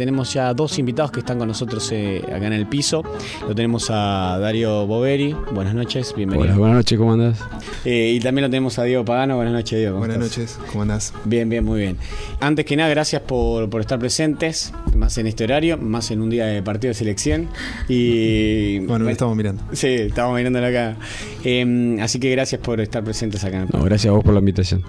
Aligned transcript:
tenemos 0.00 0.32
ya 0.32 0.54
dos 0.54 0.78
invitados 0.78 1.10
que 1.10 1.20
están 1.20 1.38
con 1.38 1.46
nosotros 1.46 1.92
eh, 1.92 2.22
acá 2.24 2.46
en 2.46 2.54
el 2.54 2.64
piso. 2.66 3.02
Lo 3.46 3.54
tenemos 3.54 3.90
a 3.90 4.38
Darío 4.40 4.86
Boveri. 4.86 5.36
Buenas 5.52 5.74
noches, 5.74 6.14
bienvenido. 6.16 6.48
Hola, 6.48 6.56
buenas 6.56 6.76
noches, 6.78 6.98
¿cómo 6.98 7.12
andás? 7.12 7.38
Eh, 7.84 8.12
y 8.16 8.20
también 8.20 8.44
lo 8.44 8.50
tenemos 8.50 8.78
a 8.78 8.84
Diego 8.84 9.04
Pagano. 9.04 9.36
Buenas 9.36 9.52
noches, 9.52 9.78
Diego. 9.78 9.98
Buenas 9.98 10.16
noches, 10.16 10.58
¿cómo 10.70 10.84
andás? 10.84 11.12
Bien, 11.26 11.50
bien, 11.50 11.66
muy 11.66 11.80
bien. 11.80 11.98
Antes 12.40 12.64
que 12.64 12.76
nada, 12.76 12.88
gracias 12.88 13.20
por, 13.20 13.68
por, 13.68 13.82
estar 13.82 13.98
presentes, 13.98 14.72
más 14.96 15.18
en 15.18 15.26
este 15.26 15.44
horario, 15.44 15.76
más 15.76 16.10
en 16.10 16.22
un 16.22 16.30
día 16.30 16.46
de 16.46 16.62
partido 16.62 16.88
de 16.88 16.94
selección. 16.94 17.50
Y 17.86 18.78
bueno, 18.86 19.04
lo 19.04 19.10
estamos 19.10 19.36
mirando. 19.36 19.62
Sí, 19.72 19.86
estamos 19.86 20.34
mirándolo 20.34 20.66
acá. 20.66 20.96
Eh, 21.44 21.98
así 22.00 22.18
que 22.18 22.30
gracias 22.30 22.58
por 22.62 22.80
estar 22.80 23.04
presentes 23.04 23.44
acá. 23.44 23.66
No, 23.70 23.84
gracias 23.84 24.10
a 24.10 24.14
vos 24.14 24.24
por 24.24 24.32
la 24.32 24.40
invitación. 24.40 24.82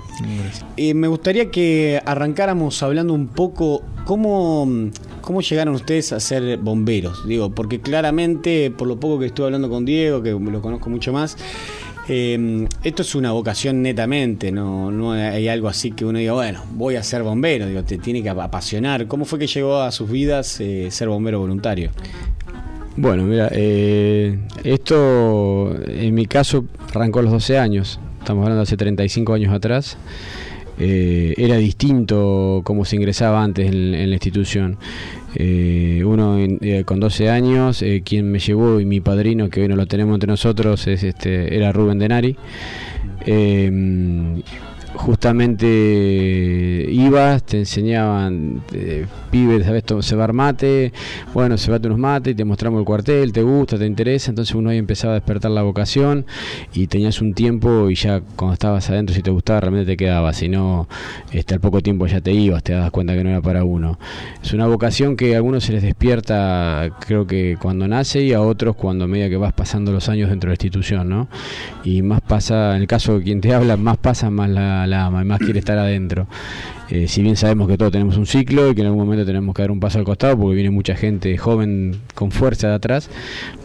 Eh, 0.78 0.94
me 0.94 1.10
gustaría 1.10 1.52
que 1.52 2.02
arrancáramos 2.06 2.82
hablando 2.82 3.14
un 3.14 3.28
poco 3.28 3.84
cómo, 4.06 4.68
cómo 5.22 5.42
llegaron 5.42 5.76
ustedes 5.76 6.14
a 6.14 6.20
ser 6.20 6.58
bomberos. 6.58 7.28
Digo, 7.28 7.52
porque 7.52 7.80
claramente, 7.80 8.72
por 8.72 8.88
lo 8.88 9.00
poco 9.00 9.20
que 9.20 9.28
estuve 9.28 9.48
hablando 9.48 9.70
con 9.70 9.86
Diego, 9.86 10.22
que 10.22 10.32
lo 10.32 10.62
conozco 10.62 10.90
mucho 10.90 11.14
más, 11.14 11.38
eh, 12.08 12.68
esto 12.84 13.04
es 13.04 13.16
una 13.16 13.32
vocación 13.32 13.82
netamente, 13.82 14.52
no, 14.52 14.92
no 14.92 15.12
hay 15.14 15.48
algo 15.48 15.68
así 15.68 15.92
que 15.92 16.04
uno 16.04 16.20
diga, 16.20 16.34
bueno, 16.34 16.62
voy 16.74 16.96
a 16.96 17.04
ser 17.04 17.24
bombero, 17.24 17.68
digo, 17.68 17.84
te 17.84 17.98
tiene 17.98 18.24
que 18.24 18.30
apasionar. 18.30 19.08
¿Cómo 19.08 19.26
fue 19.26 19.40
que 19.40 19.48
llegó 19.48 19.82
a 19.82 19.92
sus 19.92 20.10
vidas 20.10 20.60
eh, 20.60 20.90
ser 20.92 21.08
bombero 21.10 21.40
voluntario? 21.40 21.92
Bueno, 22.98 23.24
mira, 23.24 23.50
eh, 23.54 24.38
esto 24.64 25.74
en 25.88 26.14
mi 26.14 26.26
caso 26.26 26.66
arrancó 26.94 27.20
a 27.20 27.22
los 27.22 27.32
12 27.32 27.58
años, 27.58 28.00
estamos 28.20 28.44
hablando 28.44 28.58
de 28.58 28.64
hace 28.64 28.78
35 28.78 29.34
años 29.34 29.54
atrás. 29.54 29.98
Eh, 30.84 31.36
era 31.38 31.58
distinto 31.58 32.62
como 32.64 32.86
se 32.86 32.96
ingresaba 32.96 33.44
antes 33.44 33.68
en, 33.72 33.92
la 33.92 34.16
institución. 34.16 34.78
Eh, 35.36 36.02
uno 36.04 36.40
eh, 36.40 36.84
con 36.86 37.00
12 37.00 37.30
años, 37.30 37.84
quien 38.04 38.32
me 38.32 38.40
llevó 38.40 38.80
y 38.80 38.86
mi 38.86 39.00
padrino, 39.00 39.50
que 39.50 39.62
hoy 39.62 39.68
no 39.68 39.76
lo 39.76 39.86
tenemos 39.86 40.16
entre 40.16 40.28
nosotros, 40.28 40.88
es 40.88 41.04
este, 41.04 41.56
era 41.56 41.72
Rubén 41.72 42.00
Denari. 42.00 42.36
Justamente 45.02 45.66
ibas, 46.92 47.44
te 47.44 47.60
enseñaban, 47.60 48.62
eh, 48.72 49.08
pibes, 49.32 49.66
sabes 49.66 49.84
cebar 50.06 50.32
mate, 50.32 50.94
bueno, 51.34 51.58
cebate 51.58 51.88
unos 51.88 51.98
mates 51.98 52.34
y 52.34 52.36
te 52.36 52.46
mostramos 52.46 52.80
el 52.80 52.86
cuartel, 52.86 53.34
te 53.34 53.42
gusta, 53.42 53.80
te 53.80 53.88
interesa, 53.88 54.30
entonces 54.30 54.54
uno 54.54 54.70
ahí 54.70 54.78
empezaba 54.78 55.14
a 55.14 55.16
despertar 55.16 55.50
la 55.50 55.64
vocación 55.64 56.28
y 56.74 56.86
tenías 56.86 57.20
un 57.20 57.34
tiempo 57.34 57.90
y 57.90 57.96
ya 57.96 58.22
cuando 58.36 58.54
estabas 58.54 58.90
adentro 58.92 59.16
si 59.16 59.24
te 59.24 59.32
gustaba 59.32 59.62
realmente 59.62 59.92
te 59.92 59.98
quedabas, 59.98 60.38
si 60.38 60.50
no, 60.50 60.88
este, 61.32 61.56
al 61.56 61.62
poco 61.62 61.82
tiempo 61.82 62.06
ya 62.06 62.22
te 62.22 62.32
ibas, 62.32 62.62
te 62.62 62.74
das 62.74 62.92
cuenta 62.92 63.16
que 63.16 63.24
no 63.24 63.32
era 63.32 63.42
para 63.42 63.64
uno. 63.64 63.98
Es 64.44 64.54
una 64.54 64.68
vocación 64.68 65.16
que 65.16 65.34
a 65.34 65.38
algunos 65.38 65.64
se 65.64 65.74
les 65.74 65.82
despierta 65.82 66.92
creo 67.00 67.26
que 67.26 67.58
cuando 67.60 67.88
nace 67.88 68.22
y 68.22 68.34
a 68.34 68.42
otros 68.42 68.76
cuando 68.76 69.08
media 69.08 69.30
que 69.30 69.38
vas 69.38 69.54
pasando 69.54 69.92
los 69.92 70.10
años 70.10 70.30
dentro 70.30 70.50
de 70.50 70.52
la 70.52 70.56
institución, 70.56 71.10
¿no? 71.10 71.28
Y 71.84 72.02
más 72.04 72.22
pasa, 72.22 72.76
en 72.76 72.82
el 72.82 72.88
caso 72.88 73.18
de 73.18 73.24
quien 73.24 73.42
te 73.42 73.54
habla, 73.54 73.78
más 73.78 73.98
pasa, 73.98 74.30
más 74.30 74.50
la, 74.50 74.86
más 74.92 75.40
quiere 75.40 75.60
estar 75.60 75.78
adentro. 75.78 76.28
Eh, 76.90 77.08
si 77.08 77.22
bien 77.22 77.38
sabemos 77.38 77.68
que 77.68 77.78
todos 77.78 77.92
tenemos 77.92 78.18
un 78.18 78.26
ciclo 78.26 78.70
y 78.70 78.76
que 78.76 78.82
en 78.82 78.88
algún 78.88 79.06
momento 79.06 79.26
tenemos 79.26 79.56
que 79.56 79.62
dar 79.62 79.72
un 79.72 79.80
paso 79.80 80.00
al 80.00 80.06
costado 80.06 80.38
porque 80.38 80.56
viene 80.56 80.72
mucha 80.72 80.96
gente 80.96 81.38
joven 81.38 81.96
con 82.16 82.32
fuerza 82.32 82.68
de 82.68 82.76
atrás, 82.76 83.10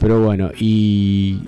pero 0.00 0.20
bueno, 0.22 0.50
y 0.58 1.40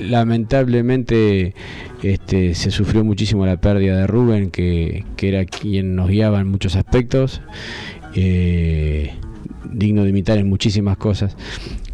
lamentablemente 0.00 1.54
este, 2.02 2.54
se 2.54 2.70
sufrió 2.70 3.04
muchísimo 3.04 3.44
la 3.44 3.58
pérdida 3.58 3.98
de 3.98 4.06
Rubén, 4.06 4.50
que, 4.50 5.04
que 5.16 5.28
era 5.28 5.44
quien 5.44 5.96
nos 5.96 6.08
guiaba 6.08 6.40
en 6.40 6.48
muchos 6.48 6.76
aspectos. 6.76 7.42
Eh, 8.14 9.12
digno 9.72 10.04
de 10.04 10.10
imitar 10.10 10.38
en 10.38 10.48
muchísimas 10.48 10.96
cosas. 10.96 11.36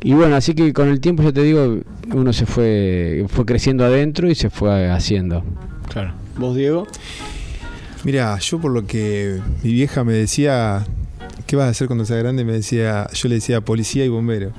Y 0.03 0.15
bueno, 0.15 0.37
así 0.37 0.55
que 0.55 0.73
con 0.73 0.89
el 0.89 1.01
tiempo, 1.01 1.23
ya 1.23 1.33
te 1.33 1.43
digo, 1.43 1.81
uno 2.13 2.33
se 2.33 2.47
fue, 2.47 3.25
fue 3.29 3.45
creciendo 3.45 3.85
adentro 3.85 4.31
y 4.31 4.35
se 4.35 4.51
fue 4.51 4.91
haciendo. 4.91 5.45
Claro. 5.89 6.22
¿Vos, 6.37 6.57
Diego? 6.57 6.87
Mira, 8.05 8.39
yo 8.39 8.61
por 8.61 8.73
lo 8.73 8.87
que 8.87 9.41
mi 9.63 9.73
vieja 9.73 10.03
me 10.03 10.13
decía, 10.15 10.85
¿qué 11.47 11.57
vas 11.57 11.67
a 11.67 11.71
hacer 11.71 11.87
cuando 11.87 12.05
seas 12.05 12.21
grande? 12.21 12.45
Me 12.45 12.53
decía, 12.53 13.09
yo 13.13 13.29
le 13.29 13.37
decía 13.37 13.61
policía 13.61 14.05
y 14.05 14.09
bombero. 14.09 14.53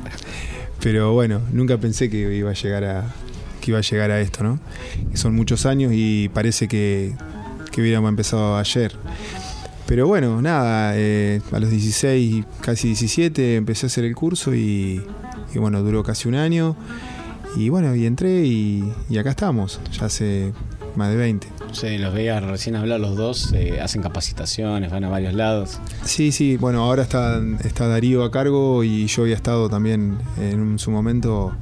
Pero 0.79 1.13
bueno, 1.13 1.41
nunca 1.51 1.77
pensé 1.77 2.09
que 2.09 2.35
iba 2.35 2.51
a 2.51 2.53
llegar 2.53 2.83
a, 2.83 3.13
que 3.59 3.71
iba 3.71 3.79
a 3.79 3.81
llegar 3.81 4.11
a 4.11 4.21
esto, 4.21 4.43
¿no? 4.43 4.59
Son 5.13 5.35
muchos 5.35 5.65
años 5.65 5.91
y 5.93 6.29
parece 6.29 6.67
que, 6.67 7.15
que 7.71 7.81
hubiéramos 7.81 8.09
empezado 8.09 8.57
ayer. 8.57 8.93
Pero 9.87 10.07
bueno, 10.07 10.41
nada, 10.41 10.93
eh, 10.95 11.41
a 11.51 11.59
los 11.59 11.69
16, 11.69 12.45
casi 12.61 12.89
17 12.89 13.55
empecé 13.55 13.85
a 13.85 13.87
hacer 13.87 14.05
el 14.05 14.15
curso 14.15 14.53
y, 14.53 15.03
y 15.53 15.57
bueno, 15.59 15.81
duró 15.81 16.03
casi 16.03 16.27
un 16.27 16.35
año. 16.35 16.75
Y 17.55 17.69
bueno, 17.69 17.95
y 17.95 18.05
entré 18.05 18.45
y, 18.45 18.83
y 19.09 19.17
acá 19.17 19.31
estamos, 19.31 19.79
ya 19.91 20.05
hace 20.05 20.53
más 20.95 21.09
de 21.09 21.15
20. 21.17 21.47
Sí, 21.73 21.97
los 21.97 22.13
veía 22.13 22.39
recién 22.39 22.75
hablar 22.75 22.99
los 22.99 23.15
dos, 23.15 23.51
eh, 23.53 23.81
hacen 23.81 24.01
capacitaciones, 24.01 24.91
van 24.91 25.03
a 25.03 25.09
varios 25.09 25.33
lados. 25.33 25.79
Sí, 26.05 26.31
sí, 26.31 26.55
bueno, 26.55 26.83
ahora 26.83 27.01
está, 27.01 27.41
está 27.63 27.87
Darío 27.87 28.23
a 28.23 28.31
cargo 28.31 28.83
y 28.83 29.07
yo 29.07 29.23
había 29.23 29.35
estado 29.35 29.69
también 29.69 30.17
en 30.39 30.61
un, 30.61 30.79
su 30.79 30.91
momento 30.91 31.53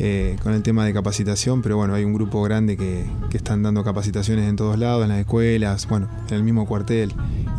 eh, 0.00 0.36
con 0.42 0.54
el 0.54 0.62
tema 0.62 0.84
de 0.86 0.92
capacitación, 0.92 1.62
pero 1.62 1.76
bueno, 1.76 1.94
hay 1.94 2.04
un 2.04 2.14
grupo 2.14 2.42
grande 2.42 2.76
que, 2.76 3.04
que, 3.30 3.36
están 3.36 3.62
dando 3.62 3.84
capacitaciones 3.84 4.48
en 4.48 4.56
todos 4.56 4.78
lados, 4.78 5.04
en 5.04 5.10
las 5.10 5.20
escuelas, 5.20 5.86
bueno, 5.88 6.08
en 6.28 6.34
el 6.34 6.42
mismo 6.42 6.66
cuartel 6.66 7.12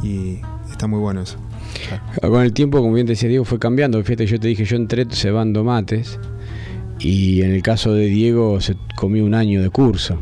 y 0.04 0.40
está 0.72 0.88
muy 0.88 1.00
bueno 1.00 1.22
eso. 1.22 1.38
Con 2.22 2.42
el 2.42 2.54
tiempo, 2.54 2.80
como 2.80 2.94
bien 2.94 3.08
decía 3.08 3.30
Diego, 3.30 3.46
fue 3.46 3.60
cambiando. 3.60 4.02
Fíjate, 4.04 4.26
yo 4.26 4.40
te 4.40 4.48
dije, 4.48 4.66
yo 4.66 4.76
entré 4.76 5.06
cebando 5.12 5.64
mates 5.64 6.20
y 7.00 7.42
en 7.42 7.52
el 7.52 7.62
caso 7.62 7.94
de 7.94 8.08
Diego 8.08 8.60
se 8.62 8.76
comió 8.96 9.26
un 9.26 9.34
año 9.34 9.62
de 9.62 9.70
curso. 9.70 10.18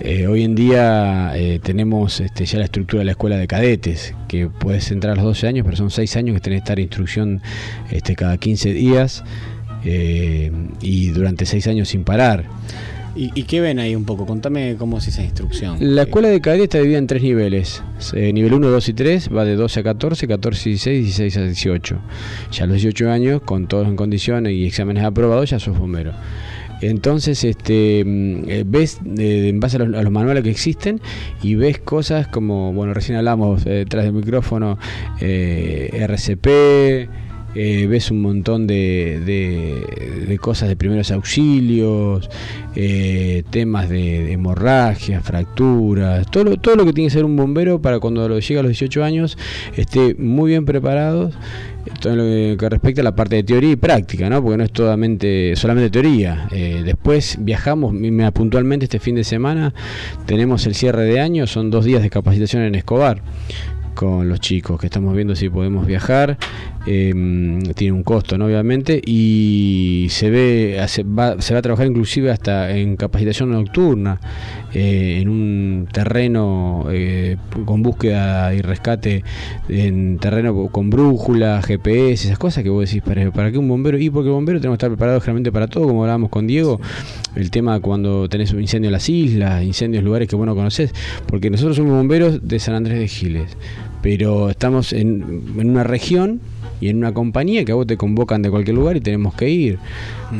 Eh, 0.00 0.28
hoy 0.28 0.44
en 0.44 0.54
día 0.54 1.32
eh, 1.34 1.58
tenemos 1.60 2.20
este, 2.20 2.46
ya 2.46 2.58
la 2.58 2.66
estructura 2.66 3.00
de 3.00 3.06
la 3.06 3.10
escuela 3.12 3.36
de 3.36 3.48
cadetes, 3.48 4.14
que 4.28 4.48
puedes 4.48 4.90
entrar 4.92 5.14
a 5.14 5.16
los 5.16 5.24
12 5.24 5.48
años, 5.48 5.64
pero 5.64 5.76
son 5.76 5.90
6 5.90 6.16
años 6.16 6.34
que 6.34 6.40
tenés 6.40 6.60
que 6.60 6.64
estar 6.64 6.78
instrucción 6.78 7.42
este, 7.90 8.14
cada 8.14 8.36
15 8.36 8.72
días 8.74 9.24
eh, 9.84 10.52
y 10.80 11.08
durante 11.08 11.46
6 11.46 11.66
años 11.66 11.88
sin 11.88 12.04
parar. 12.04 12.44
¿Y, 13.16 13.32
¿Y, 13.34 13.44
qué 13.44 13.60
ven 13.60 13.80
ahí 13.80 13.96
un 13.96 14.04
poco? 14.04 14.26
Contame 14.26 14.76
cómo 14.78 14.98
es 14.98 15.08
esa 15.08 15.24
instrucción. 15.24 15.78
La 15.80 16.02
escuela 16.02 16.28
de 16.28 16.40
cadetes 16.40 16.64
está 16.64 16.78
dividida 16.78 16.98
en 16.98 17.08
tres 17.08 17.22
niveles. 17.22 17.82
Eh, 18.12 18.32
nivel 18.32 18.54
1, 18.54 18.68
2 18.68 18.88
y 18.90 18.92
3 18.92 19.30
va 19.36 19.44
de 19.44 19.56
12 19.56 19.80
a 19.80 19.82
14, 19.82 20.28
14 20.28 20.68
y 20.68 20.72
16, 20.72 21.04
16 21.04 21.36
a 21.36 21.42
18. 21.42 21.98
Ya 22.52 22.64
a 22.64 22.66
los 22.68 22.74
18 22.76 23.10
años, 23.10 23.42
con 23.42 23.66
todos 23.66 23.88
en 23.88 23.96
condiciones 23.96 24.52
y 24.52 24.66
exámenes 24.66 25.02
aprobados, 25.02 25.50
ya 25.50 25.58
sos 25.58 25.76
bombero. 25.76 26.12
Entonces, 26.80 27.44
este, 27.44 28.04
ves 28.66 28.98
eh, 29.18 29.48
en 29.48 29.60
base 29.60 29.76
a 29.76 29.80
los, 29.80 29.98
a 29.98 30.02
los, 30.02 30.12
manuales 30.12 30.44
que 30.44 30.50
existen 30.50 31.00
y 31.42 31.54
ves 31.54 31.78
cosas 31.78 32.28
como, 32.28 32.72
bueno, 32.72 32.94
recién 32.94 33.18
hablamos 33.18 33.66
eh, 33.66 33.84
del 33.88 34.12
micrófono, 34.12 34.78
eh, 35.20 35.90
RCP, 35.92 36.48
eh, 37.54 37.86
ves 37.86 38.10
un 38.10 38.20
montón 38.20 38.66
de, 38.66 39.20
de, 39.24 40.26
de, 40.26 40.38
cosas 40.38 40.68
de 40.68 40.76
primeros 40.76 41.10
auxilios, 41.10 42.28
eh, 42.76 43.42
temas 43.50 43.88
de, 43.88 44.22
de, 44.24 44.32
hemorragias, 44.32 45.24
fracturas, 45.24 46.30
todo 46.30 46.44
lo, 46.44 46.56
todo 46.58 46.76
lo 46.76 46.84
que 46.84 46.92
tiene 46.92 47.08
que 47.08 47.14
ser 47.14 47.24
un 47.24 47.36
bombero 47.36 47.80
para 47.80 48.00
cuando 48.00 48.38
llega 48.38 48.60
a 48.60 48.62
los 48.62 48.70
18 48.70 49.02
años 49.02 49.38
esté 49.76 50.14
muy 50.14 50.50
bien 50.50 50.66
preparado. 50.66 51.30
Todo 52.00 52.16
lo 52.16 52.56
que 52.56 52.68
respecta 52.68 53.00
a 53.00 53.04
la 53.04 53.14
parte 53.14 53.36
de 53.36 53.42
teoría 53.42 53.72
y 53.72 53.76
práctica, 53.76 54.28
¿no? 54.28 54.42
porque 54.42 54.56
no 54.56 54.64
es 54.64 54.72
totalmente, 54.72 55.54
solamente 55.56 55.90
teoría. 55.90 56.48
Eh, 56.50 56.82
después 56.84 57.36
viajamos, 57.40 57.94
puntualmente 58.32 58.84
este 58.84 58.98
fin 58.98 59.14
de 59.14 59.24
semana 59.24 59.74
tenemos 60.26 60.66
el 60.66 60.74
cierre 60.74 61.04
de 61.04 61.20
año, 61.20 61.46
son 61.46 61.70
dos 61.70 61.84
días 61.84 62.02
de 62.02 62.10
capacitación 62.10 62.62
en 62.62 62.74
Escobar 62.74 63.22
con 63.98 64.28
los 64.28 64.38
chicos, 64.38 64.78
que 64.78 64.86
estamos 64.86 65.12
viendo 65.16 65.34
si 65.34 65.48
podemos 65.48 65.84
viajar. 65.84 66.38
Eh, 66.86 67.12
tiene 67.74 67.92
un 67.92 68.02
costo, 68.02 68.38
¿no? 68.38 68.46
obviamente, 68.46 69.00
y 69.04 70.06
se 70.10 70.30
ve, 70.30 70.82
se 70.86 71.02
va, 71.02 71.40
se 71.40 71.52
va 71.52 71.58
a 71.58 71.62
trabajar 71.62 71.86
inclusive 71.86 72.30
hasta 72.30 72.74
en 72.74 72.96
capacitación 72.96 73.50
nocturna, 73.50 74.20
eh, 74.72 75.18
en 75.20 75.28
un 75.28 75.88
terreno 75.92 76.86
eh, 76.90 77.36
con 77.66 77.82
búsqueda 77.82 78.54
y 78.54 78.62
rescate, 78.62 79.24
en 79.68 80.18
terreno 80.18 80.68
con 80.68 80.88
brújula, 80.88 81.60
GPS, 81.62 82.28
esas 82.28 82.38
cosas 82.38 82.62
que 82.62 82.70
vos 82.70 82.88
decís, 82.88 83.02
¿para, 83.02 83.30
para 83.32 83.50
qué 83.50 83.58
un 83.58 83.68
bombero? 83.68 83.98
Y 83.98 84.08
porque 84.08 84.28
el 84.28 84.34
bombero 84.34 84.60
tenemos 84.60 84.76
que 84.76 84.86
estar 84.86 84.90
preparados 84.90 85.22
generalmente 85.22 85.52
para 85.52 85.66
todo, 85.66 85.88
como 85.88 86.02
hablábamos 86.04 86.30
con 86.30 86.46
Diego, 86.46 86.80
el 87.34 87.50
tema 87.50 87.80
cuando 87.80 88.28
tenés 88.28 88.52
un 88.52 88.60
incendio 88.60 88.88
en 88.88 88.92
las 88.92 89.08
islas, 89.08 89.62
incendios 89.62 90.00
en 90.00 90.06
lugares 90.06 90.28
que 90.28 90.36
vos 90.36 90.46
no 90.46 90.54
conocés, 90.54 90.94
porque 91.26 91.50
nosotros 91.50 91.76
somos 91.76 91.92
bomberos 91.92 92.46
de 92.46 92.58
San 92.60 92.74
Andrés 92.74 92.98
de 92.98 93.08
Giles 93.08 93.56
pero 94.02 94.50
estamos 94.50 94.92
en, 94.92 95.42
en 95.58 95.70
una 95.70 95.84
región 95.84 96.40
y 96.80 96.88
en 96.88 96.98
una 96.98 97.12
compañía 97.12 97.64
que 97.64 97.72
a 97.72 97.74
vos 97.74 97.86
te 97.86 97.96
convocan 97.96 98.42
de 98.42 98.50
cualquier 98.50 98.76
lugar 98.76 98.96
y 98.96 99.00
tenemos 99.00 99.34
que 99.34 99.48
ir. 99.48 99.78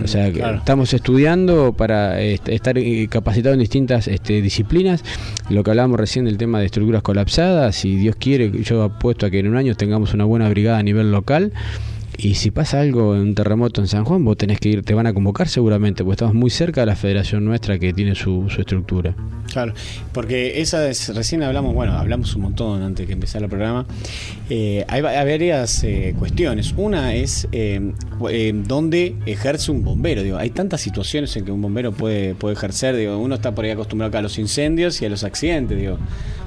o 0.05 0.07
sea, 0.07 0.29
Mm, 0.29 0.33
claro. 0.33 0.59
estamos 0.59 0.93
estudiando 0.95 1.73
para 1.73 2.21
este, 2.21 2.55
estar 2.55 2.79
eh, 2.79 3.09
capacitados 3.11 3.55
en 3.55 3.61
distintas 3.61 4.07
este, 4.09 4.41
disciplinas. 4.43 5.03
Lo 5.51 5.63
que 5.65 5.71
hablábamos 5.71 5.99
recién 5.99 6.27
del 6.27 6.37
tema 6.39 6.61
de 6.61 6.67
estructuras 6.67 7.03
colapsadas, 7.03 7.75
si 7.75 7.97
Dios 7.97 8.17
quiere, 8.17 8.51
yo 8.63 8.83
apuesto 8.83 9.27
a 9.27 9.31
que 9.31 9.39
en 9.39 9.49
un 9.49 9.57
año 9.57 9.75
tengamos 9.75 10.15
una 10.15 10.25
buena 10.25 10.49
brigada 10.49 10.79
a 10.79 10.83
nivel 10.83 11.11
local. 11.11 11.53
Y 12.21 12.35
si 12.35 12.51
pasa 12.51 12.81
algo, 12.81 13.11
un 13.13 13.33
terremoto 13.37 13.81
en 13.81 13.87
San 13.87 14.05
Juan, 14.05 14.25
vos 14.25 14.37
tenés 14.37 14.59
que 14.59 14.69
ir, 14.69 14.83
te 14.83 14.93
van 14.93 15.07
a 15.07 15.15
convocar 15.15 15.47
seguramente, 15.49 16.03
porque 16.03 16.15
estamos 16.15 16.35
muy 16.35 16.51
cerca 16.51 16.81
de 16.81 16.87
la 16.87 16.97
federación 16.97 17.45
nuestra 17.45 17.79
que 17.79 17.93
tiene 17.93 18.17
su, 18.17 18.47
su 18.49 18.61
estructura. 18.61 19.15
Claro, 19.53 19.73
porque 20.13 20.61
esa 20.61 20.89
es, 20.91 21.15
recién 21.15 21.45
hablamos, 21.45 21.75
bueno, 21.75 21.93
hablamos 21.93 22.35
un 22.35 22.43
montón 22.43 22.83
antes 22.83 23.05
de 23.05 23.07
que 23.07 23.13
empezara 23.13 23.45
el 23.45 23.49
programa. 23.51 23.87
Eh, 24.51 24.85
hay, 24.89 25.01
va- 25.01 25.11
hay 25.11 25.31
varias 25.31 25.85
eh, 25.85 26.13
cuestiones. 26.19 26.75
Una 26.77 27.15
es 27.15 27.47
eh, 27.53 27.93
eh, 28.31 28.53
dónde 28.67 29.15
ejerce 29.25 29.71
un 29.71 29.85
bombero. 29.85 30.25
Digo, 30.25 30.39
hay 30.39 30.51
tantas 30.51 30.81
situaciones 30.81 31.35
en 31.37 31.45
que 31.45 31.53
un 31.53 31.63
bombero 31.63 31.93
puede, 31.93 32.35
puede 32.35 32.55
ejercer. 32.57 32.97
Digo, 32.97 33.17
uno 33.17 33.37
está 33.37 33.55
por 33.55 33.65
ahí 33.65 33.71
acostumbrado 33.71 34.09
acá 34.09 34.19
a 34.19 34.23
los 34.23 34.39
incendios 34.41 35.01
y 35.01 35.07
a 35.07 35.09
los 35.09 35.23
accidentes. 35.23 35.79
Digo, 35.79 35.99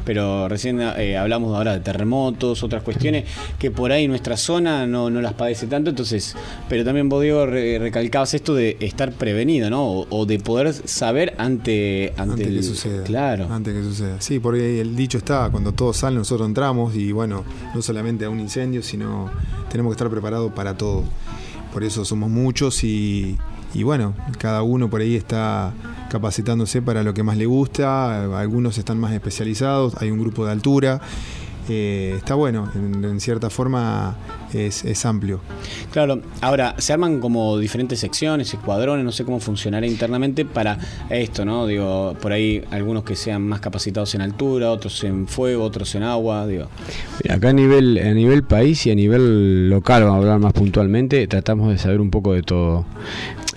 pero 0.06 0.48
recién 0.50 0.82
hablamos 0.82 1.56
ahora 1.56 1.74
de 1.74 1.80
terremotos, 1.80 2.64
otras 2.64 2.82
cuestiones 2.84 3.24
que 3.60 3.70
por 3.72 3.92
ahí 3.92 4.08
nuestra 4.08 4.36
zona 4.36 4.86
no, 4.88 5.10
no 5.12 5.22
las 5.22 5.34
padece 5.34 5.61
tanto. 5.68 5.90
Entonces, 5.90 6.36
pero 6.70 6.84
también 6.84 7.10
vos, 7.10 7.22
Diego, 7.22 7.46
re- 7.46 7.80
recalcabas 7.80 8.34
esto 8.34 8.54
de 8.56 8.78
estar 8.80 9.12
prevenido, 9.14 9.70
¿no? 9.70 9.84
O, 9.86 10.08
o 10.10 10.26
de 10.26 10.40
poder 10.40 10.74
saber 10.74 11.34
ante, 11.38 12.14
ante, 12.18 12.44
el- 12.44 12.56
que 12.58 12.64
suceda. 12.64 13.04
Claro. 13.04 13.48
Antes 13.52 13.74
que 13.74 13.84
suceda. 13.84 14.22
Sí, 14.22 14.40
porque 14.40 14.82
el 14.82 14.96
dicho 14.96 15.18
está, 15.18 15.50
cuando 15.52 15.72
todos 15.74 15.98
salen, 15.98 16.20
nosotros 16.20 16.48
entramos 16.48 16.96
y 16.96 17.12
bueno, 17.12 17.44
no 17.74 17.82
solamente 17.82 18.26
a 18.26 18.30
un 18.30 18.40
incendio, 18.40 18.84
sino 18.84 19.30
tenemos 19.72 19.92
que 19.92 19.96
estar 19.96 20.10
preparados 20.10 20.52
para 20.54 20.76
todo. 20.78 21.04
Por 21.74 21.84
eso 21.84 22.04
somos 22.04 22.30
muchos 22.30 22.84
y, 22.84 23.38
y 23.74 23.84
bueno, 23.84 24.14
cada 24.38 24.62
uno 24.62 24.90
por 24.90 25.00
ahí 25.00 25.16
está 25.16 25.72
capacitándose 26.10 26.82
para 26.82 27.04
lo 27.04 27.14
que 27.14 27.24
más 27.24 27.38
le 27.38 27.46
gusta, 27.46 28.38
algunos 28.38 28.78
están 28.78 29.00
más 29.00 29.14
especializados, 29.14 29.94
hay 30.02 30.12
un 30.12 30.20
grupo 30.20 30.46
de 30.46 30.52
altura. 30.52 31.00
Eh, 31.70 32.14
está 32.18 32.36
bueno, 32.36 32.70
en, 32.76 33.04
en 33.04 33.20
cierta 33.20 33.50
forma 33.50 34.16
es, 34.54 34.84
es 34.86 35.06
amplio. 35.06 35.42
Claro, 35.92 36.22
ahora 36.42 36.76
se 36.78 36.94
arman 36.94 37.20
como 37.20 37.58
diferentes 37.58 38.00
secciones, 38.00 38.54
escuadrones, 38.54 39.06
no 39.06 39.12
sé 39.12 39.26
cómo 39.26 39.40
funcionará 39.40 39.86
internamente 39.86 40.46
para 40.46 40.78
esto, 41.10 41.46
¿no? 41.46 41.68
Digo, 41.68 42.16
por 42.22 42.32
ahí 42.32 42.64
algunos 42.72 43.04
que 43.04 43.16
sean 43.16 43.44
más 43.44 43.60
capacitados 43.60 44.14
en 44.16 44.22
altura, 44.22 44.72
otros 44.72 45.04
en 45.04 45.28
fuego, 45.28 45.64
otros 45.64 45.94
en 45.96 46.04
agua, 46.04 46.48
digo. 46.48 46.68
Acá 47.30 47.50
a 47.50 47.54
nivel, 47.54 47.98
a 47.98 48.14
nivel 48.14 48.44
país 48.44 48.86
y 48.86 48.92
a 48.92 48.96
nivel 48.96 49.70
local, 49.70 50.04
vamos 50.04 50.16
a 50.16 50.20
hablar 50.20 50.40
más 50.40 50.54
puntualmente, 50.54 51.28
tratamos 51.28 51.70
de 51.70 51.78
saber 51.78 52.02
un 52.02 52.10
poco 52.10 52.34
de 52.34 52.44
todo. 52.44 52.86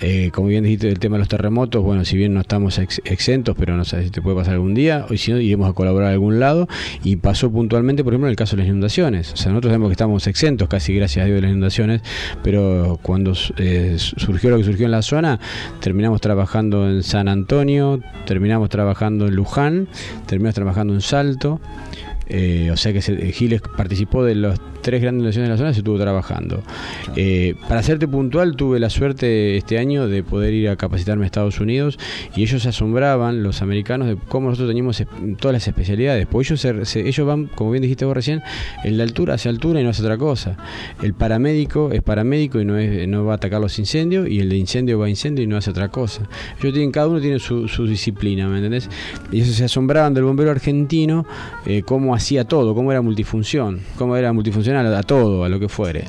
Eh, 0.06 0.31
como 0.33 0.49
bien 0.49 0.65
dijiste 0.65 0.89
del 0.89 0.99
tema 0.99 1.17
de 1.17 1.21
los 1.21 1.29
terremotos, 1.29 1.83
bueno, 1.83 2.05
si 2.05 2.15
bien 2.19 2.35
no 2.35 2.41
estamos 2.43 2.79
ex- 2.79 3.01
exentos, 3.06 3.56
pero 3.59 3.75
no 3.75 3.87
sabes 3.87 4.05
si 4.05 4.11
te 4.11 4.21
puede 4.21 4.37
pasar 4.37 4.53
algún 4.55 4.75
día, 4.75 5.06
o 5.09 5.17
si 5.17 5.33
no, 5.33 5.41
iremos 5.41 5.71
a 5.71 5.73
colaborar 5.73 6.11
a 6.11 6.12
algún 6.12 6.41
lado. 6.41 6.69
Y 7.03 7.17
pasó 7.17 7.51
puntualmente, 7.51 8.05
por 8.05 8.12
ejemplo, 8.12 8.29
en 8.29 8.33
el 8.33 8.37
caso 8.37 8.55
de 8.55 8.62
las 8.62 8.69
inundaciones. 8.69 9.33
O 9.33 9.37
sea, 9.37 9.51
nosotros 9.51 9.71
sabemos 9.71 9.89
que 9.89 9.93
estamos 9.93 10.27
exentos, 10.27 10.69
casi 10.69 10.95
gracias 10.95 11.23
a 11.23 11.27
Dios, 11.27 11.37
de 11.37 11.41
las 11.43 11.51
inundaciones, 11.51 12.03
pero 12.43 12.99
cuando 13.01 13.33
eh, 13.56 13.95
surgió 13.99 14.51
lo 14.51 14.59
que 14.59 14.65
surgió 14.65 14.85
en 14.85 14.93
la 14.93 15.01
zona, 15.01 15.41
terminamos 15.81 16.21
trabajando 16.21 16.87
en 16.91 17.03
San 17.03 17.27
Antonio, 17.29 18.01
terminamos 18.27 18.69
trabajando 18.69 19.27
en 19.29 19.35
Luján, 19.35 19.89
terminamos 20.27 20.55
trabajando 20.55 20.93
en 20.93 21.01
Salto. 21.01 21.61
Eh, 22.29 22.71
o 22.73 22.76
sea 22.76 22.93
que 22.93 23.03
se- 23.03 23.32
Giles 23.32 23.61
participó 23.76 24.25
de 24.25 24.35
las 24.35 24.61
tres 24.82 25.00
grandes 25.00 25.21
inundaciones 25.37 25.49
de 25.49 25.53
la 25.55 25.56
zona 25.59 25.71
y 25.71 25.75
se 25.75 25.81
estuvo 25.81 25.99
trabajando. 25.99 26.62
Eh, 27.17 27.55
para 27.69 27.82
serte 27.82 28.06
puntual, 28.09 28.55
tuve 28.56 28.79
la 28.81 28.91
suerte 28.91 29.56
este 29.56 29.79
año 29.79 30.09
de 30.09 30.23
poder 30.23 30.53
ir 30.55 30.69
a 30.69 30.76
capacitarme 30.76 31.25
a 31.25 31.26
Estados 31.26 31.61
Unidos 31.61 31.99
y 32.37 32.43
ellos 32.43 32.62
se 32.62 32.69
asombraban, 32.69 33.43
los 33.43 33.62
americanos, 33.62 34.09
de 34.09 34.17
cómo 34.29 34.49
nosotros 34.49 34.69
teníamos 34.71 35.03
todas 35.38 35.53
las 35.55 35.67
especialidades. 35.69 36.26
Pues 36.26 36.50
ellos, 36.50 36.61
se- 36.61 36.85
se- 36.85 37.09
ellos 37.09 37.26
van, 37.26 37.47
como 37.47 37.71
bien 37.71 37.82
dijiste 37.82 38.05
vos 38.05 38.15
recién, 38.15 38.43
el 38.85 38.97
de 38.99 39.03
altura 39.03 39.35
hacia 39.35 39.50
altura 39.50 39.81
y 39.81 39.85
no 39.85 39.91
hace 39.91 40.03
otra 40.03 40.19
cosa. 40.19 40.56
El 41.03 41.15
paramédico 41.15 41.91
es 41.93 42.03
paramédico 42.03 42.61
y 42.61 42.65
no, 42.65 42.77
es, 42.79 43.09
no 43.09 43.25
va 43.25 43.32
a 43.32 43.37
atacar 43.37 43.61
los 43.61 43.79
incendios 43.79 44.29
y 44.29 44.41
el 44.41 44.49
de 44.50 44.56
incendio 44.56 44.99
va 44.99 45.06
a 45.06 45.09
incendio 45.09 45.44
y 45.44 45.47
no 45.47 45.56
hace 45.56 45.70
otra 45.70 45.88
cosa. 45.88 46.23
Ellos 46.61 46.73
tienen, 46.75 46.91
cada 46.91 47.09
uno 47.09 47.20
tiene 47.20 47.38
su, 47.38 47.69
su 47.69 47.87
disciplina, 47.87 48.49
¿me 48.49 48.56
entendés? 48.59 48.88
Y 49.32 49.37
ellos 49.41 49.55
se 49.55 49.65
asombraban 49.65 50.12
del 50.15 50.25
bombero 50.25 50.50
argentino, 50.50 51.27
eh, 51.67 51.82
cómo 51.87 52.13
hacía 52.14 52.44
todo, 52.44 52.75
cómo 52.75 52.93
era 52.93 53.02
multifunción, 53.02 53.81
cómo 53.99 54.16
era 54.16 54.32
multifuncional 54.32 54.94
a 54.94 55.02
todo, 55.02 55.44
a 55.44 55.49
lo 55.49 55.58
que 55.58 55.69
fuere. 55.69 56.05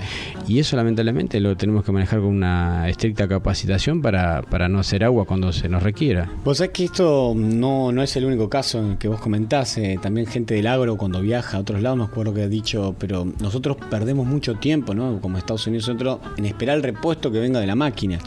Y 0.48 0.60
eso 0.60 0.76
lamentablemente 0.76 1.40
lo 1.40 1.56
tenemos 1.58 1.84
que 1.84 1.92
manejar 1.92 2.20
con 2.20 2.30
una 2.30 2.88
estricta 2.90 3.28
capacitación 3.28 4.02
para, 4.02 4.42
para 4.44 4.70
no 4.70 4.80
hacer 4.80 5.04
agua 5.04 5.26
cuando 5.26 5.52
se 5.52 5.70
nos 5.70 5.84
requiera. 5.84 6.32
Vos 6.44 6.58
sabés 6.58 6.72
que 6.72 6.86
esto 6.86 7.34
no, 7.36 7.92
no 7.92 8.04
es 8.04 8.16
el 8.16 8.26
único 8.26 8.50
caso 8.50 8.80
en 8.80 8.92
el 8.92 8.98
que 8.98 9.08
vos 9.08 9.20
comentás. 9.20 9.78
eh, 9.78 10.00
también 10.02 10.28
gente 10.28 10.54
del 10.54 10.68
agro 10.68 10.98
cuando 10.98 11.22
viaja 11.22 11.58
a 11.58 11.60
otros 11.62 11.82
lados, 11.82 11.98
me 11.98 12.04
acuerdo 12.04 12.34
que 12.34 12.44
ha 12.44 12.48
dicho, 12.48 12.96
pero 13.00 13.26
nosotros 13.40 13.78
perdemos 13.90 14.26
mucho 14.26 14.56
tiempo, 14.56 14.94
¿no? 14.94 15.20
Como 15.20 15.38
Estados 15.38 15.66
Unidos, 15.68 15.88
nosotros 15.88 16.20
en 16.38 16.46
esperar 16.46 16.78
el 16.78 16.84
repuesto 16.84 17.32
que 17.32 17.40
venga 17.40 17.60
de 17.60 17.68
la 17.68 17.76
máquina. 17.76 18.20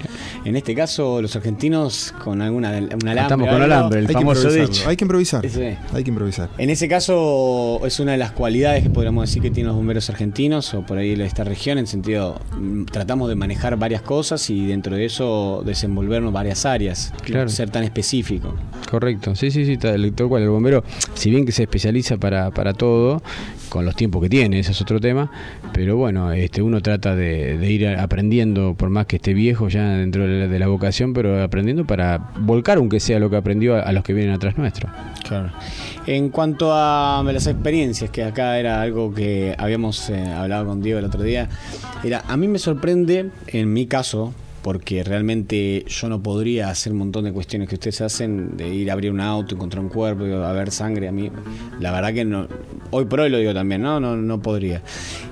En 0.44 0.56
este 0.56 0.74
caso, 0.74 1.20
los 1.22 1.34
argentinos 1.36 2.14
con 2.24 2.42
alguna 2.42 2.70
un 2.70 3.08
alambre. 3.08 3.22
Estamos 3.22 3.48
con 3.48 3.62
alambre, 3.62 4.00
el 4.00 4.06
hay, 4.06 4.14
que 4.14 4.20
famoso 4.20 4.50
dicho. 4.50 4.88
hay 4.88 4.96
que 4.96 5.04
improvisar. 5.04 5.44
Hay 5.92 6.04
que 6.04 6.10
improvisar. 6.10 6.50
En 6.58 6.70
ese 6.70 6.88
caso 6.88 7.80
es 7.84 8.00
una 8.00 8.12
de 8.12 8.18
las 8.18 8.32
cualidades 8.32 8.82
que 8.82 8.90
podríamos 8.90 9.28
decir 9.28 9.42
que 9.42 9.50
tienen 9.50 9.68
los 9.68 9.76
bomberos 9.76 10.08
argentinos 10.10 10.74
o 10.74 10.82
por 10.82 10.98
ahí 10.98 11.14
de 11.14 11.24
esta 11.26 11.44
región, 11.44 11.78
en 11.78 11.86
sentido, 11.86 12.07
tratamos 12.90 13.28
de 13.28 13.34
manejar 13.34 13.76
varias 13.76 14.02
cosas 14.02 14.48
y 14.50 14.66
dentro 14.66 14.96
de 14.96 15.04
eso 15.04 15.62
desenvolvernos 15.64 16.32
varias 16.32 16.64
áreas, 16.66 17.12
Claro. 17.22 17.48
ser 17.48 17.70
tan 17.70 17.84
específico. 17.84 18.54
Correcto, 18.90 19.34
sí, 19.34 19.50
sí, 19.50 19.64
sí, 19.66 19.76
tal 19.76 20.12
cual. 20.28 20.42
El 20.42 20.48
bombero, 20.48 20.84
si 21.14 21.30
bien 21.30 21.44
que 21.44 21.52
se 21.52 21.64
especializa 21.64 22.16
para, 22.16 22.50
para 22.50 22.72
todo, 22.74 23.22
con 23.68 23.84
los 23.84 23.94
tiempos 23.94 24.22
que 24.22 24.28
tiene, 24.28 24.58
ese 24.58 24.72
es 24.72 24.80
otro 24.80 25.00
tema, 25.00 25.30
pero 25.72 25.96
bueno, 25.96 26.32
este 26.32 26.62
uno 26.62 26.80
trata 26.80 27.14
de, 27.14 27.58
ir 27.70 27.86
aprendiendo, 27.88 28.74
por 28.74 28.90
más 28.90 29.06
que 29.06 29.16
esté 29.16 29.34
viejo 29.34 29.68
ya 29.68 29.90
dentro 29.90 30.26
de 30.26 30.40
la, 30.40 30.48
de 30.48 30.58
la 30.58 30.68
vocación, 30.68 31.12
pero 31.12 31.42
aprendiendo 31.42 31.84
para 31.84 32.30
volcar, 32.40 32.78
aunque 32.78 33.00
sea 33.00 33.18
lo 33.18 33.30
que 33.30 33.36
aprendió 33.36 33.76
a, 33.76 33.80
a 33.80 33.92
los 33.92 34.02
que 34.02 34.12
vienen 34.12 34.34
atrás 34.34 34.56
nuestro. 34.58 34.88
Claro. 35.26 35.50
En 36.06 36.30
cuanto 36.30 36.70
a 36.72 37.22
las 37.24 37.46
experiencias, 37.46 38.10
que 38.10 38.24
acá 38.24 38.58
era 38.58 38.80
algo 38.80 39.12
que 39.12 39.54
habíamos 39.58 40.08
eh, 40.10 40.32
hablado 40.32 40.66
con 40.66 40.80
Diego 40.80 40.98
el 40.98 41.04
otro 41.04 41.22
día, 41.22 41.48
era 42.02 42.24
a 42.26 42.36
mí 42.36 42.48
me 42.48 42.58
sorprende, 42.58 43.30
en 43.48 43.72
mi 43.72 43.86
caso, 43.86 44.32
porque 44.62 45.04
realmente 45.04 45.84
yo 45.86 46.08
no 46.08 46.22
podría 46.22 46.70
hacer 46.70 46.92
un 46.92 46.98
montón 46.98 47.24
de 47.24 47.32
cuestiones 47.32 47.68
que 47.68 47.76
ustedes 47.76 48.00
hacen, 48.00 48.56
de 48.56 48.68
ir 48.68 48.90
a 48.90 48.94
abrir 48.94 49.10
un 49.12 49.20
auto, 49.20 49.54
encontrar 49.54 49.82
un 49.82 49.90
cuerpo, 49.90 50.24
a 50.24 50.52
ver 50.52 50.70
sangre, 50.70 51.08
a 51.08 51.12
mí, 51.12 51.30
la 51.80 51.92
verdad 51.92 52.12
que 52.12 52.24
no, 52.24 52.48
hoy 52.90 53.04
por 53.04 53.20
hoy 53.20 53.30
lo 53.30 53.38
digo 53.38 53.54
también, 53.54 53.82
no, 53.82 54.00
no, 54.00 54.16
no 54.16 54.42
podría. 54.42 54.82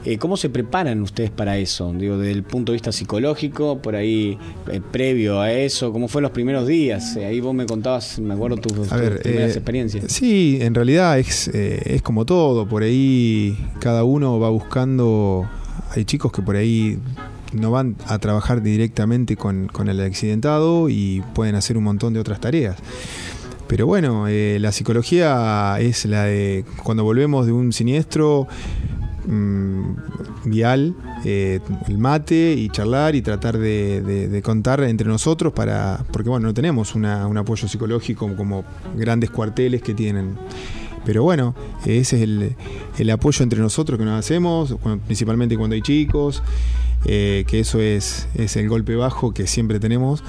Eh, 0.04 0.18
¿Cómo 0.18 0.36
se 0.36 0.48
preparan 0.50 1.02
ustedes 1.02 1.30
para 1.30 1.56
eso? 1.58 1.92
Digo, 1.92 2.18
desde 2.18 2.32
el 2.32 2.42
punto 2.42 2.72
de 2.72 2.76
vista 2.76 2.92
psicológico, 2.92 3.78
por 3.78 3.96
ahí, 3.96 4.38
eh, 4.70 4.80
previo 4.92 5.40
a 5.40 5.52
eso, 5.52 5.92
¿cómo 5.92 6.08
fue 6.08 6.22
los 6.22 6.30
primeros 6.30 6.66
días? 6.66 7.16
Eh, 7.16 7.24
ahí 7.24 7.40
vos 7.40 7.54
me 7.54 7.66
contabas, 7.66 8.18
me 8.18 8.34
acuerdo 8.34 8.56
tus, 8.56 8.72
tus 8.72 8.88
primeras 8.88 9.56
experiencias. 9.56 10.04
Sí, 10.12 10.58
en 10.60 10.74
realidad 10.74 11.18
es, 11.18 11.48
eh, 11.48 11.80
es 11.84 12.02
como 12.02 12.24
todo. 12.24 12.66
Por 12.66 12.82
ahí 12.82 13.56
cada 13.80 14.04
uno 14.04 14.38
va 14.38 14.50
buscando. 14.50 15.48
Hay 15.94 16.04
chicos 16.04 16.32
que 16.32 16.42
por 16.42 16.56
ahí 16.56 16.98
no 17.56 17.70
van 17.70 17.96
a 18.06 18.18
trabajar 18.18 18.62
directamente 18.62 19.36
con, 19.36 19.70
el 19.88 20.00
accidentado 20.00 20.88
y 20.88 21.22
pueden 21.34 21.54
hacer 21.54 21.76
un 21.76 21.84
montón 21.84 22.12
de 22.12 22.20
otras 22.20 22.40
tareas. 22.40 22.76
Pero 23.66 23.86
bueno, 23.86 24.28
eh, 24.28 24.58
la 24.60 24.70
psicología 24.72 25.76
es 25.80 26.04
la 26.04 26.24
de 26.24 26.64
cuando 26.84 27.02
volvemos 27.02 27.46
de 27.46 27.52
un 27.52 27.72
siniestro 27.72 28.46
mm, 29.26 29.82
vial, 30.44 30.94
eh, 31.24 31.60
el 31.88 31.98
mate 31.98 32.52
y 32.52 32.68
charlar 32.68 33.16
y 33.16 33.22
tratar 33.22 33.58
de, 33.58 34.40
contar 34.44 34.82
entre 34.84 35.08
nosotros 35.08 35.52
para, 35.52 36.04
porque 36.12 36.28
bueno, 36.28 36.46
no 36.46 36.54
tenemos 36.54 36.94
un 36.94 37.04
apoyo 37.06 37.66
psicológico 37.66 38.34
como 38.36 38.64
grandes 38.96 39.30
cuarteles 39.30 39.82
que 39.82 39.94
tienen. 39.94 40.36
Pero 41.04 41.22
bueno, 41.22 41.54
ese 41.84 42.16
es 42.16 42.22
el, 42.22 42.56
el 42.98 43.10
apoyo 43.10 43.44
entre 43.44 43.60
nosotros 43.60 43.96
que 43.96 44.04
nos 44.04 44.18
hacemos, 44.18 44.74
principalmente 45.06 45.56
cuando 45.56 45.74
hay 45.74 45.82
chicos, 45.82 46.42
eh, 47.06 47.44
que 47.46 47.60
eso 47.60 47.80
es, 47.80 48.28
es 48.34 48.56
el 48.56 48.68
golpe 48.68 48.96
bajo 48.96 49.32
que 49.32 49.46
siempre 49.46 49.80
tenemos. 49.80 50.22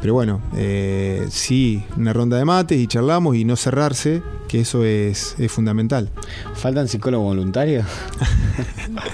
Pero 0.00 0.14
bueno, 0.14 0.40
eh, 0.56 1.26
sí, 1.30 1.82
una 1.96 2.12
ronda 2.12 2.36
de 2.36 2.44
mates 2.44 2.78
y 2.78 2.86
charlamos 2.86 3.34
y 3.34 3.44
no 3.44 3.56
cerrarse, 3.56 4.22
que 4.46 4.60
eso 4.60 4.84
es, 4.84 5.34
es 5.38 5.50
fundamental. 5.50 6.10
¿Faltan 6.54 6.86
psicólogos 6.88 7.34
voluntarios? 7.34 7.86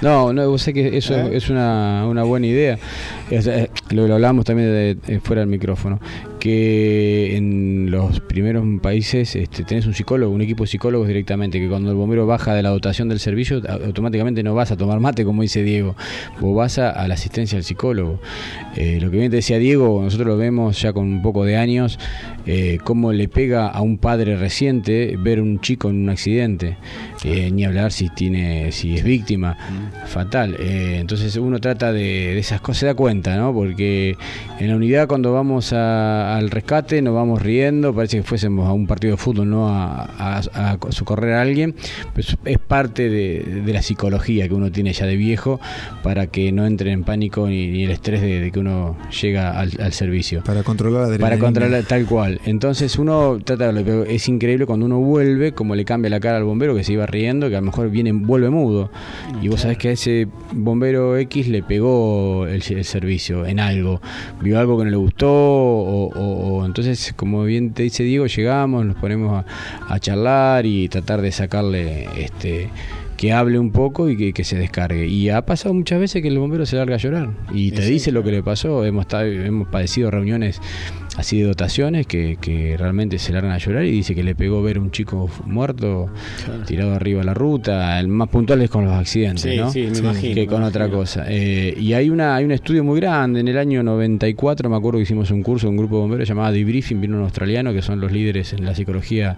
No, 0.01 0.33
no, 0.33 0.49
vos 0.51 0.63
sé 0.63 0.73
que 0.73 0.97
eso 0.97 1.15
¿Eh? 1.15 1.37
es 1.37 1.49
una, 1.49 2.07
una 2.07 2.25
buena 2.25 2.47
idea. 2.47 2.79
Es, 3.31 3.49
lo, 3.91 4.07
lo 4.07 4.15
hablamos 4.15 4.45
también 4.45 4.69
de, 4.69 5.21
fuera 5.21 5.41
del 5.41 5.49
micrófono. 5.49 5.99
Que 6.43 7.37
en 7.37 7.93
los 7.93 8.19
primeros 8.19 8.65
países 8.81 9.37
este, 9.37 9.63
tenés 9.63 9.87
un 9.87 9.95
psicólogo, 9.95 10.35
un 10.35 10.41
equipo 10.41 10.65
de 10.65 10.69
psicólogos 10.69 11.07
directamente, 11.07 11.61
que 11.61 11.69
cuando 11.69 11.93
el 11.93 11.97
bombero 11.97 12.27
baja 12.27 12.53
de 12.53 12.65
la 12.65 12.71
dotación 12.71 13.09
del 13.09 13.21
servicio, 13.21 13.63
automáticamente 13.69 14.43
no 14.43 14.53
vas 14.53 14.73
a 14.73 14.77
tomar 14.77 14.99
mate, 14.99 15.25
como 15.25 15.43
dice 15.43 15.63
Diego, 15.63 15.95
vos 16.41 16.57
vas 16.57 16.79
a, 16.79 17.07
la 17.07 17.15
asistencia 17.15 17.55
del 17.55 17.63
psicólogo. 17.63 18.19
Eh, 18.75 18.99
lo 19.01 19.13
que 19.13 19.19
bien 19.19 19.31
te 19.31 19.37
decía 19.37 19.59
Diego, 19.59 20.03
nosotros 20.03 20.27
lo 20.27 20.37
vemos 20.37 20.83
ya 20.83 20.93
con 20.93 21.05
un 21.05 21.23
poco 21.23 21.45
de 21.45 21.57
años, 21.57 21.97
eh, 22.45 22.79
cómo 22.83 23.13
le 23.13 23.29
pega 23.29 23.69
a 23.69 23.81
un 23.83 23.99
padre 23.99 24.37
reciente 24.37 25.17
ver 25.17 25.41
un 25.41 25.61
chico 25.61 25.91
en 25.91 26.03
un 26.03 26.09
accidente, 26.11 26.77
eh, 27.23 27.53
ni 27.53 27.65
hablar 27.65 27.93
si 27.93 28.09
tiene, 28.09 28.73
si 28.73 28.97
es 28.97 29.05
víctima, 29.05 29.57
fatal. 30.07 30.57
Eh, 30.59 30.99
entonces 30.99 31.37
uno 31.37 31.61
trata 31.61 31.93
de, 31.93 32.37
esas 32.37 32.61
cosas, 32.61 32.81
se 32.81 32.87
da 32.87 32.95
cuenta, 32.95 33.37
¿no? 33.37 33.55
Porque 33.55 34.17
en 34.59 34.69
la 34.69 34.75
unidad 34.75 35.07
cuando 35.07 35.33
vamos 35.33 35.73
al 36.37 36.51
rescate 36.51 37.03
nos 37.03 37.15
vamos 37.15 37.43
riendo, 37.43 37.95
parece 37.95 38.19
que 38.19 38.23
fuésemos 38.23 38.69
a 38.69 38.73
un 38.73 38.87
partido 38.87 39.13
de 39.13 39.17
fútbol, 39.17 39.51
no 39.51 39.69
a, 39.69 40.43
socorrer 40.91 41.35
a 41.35 41.43
alguien, 41.43 41.75
pues 42.15 42.37
es 42.45 42.59
parte 42.59 43.09
de, 43.09 43.63
la 43.73 43.83
psicología 43.83 44.49
que 44.49 44.55
uno 44.55 44.71
tiene 44.71 44.93
ya 44.93 45.07
de 45.07 45.17
viejo 45.17 45.61
para 46.03 46.27
que 46.27 46.53
no 46.53 46.67
entre 46.67 46.93
en 46.93 47.05
pánico 47.05 47.49
ni, 47.49 47.85
el 47.85 47.91
estrés 47.91 48.21
de, 48.21 48.51
que 48.53 48.59
uno 48.59 48.97
llega 49.21 49.59
al, 49.59 49.93
servicio. 49.93 50.43
Para 50.45 50.63
controlar 50.63 51.09
la 51.09 51.19
Para 51.19 51.39
controlar 51.39 51.83
tal 51.85 52.07
cual. 52.07 52.41
Entonces 52.45 52.99
uno 52.99 53.39
trata 53.45 53.73
de 53.73 54.15
es 54.15 54.29
increíble 54.29 54.67
cuando 54.67 54.87
uno 54.87 55.01
vuelve, 55.01 55.53
como 55.53 55.75
le 55.75 55.85
cambia 55.85 56.11
la 56.11 56.21
cara 56.21 56.37
al 56.39 56.45
bombero 56.45 56.75
que 56.75 56.85
se 56.85 56.93
iba 56.93 57.07
riendo, 57.07 57.49
que 57.49 57.57
a 57.57 57.61
lo 57.61 57.67
mejor 57.67 57.91
viene, 57.91 58.13
vuelve 58.13 58.51
mudo. 58.51 58.91
Y 59.41 59.49
vos 59.49 59.61
sabés 59.61 59.79
que 59.79 59.89
a 59.89 59.93
ese 59.93 60.29
bombero 60.53 61.17
X 61.17 61.49
le 61.49 61.63
pegó 61.63 62.47
el, 62.47 62.63
servicio 62.63 63.47
en 63.47 63.61
algo, 63.61 64.01
vio 64.41 64.59
algo 64.59 64.79
que 64.79 64.85
no 64.85 64.91
le 64.91 64.97
gustó, 64.97 65.31
o, 65.33 66.22
entonces, 66.65 67.13
como 67.17 67.45
bien 67.45 67.73
te 67.73 67.83
dice 67.83 68.03
Diego, 68.03 68.27
llegamos, 68.27 68.85
nos 68.85 68.97
ponemos 68.97 69.45
a, 69.45 69.93
a 69.93 69.99
charlar 70.01 70.67
y 70.67 70.89
tratar 70.89 71.23
de 71.23 71.33
sacarle 71.33 72.09
este 72.17 72.71
que 73.23 73.33
hable 73.33 73.61
un 73.61 73.71
poco 73.71 74.09
y 74.09 74.33
que, 74.33 74.43
se 74.43 74.59
descargue. 74.59 75.07
Y 75.07 75.29
ha 75.29 75.47
pasado 75.47 75.73
muchas 75.75 76.01
veces 76.01 76.23
que 76.23 76.27
el 76.27 76.41
bombero 76.41 76.67
se 76.67 76.75
larga 76.75 76.97
a 76.97 76.99
llorar 76.99 77.31
y 77.55 77.71
te 77.71 77.83
dice 77.83 78.11
lo 78.11 78.25
que 78.25 78.33
le 78.33 78.43
pasó. 78.43 78.85
Hemos, 78.85 79.07
hemos 79.13 79.69
padecido 79.69 80.11
reuniones 80.11 80.61
así 81.17 81.41
de 81.41 81.49
dotaciones 81.49 82.07
que, 82.07 82.39
que, 82.41 82.77
realmente 82.77 83.19
se 83.19 83.33
largan 83.33 83.53
a 83.53 83.59
llorar 83.59 83.85
y 83.85 83.91
dice 83.91 84.15
que 84.15 84.23
le 84.23 84.35
pegó 84.35 84.63
ver 84.63 84.79
un 84.79 84.91
chico 84.91 85.31
muerto 85.45 86.07
tirado 86.67 86.95
arriba 86.95 87.21
de 87.21 87.27
la 87.27 87.35
ruta. 87.35 87.99
El 88.01 88.09
más 88.09 88.29
puntual 88.29 88.63
es 88.63 88.71
con 88.71 88.85
los 88.85 88.95
accidentes, 88.95 89.57
¿no? 89.59 89.71
Sí, 89.71 89.89
me 89.91 89.99
imagino, 89.99 90.35
que 90.35 90.47
con 90.47 90.63
otra 90.63 90.89
cosa. 90.89 91.25
Eh, 91.29 91.75
y 91.79 91.93
hay 91.93 92.11
una 92.11 92.35
hay 92.37 92.45
un 92.45 92.53
estudio 92.53 92.85
muy 92.85 93.01
grande. 93.01 93.41
En 93.41 93.49
el 93.49 93.59
año 93.59 93.83
94 93.83 94.71
me 94.71 94.77
acuerdo 94.77 94.99
que 94.99 95.03
hicimos 95.03 95.31
un 95.31 95.43
curso, 95.43 95.69
un 95.69 95.77
grupo 95.77 95.97
de 95.97 96.01
bomberos 96.03 96.29
llamado 96.29 96.53
Debriefing, 96.53 97.01
vino 97.01 97.17
un 97.17 97.25
australiano 97.25 97.73
que 97.73 97.83
son 97.83 98.01
los 98.01 98.11
líderes 98.11 98.53
en 98.53 98.65
la 98.65 98.75
psicología 98.75 99.37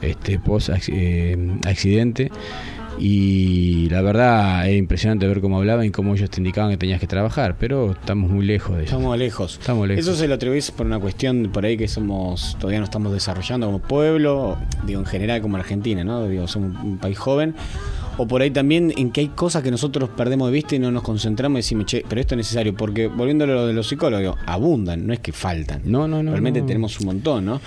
este, 0.00 0.38
post 0.38 0.70
eh, 0.88 1.36
accidente 1.66 2.30
y 2.98 3.88
la 3.90 4.02
verdad 4.02 4.68
es 4.68 4.78
impresionante 4.78 5.26
ver 5.26 5.40
cómo 5.40 5.58
hablaban 5.58 5.86
y 5.86 5.90
cómo 5.90 6.14
ellos 6.14 6.30
te 6.30 6.40
indicaban 6.40 6.70
que 6.70 6.76
tenías 6.76 7.00
que 7.00 7.06
trabajar, 7.06 7.56
pero 7.58 7.92
estamos 7.92 8.30
muy 8.30 8.44
lejos 8.44 8.76
de 8.76 8.84
eso. 8.84 8.96
Estamos 8.96 9.18
lejos. 9.18 9.58
Estamos 9.60 9.88
lejos. 9.88 10.06
Eso 10.06 10.14
se 10.14 10.28
lo 10.28 10.34
atribuís 10.34 10.70
por 10.70 10.86
una 10.86 10.98
cuestión 10.98 11.50
por 11.52 11.64
ahí 11.64 11.76
que 11.76 11.88
somos 11.88 12.56
todavía 12.58 12.78
no 12.78 12.84
estamos 12.84 13.12
desarrollando 13.12 13.66
como 13.66 13.78
pueblo, 13.80 14.56
digo 14.86 15.00
en 15.00 15.06
general 15.06 15.40
como 15.42 15.56
Argentina, 15.56 16.04
¿no? 16.04 16.26
Digo, 16.26 16.46
somos 16.48 16.82
un 16.82 16.98
país 16.98 17.18
joven 17.18 17.54
o 18.18 18.26
por 18.26 18.42
ahí 18.42 18.50
también 18.50 18.92
en 18.96 19.10
que 19.10 19.22
hay 19.22 19.28
cosas 19.28 19.62
que 19.62 19.70
nosotros 19.70 20.10
perdemos 20.10 20.48
de 20.48 20.52
vista 20.52 20.74
y 20.76 20.78
no 20.78 20.90
nos 20.90 21.02
concentramos 21.02 21.56
y 21.56 21.60
decimos, 21.60 21.86
che, 21.86 22.04
pero 22.08 22.20
esto 22.20 22.34
es 22.34 22.38
necesario, 22.38 22.74
porque 22.74 23.06
volviendo 23.06 23.44
a 23.44 23.46
lo 23.46 23.66
de 23.66 23.72
los 23.72 23.88
psicólogos, 23.88 24.36
abundan, 24.46 25.06
no 25.06 25.12
es 25.12 25.20
que 25.20 25.32
faltan. 25.32 25.82
No, 25.84 26.06
no, 26.06 26.22
no. 26.22 26.32
Realmente 26.32 26.62
tenemos 26.62 27.00
un 27.00 27.06
montón, 27.06 27.44
¿no? 27.46 27.60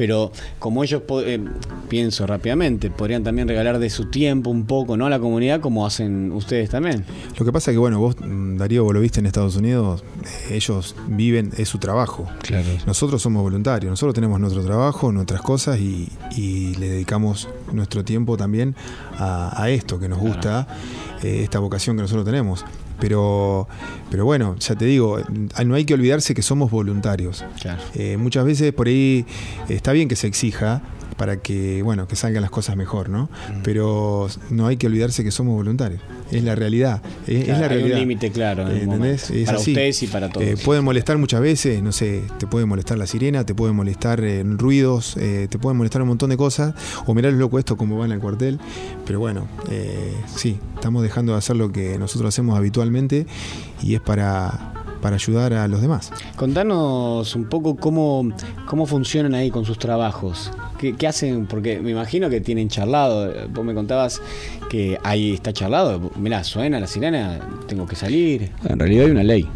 Pero 0.00 0.32
como 0.58 0.82
ellos, 0.82 1.02
eh, 1.26 1.44
pienso 1.90 2.26
rápidamente, 2.26 2.88
podrían 2.88 3.22
también 3.22 3.46
regalar 3.46 3.78
de 3.78 3.90
su 3.90 4.06
tiempo 4.06 4.48
un 4.48 4.64
poco 4.64 4.96
¿no? 4.96 5.04
a 5.04 5.10
la 5.10 5.20
comunidad 5.20 5.60
como 5.60 5.84
hacen 5.84 6.32
ustedes 6.32 6.70
también. 6.70 7.04
Lo 7.38 7.44
que 7.44 7.52
pasa 7.52 7.70
es 7.70 7.74
que, 7.74 7.78
bueno, 7.80 8.00
vos, 8.00 8.16
Darío, 8.18 8.82
vos 8.82 8.94
lo 8.94 9.00
viste 9.00 9.20
en 9.20 9.26
Estados 9.26 9.56
Unidos, 9.56 10.02
eh, 10.24 10.54
ellos 10.54 10.96
viven, 11.06 11.52
es 11.58 11.68
su 11.68 11.76
trabajo. 11.76 12.26
Claro. 12.40 12.66
Nosotros 12.86 13.20
somos 13.20 13.42
voluntarios, 13.42 13.90
nosotros 13.90 14.14
tenemos 14.14 14.40
nuestro 14.40 14.64
trabajo, 14.64 15.12
nuestras 15.12 15.42
cosas 15.42 15.78
y, 15.78 16.08
le 16.78 16.88
dedicamos 16.88 17.50
nuestro 17.70 18.02
tiempo 18.02 18.38
también 18.38 18.74
a, 19.18 19.68
esto 19.68 20.00
que 20.00 20.08
nos 20.08 20.18
gusta, 20.18 20.66
eh, 21.22 21.42
esta 21.42 21.58
vocación 21.58 21.96
que 21.96 22.02
nosotros 22.02 22.24
tenemos. 22.24 22.64
Pero, 23.00 23.66
pero 24.10 24.24
bueno, 24.24 24.56
ya 24.58 24.74
te 24.74 24.84
digo, 24.84 25.18
no 25.64 25.74
hay 25.74 25.84
que 25.84 25.94
olvidarse 25.94 26.34
que 26.34 26.42
somos 26.42 26.70
voluntarios. 26.70 27.44
Eh, 27.94 28.16
muchas 28.16 28.44
veces 28.44 28.72
por 28.72 28.88
ahí 28.88 29.24
está 29.68 29.92
bien 29.92 30.08
que 30.08 30.16
se 30.16 30.26
exija, 30.26 30.82
para 31.20 31.36
que, 31.36 31.82
bueno, 31.82 32.08
que 32.08 32.16
salgan 32.16 32.40
las 32.40 32.50
cosas 32.50 32.78
mejor, 32.78 33.10
¿no? 33.10 33.24
Mm. 33.24 33.62
Pero 33.62 34.26
no 34.48 34.66
hay 34.68 34.78
que 34.78 34.86
olvidarse 34.86 35.22
que 35.22 35.30
somos 35.30 35.54
voluntarios. 35.54 36.00
Es 36.30 36.42
la 36.42 36.54
realidad. 36.54 37.02
Es, 37.26 37.46
la 37.46 37.68
realidad. 37.68 37.88
Hay 37.88 37.92
un 37.92 37.98
límite 37.98 38.30
claro. 38.30 38.64
para 38.64 39.58
ustedes 39.58 40.02
y 40.02 40.06
para 40.06 40.30
todos. 40.30 40.46
Eh, 40.46 40.56
pueden 40.64 40.82
molestar 40.82 41.18
muchas 41.18 41.42
veces, 41.42 41.82
no 41.82 41.92
sé, 41.92 42.22
te 42.38 42.46
puede 42.46 42.64
molestar 42.64 42.96
la 42.96 43.06
sirena, 43.06 43.44
te 43.44 43.54
puede 43.54 43.74
molestar 43.74 44.24
eh, 44.24 44.42
ruidos, 44.46 45.14
eh, 45.18 45.46
te 45.50 45.58
pueden 45.58 45.76
molestar 45.76 46.00
un 46.00 46.08
montón 46.08 46.30
de 46.30 46.38
cosas. 46.38 46.74
O 47.04 47.12
mirar 47.12 47.34
loco 47.34 47.58
esto 47.58 47.76
como 47.76 47.98
va 47.98 48.06
en 48.06 48.12
el 48.12 48.20
cuartel. 48.20 48.58
Pero 49.04 49.18
bueno, 49.18 49.46
sí, 50.34 50.58
estamos 50.74 51.02
dejando 51.02 51.32
de 51.32 51.38
hacer 51.38 51.56
lo 51.56 51.70
que 51.70 51.98
nosotros 51.98 52.30
hacemos 52.30 52.56
habitualmente 52.56 53.26
y 53.82 53.94
es 53.94 54.00
para 54.00 54.72
para 55.00 55.16
ayudar 55.16 55.52
a 55.54 55.68
los 55.68 55.80
demás. 55.80 56.12
Contanos 56.36 57.34
un 57.34 57.44
poco 57.46 57.76
cómo, 57.76 58.30
cómo 58.66 58.86
funcionan 58.86 59.34
ahí 59.34 59.50
con 59.50 59.64
sus 59.64 59.78
trabajos. 59.78 60.50
¿Qué, 60.78 61.06
hacen? 61.06 61.46
Porque 61.46 61.80
me 61.80 61.90
imagino 61.90 62.30
que 62.30 62.40
tienen 62.40 62.68
charlado. 62.68 63.48
Vos 63.50 63.64
me 63.64 63.74
contabas 63.74 64.20
que 64.70 64.98
ahí 65.02 65.34
está 65.34 65.52
charlado. 65.52 66.10
Mirá, 66.16 66.42
suena 66.44 66.80
la 66.80 66.86
sirena, 66.86 67.38
tengo 67.66 67.86
que 67.86 67.96
salir. 67.96 68.50
En 68.64 68.78
realidad 68.78 69.06
hay 69.06 69.10
una 69.10 69.24
ley. 69.24 69.46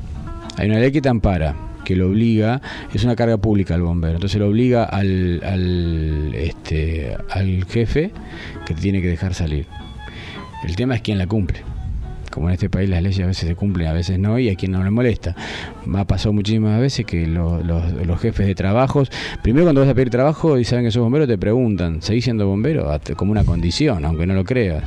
Hay 0.57 0.69
una 0.69 0.79
ley 0.79 0.93
que 0.93 1.01
te 1.01 1.09
ampara 1.09 1.55
que 1.85 1.95
lo 1.95 2.09
obliga, 2.09 2.63
es 2.95 3.05
una 3.05 3.15
carga 3.15 3.37
pública 3.37 3.75
al 3.75 3.83
bombero, 3.83 4.15
entonces 4.15 4.41
lo 4.41 4.49
obliga 4.49 4.85
al, 4.85 5.43
al, 5.45 6.35
este, 6.35 7.15
al 7.29 7.67
jefe 7.67 8.11
que 8.65 8.73
tiene 8.73 9.03
que 9.03 9.09
dejar 9.09 9.35
salir. 9.35 9.67
El 10.67 10.77
tema 10.77 10.95
es 10.95 11.03
quién 11.03 11.19
la 11.19 11.27
cumple 11.27 11.74
como 12.35 12.49
en 12.49 12.55
este 12.55 12.69
país 12.69 12.91
las 12.91 13.03
leyes 13.03 13.25
a 13.25 13.29
veces 13.29 13.49
se 13.49 13.55
cumplen, 13.55 13.87
a 13.87 13.93
veces 13.93 14.19
no, 14.19 14.39
y 14.39 14.49
a 14.49 14.57
quien 14.57 14.73
no 14.73 14.83
le 14.83 14.91
molesta. 14.91 15.37
Me 15.87 16.01
ha 16.01 16.05
pasado 16.05 16.33
muchísimas 16.33 16.81
veces 16.81 17.07
que 17.07 17.27
los, 17.27 17.65
los, 17.65 18.21
jefes 18.21 18.47
de 18.47 18.55
trabajos, 18.55 19.11
primero 19.43 19.67
cuando 19.67 19.83
vas 19.83 19.91
a 19.91 19.95
pedir 19.95 20.11
trabajo 20.11 20.59
y 20.59 20.65
saben 20.65 20.85
que 20.85 20.91
sos 20.91 21.03
bombero, 21.03 21.27
te 21.27 21.39
preguntan, 21.39 22.03
¿seguís 22.03 22.25
siendo 22.25 22.47
bombero? 22.47 22.91
Como 23.17 23.33
una 23.33 23.45
condición, 23.45 24.05
aunque 24.05 24.27
no 24.27 24.35
lo 24.35 24.45
creas. 24.45 24.83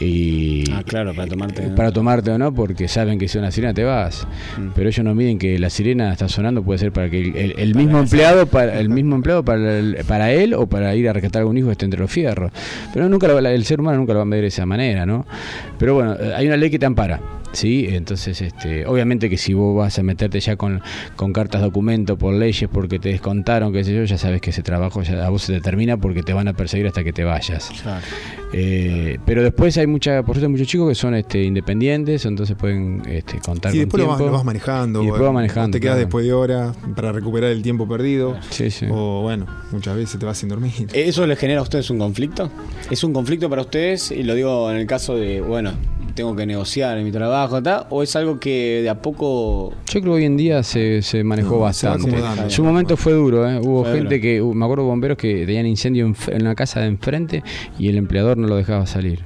Y, 0.00 0.64
ah, 0.72 0.82
claro, 0.84 1.14
para 1.14 1.28
tomarte. 1.28 1.62
Para 1.68 1.92
tomarte 1.92 2.30
o 2.30 2.38
no, 2.38 2.52
porque 2.52 2.88
saben 2.88 3.18
que 3.18 3.28
si 3.28 3.38
una 3.38 3.50
sirena 3.50 3.74
te 3.74 3.84
vas. 3.84 4.26
Mm. 4.58 4.68
Pero 4.74 4.88
ellos 4.88 5.04
no 5.04 5.14
miden 5.14 5.38
que 5.38 5.58
la 5.58 5.70
sirena 5.70 6.12
está 6.12 6.28
sonando, 6.28 6.62
puede 6.62 6.78
ser 6.78 6.92
para 6.92 7.10
que 7.10 7.54
el, 7.56 7.74
mismo 7.76 7.98
empleado, 7.98 8.46
para 8.46 8.78
el 8.78 8.88
mismo 8.88 9.16
empleado 9.16 9.44
para, 9.44 9.80
para 10.06 10.32
él 10.32 10.54
o 10.54 10.66
para 10.66 10.94
ir 10.94 11.08
a 11.08 11.12
rescatar 11.12 11.40
a 11.40 11.42
algún 11.42 11.58
hijo 11.58 11.70
esté 11.70 11.84
entre 11.84 12.00
los 12.00 12.10
fierros. 12.10 12.52
Pero 12.92 13.08
nunca 13.08 13.26
el 13.26 13.64
ser 13.64 13.80
humano 13.80 13.98
nunca 13.98 14.12
lo 14.12 14.20
va 14.20 14.22
a 14.22 14.26
medir 14.26 14.42
de 14.42 14.48
esa 14.48 14.66
manera, 14.66 15.06
¿no? 15.06 15.26
Pero 15.78 15.94
bueno, 15.94 16.16
hay 16.34 16.46
una 16.46 16.56
ley 16.56 16.70
que 16.70 16.78
te 16.78 16.86
ampara. 16.86 17.20
¿Sí? 17.52 17.86
Entonces, 17.90 18.40
este, 18.40 18.86
obviamente 18.86 19.30
que 19.30 19.38
si 19.38 19.54
vos 19.54 19.76
vas 19.76 19.98
a 19.98 20.02
meterte 20.02 20.40
ya 20.40 20.56
con, 20.56 20.82
con 21.16 21.32
cartas 21.32 21.62
documento 21.62 22.16
por 22.16 22.34
leyes 22.34 22.68
porque 22.72 22.98
te 22.98 23.10
descontaron, 23.10 23.72
qué 23.72 23.84
sé 23.84 23.94
yo, 23.94 24.04
ya 24.04 24.18
sabes 24.18 24.40
que 24.40 24.50
ese 24.50 24.62
trabajo 24.62 25.02
ya 25.02 25.24
a 25.24 25.30
vos 25.30 25.42
se 25.42 25.54
te 25.54 25.60
termina 25.60 25.96
porque 25.96 26.22
te 26.22 26.32
van 26.32 26.48
a 26.48 26.54
perseguir 26.54 26.86
hasta 26.86 27.04
que 27.04 27.12
te 27.12 27.24
vayas. 27.24 27.70
Eh, 28.52 29.18
pero 29.24 29.42
después 29.42 29.76
hay 29.78 29.86
mucha, 29.86 30.22
por 30.22 30.36
suerte 30.36 30.48
muchos 30.48 30.66
chicos 30.66 30.88
que 30.88 30.94
son 30.94 31.14
este, 31.14 31.42
independientes, 31.42 32.26
entonces 32.26 32.56
pueden 32.56 33.02
este, 33.08 33.38
contar 33.38 33.74
y 33.74 33.78
después 33.78 34.02
Lo, 34.02 34.30
vas, 34.30 34.44
manejando. 34.44 35.02
Y 35.02 35.06
después 35.06 35.22
vas 35.22 35.32
manejando. 35.32 35.76
te 35.76 35.80
quedas 35.80 35.98
después 35.98 36.24
de 36.26 36.32
hora 36.32 36.72
para 36.94 37.12
recuperar 37.12 37.50
el 37.50 37.62
tiempo 37.62 37.88
perdido. 37.88 38.36
O 38.90 39.22
bueno, 39.22 39.46
muchas 39.70 39.96
veces 39.96 40.18
te 40.18 40.26
vas 40.26 40.38
sin 40.38 40.48
dormir. 40.48 40.72
¿Eso 40.92 41.26
les 41.26 41.38
genera 41.38 41.60
a 41.60 41.62
ustedes 41.62 41.88
un 41.90 41.98
conflicto? 41.98 42.50
¿Es 42.90 43.02
un 43.04 43.12
conflicto 43.12 43.48
para 43.48 43.62
ustedes? 43.62 44.10
Y 44.10 44.22
lo 44.22 44.34
digo 44.34 44.70
en 44.70 44.76
el 44.76 44.86
caso 44.86 45.16
de, 45.16 45.40
bueno, 45.40 45.72
tengo 46.14 46.34
que 46.36 46.46
negociar 46.46 46.98
en 46.98 47.04
mi 47.04 47.12
trabajo, 47.12 47.60
¿o 47.90 48.02
es 48.02 48.16
algo 48.16 48.38
que 48.38 48.80
de 48.82 48.90
a 48.90 49.00
poco... 49.00 49.72
Yo 49.86 50.00
creo 50.00 50.02
que 50.02 50.10
hoy 50.10 50.24
en 50.24 50.36
día 50.36 50.62
se, 50.62 51.02
se 51.02 51.24
manejó 51.24 51.58
bastante. 51.60 52.10
En 52.42 52.50
su 52.50 52.64
momento 52.64 52.96
fue 52.96 53.12
duro, 53.12 53.48
¿eh? 53.48 53.58
hubo 53.62 53.84
gente 53.84 54.20
que, 54.20 54.40
me 54.42 54.64
acuerdo 54.64 54.84
bomberos 54.84 55.16
que 55.18 55.46
tenían 55.46 55.66
incendio 55.66 56.06
en, 56.06 56.16
en 56.28 56.44
la 56.44 56.54
casa 56.54 56.80
de 56.80 56.86
enfrente 56.86 57.42
y 57.78 57.88
el 57.88 57.96
empleador 57.96 58.36
no 58.38 58.46
lo 58.48 58.56
dejaba 58.56 58.86
salir. 58.86 59.24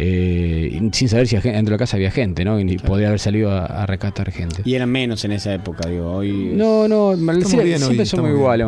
Eh, 0.00 0.80
sin 0.92 1.08
saber 1.08 1.26
si 1.26 1.36
dentro 1.36 1.64
de 1.64 1.70
la 1.72 1.76
casa 1.76 1.96
había 1.96 2.12
gente, 2.12 2.44
¿no? 2.44 2.60
Y 2.60 2.78
podría 2.78 3.08
haber 3.08 3.18
salido 3.18 3.50
a, 3.50 3.84
rescatar 3.84 4.30
gente. 4.30 4.62
Y 4.64 4.74
eran 4.74 4.90
menos 4.90 5.24
en 5.24 5.32
esa 5.32 5.52
época, 5.52 5.88
digo. 5.88 6.12
Hoy 6.12 6.52
no, 6.54 6.86
no, 6.86 7.16
siempre 7.44 8.06
somos 8.06 8.30
iguales. 8.30 8.64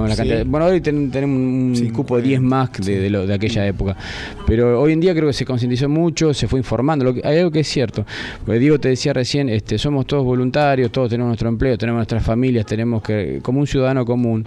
Bueno, 0.47 0.67
hoy 0.67 0.81
tenemos 0.81 1.81
un 1.81 1.91
cupo 1.91 2.17
de 2.17 2.23
10 2.23 2.41
más 2.41 2.73
de, 2.73 3.09
de, 3.09 3.35
aquella 3.35 3.65
época. 3.65 3.97
Pero 4.45 4.81
hoy 4.81 4.93
en 4.93 5.01
día 5.01 5.15
creo 5.15 5.29
que 5.29 5.33
se 5.33 5.45
concientizó 5.45 5.89
mucho, 5.89 6.35
se 6.35 6.49
fue 6.49 6.59
informando. 6.59 7.05
Lo 7.05 7.15
que, 7.15 7.21
hay 7.25 7.39
algo 7.39 7.53
que 7.53 7.61
es 7.61 7.69
cierto. 7.69 8.05
Porque 8.45 8.59
Diego 8.59 8.81
te 8.81 8.89
decía 8.89 9.13
recién, 9.13 9.49
este, 9.49 9.79
somos 9.79 10.07
todos 10.07 10.25
voluntarios, 10.25 10.91
todos 10.91 11.11
tenemos 11.11 11.29
nuestro 11.29 11.49
empleo, 11.49 11.79
tenemos 11.79 11.99
nuestras 11.99 12.25
familias, 12.25 12.67
tenemos 12.67 13.03
que, 13.03 13.39
como 13.41 13.61
un 13.61 13.69
ciudadano 13.69 14.05
común. 14.05 14.45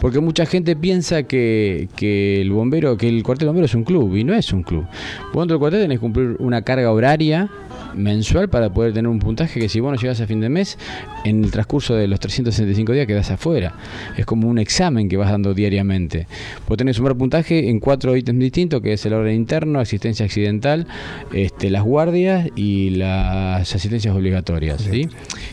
Porque 0.00 0.20
mucha 0.20 0.46
gente 0.46 0.74
piensa 0.74 1.24
que, 1.24 1.88
que 1.96 2.40
el 2.40 2.50
bombero, 2.50 2.96
que 2.96 3.08
el 3.08 3.22
cuartel 3.22 3.48
bombero 3.48 3.66
es 3.66 3.74
un 3.74 3.84
club, 3.84 4.16
y 4.16 4.24
no 4.24 4.34
es 4.34 4.54
un 4.54 4.62
club. 4.62 4.86
Vos 5.32 5.42
dentro 5.42 5.56
del 5.56 5.58
cuartel 5.58 5.82
tenés 5.82 5.98
que 5.98 6.13
cumplir 6.14 6.36
una 6.38 6.62
carga 6.62 6.92
horaria 6.92 7.50
mensual 7.94 8.48
para 8.48 8.70
poder 8.70 8.92
tener 8.92 9.08
un 9.08 9.18
puntaje 9.18 9.60
que 9.60 9.68
si 9.68 9.80
vos 9.80 9.92
no 9.92 10.00
llegas 10.00 10.20
a 10.20 10.26
fin 10.26 10.40
de 10.40 10.48
mes, 10.48 10.78
en 11.24 11.44
el 11.44 11.50
transcurso 11.50 11.94
de 11.94 12.08
los 12.08 12.20
365 12.20 12.92
días 12.92 13.06
quedás 13.06 13.30
afuera. 13.30 13.74
Es 14.16 14.26
como 14.26 14.48
un 14.48 14.58
examen 14.58 15.08
que 15.08 15.16
vas 15.16 15.30
dando 15.30 15.54
diariamente. 15.54 16.26
Vos 16.68 16.76
tenés 16.76 16.94
que 16.94 16.98
sumar 16.98 17.16
puntaje 17.16 17.68
en 17.68 17.80
cuatro 17.80 18.16
ítems 18.16 18.40
distintos, 18.40 18.80
que 18.80 18.92
es 18.92 19.06
el 19.06 19.12
orden 19.12 19.34
interno, 19.34 19.80
asistencia 19.80 20.26
accidental, 20.26 20.86
este, 21.32 21.70
las 21.70 21.82
guardias 21.82 22.48
y 22.56 22.90
las 22.90 23.74
asistencias 23.74 24.14
obligatorias. 24.14 24.82
¿sí? 24.82 25.08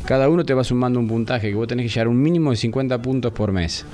Cada 0.06 0.30
uno 0.30 0.44
te 0.44 0.54
va 0.54 0.64
sumando 0.64 1.00
un 1.00 1.08
puntaje 1.08 1.50
que 1.50 1.56
vos 1.56 1.68
tenés 1.68 1.86
que 1.86 1.90
llegar 1.90 2.08
un 2.08 2.22
mínimo 2.22 2.52
de 2.52 2.58
50 2.58 3.02
puntos 3.02 3.34
por 3.34 3.52
mes 3.52 3.86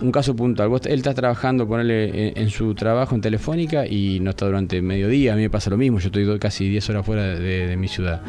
un 0.00 0.12
caso 0.12 0.34
puntual. 0.36 0.70
él 0.84 0.98
está 0.98 1.14
trabajando, 1.14 1.66
ponerle 1.66 2.32
en, 2.40 2.50
su 2.50 2.74
trabajo 2.74 3.14
en 3.14 3.20
Telefónica 3.20 3.86
y 3.86 4.20
no 4.20 4.30
está 4.30 4.46
durante 4.46 4.80
mediodía. 4.82 5.32
A 5.32 5.36
mí 5.36 5.42
me 5.42 5.50
pasa 5.50 5.70
lo 5.70 5.76
mismo. 5.76 5.98
Yo 5.98 6.06
estoy 6.06 6.38
casi 6.38 6.68
10 6.68 6.90
horas 6.90 7.06
fuera 7.06 7.38
de, 7.38 7.76
mi 7.76 7.88
ciudad. 7.88 8.22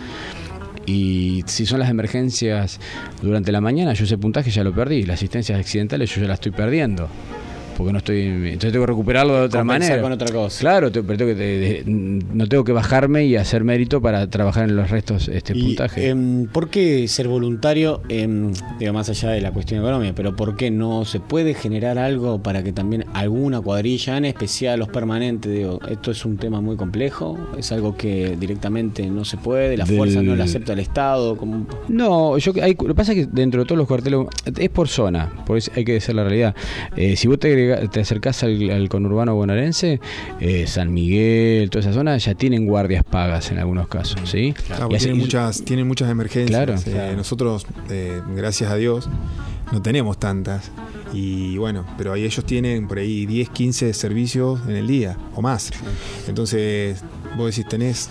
Y 0.85 1.43
si 1.47 1.65
son 1.65 1.79
las 1.79 1.89
emergencias 1.89 2.79
durante 3.21 3.51
la 3.51 3.59
mañana, 3.59 3.93
yo 3.93 4.05
ese 4.05 4.17
puntaje 4.17 4.49
ya 4.51 4.63
lo 4.63 4.73
perdí. 4.73 5.03
Las 5.03 5.15
asistencias 5.15 5.59
accidentales 5.59 6.13
yo 6.15 6.21
ya 6.21 6.27
las 6.27 6.35
estoy 6.35 6.53
perdiendo 6.53 7.09
porque 7.77 7.93
no 7.93 7.99
estoy. 7.99 8.21
Entonces 8.21 8.71
tengo 8.71 8.85
que 8.85 8.91
recuperarlo 8.91 9.35
de 9.35 9.41
otra 9.41 9.63
manera. 9.63 10.01
con 10.01 10.11
otra 10.11 10.31
cosa. 10.31 10.59
Claro, 10.59 10.91
pero 10.91 11.17
tengo 11.17 11.35
que, 11.35 11.83
no 11.85 12.47
tengo 12.47 12.63
que 12.63 12.71
bajarme 12.71 13.25
y 13.25 13.35
hacer 13.35 13.63
mérito 13.63 14.01
para 14.01 14.27
trabajar 14.27 14.67
en 14.67 14.75
los 14.75 14.89
restos 14.89 15.27
este 15.27 15.53
puntaje. 15.53 16.09
Eh, 16.09 16.47
¿Por 16.51 16.69
qué 16.69 17.07
ser 17.07 17.27
voluntario, 17.27 18.01
eh, 18.09 18.27
digo, 18.79 18.93
más 18.93 19.09
allá 19.09 19.29
de 19.29 19.41
la 19.41 19.51
cuestión 19.51 19.81
económica, 19.81 20.13
pero 20.15 20.35
por 20.35 20.57
qué 20.57 20.71
no 20.71 21.05
se 21.05 21.19
puede 21.19 21.53
generar 21.53 21.99
algo 21.99 22.41
para 22.41 22.63
que 22.63 22.73
también 22.73 23.05
alguna 23.13 23.61
cuadrilla, 23.61 24.17
en 24.17 24.25
especial 24.25 24.79
los 24.79 24.89
permanentes, 24.89 25.51
digo, 25.51 25.79
esto 25.87 26.11
es 26.11 26.25
un 26.25 26.37
tema 26.37 26.61
muy 26.61 26.77
complejo, 26.77 27.37
es 27.57 27.71
algo 27.71 27.95
que 27.95 28.35
directamente 28.39 29.05
no 29.05 29.23
se 29.23 29.37
puede, 29.37 29.77
la 29.77 29.85
fuerza 29.85 30.23
no 30.23 30.35
la 30.35 30.45
acepta 30.45 30.73
el 30.73 30.79
Estado? 30.79 31.37
Como... 31.37 31.67
No, 31.89 32.37
yo 32.39 32.53
hay, 32.61 32.73
lo 32.73 32.87
que 32.87 32.95
pasa 32.95 33.13
es 33.13 33.19
que 33.19 33.31
dentro 33.31 33.61
de 33.61 33.67
todos 33.67 33.77
los 33.77 33.87
cuarteles 33.87 34.21
es 34.57 34.69
por 34.69 34.87
zona, 34.87 35.31
por 35.45 35.57
eso 35.57 35.71
hay 35.75 35.85
que 35.85 35.93
decir 35.93 36.15
la 36.15 36.23
realidad. 36.23 36.55
Eh, 36.95 37.15
si 37.15 37.27
vos 37.27 37.37
te 37.37 37.66
te 37.91 37.99
acercás 37.99 38.43
al, 38.43 38.89
conurbano 38.89 39.35
bonaerense, 39.35 39.99
eh, 40.39 40.67
San 40.67 40.93
Miguel, 40.93 41.69
toda 41.69 41.81
esa 41.81 41.93
zona, 41.93 42.17
ya 42.17 42.35
tienen 42.35 42.65
guardias 42.65 43.03
pagas 43.03 43.51
en 43.51 43.59
algunos 43.59 43.87
casos, 43.87 44.21
¿sí? 44.29 44.53
tienen, 44.89 45.17
muchas, 45.17 45.63
tienen 45.63 45.87
muchas 45.87 46.09
emergencias. 46.09 46.87
Eh, 46.87 47.13
nosotros, 47.15 47.65
eh, 47.89 48.21
gracias 48.35 48.71
a 48.71 48.75
Dios, 48.75 49.09
no 49.71 49.81
tenemos 49.81 50.17
tantas. 50.17 50.71
Y 51.13 51.57
bueno, 51.57 51.85
pero 51.97 52.13
ahí 52.13 52.25
ellos 52.25 52.43
tienen 52.45 52.87
por 52.87 52.99
ahí 52.99 53.25
10, 53.25 53.49
15 53.49 53.93
servicios 53.93 54.59
en 54.67 54.75
el 54.75 54.87
día 54.87 55.17
o 55.35 55.41
más. 55.41 55.71
Entonces, 56.27 57.01
vos 57.37 57.55
decís, 57.55 57.67
tenés 57.69 58.09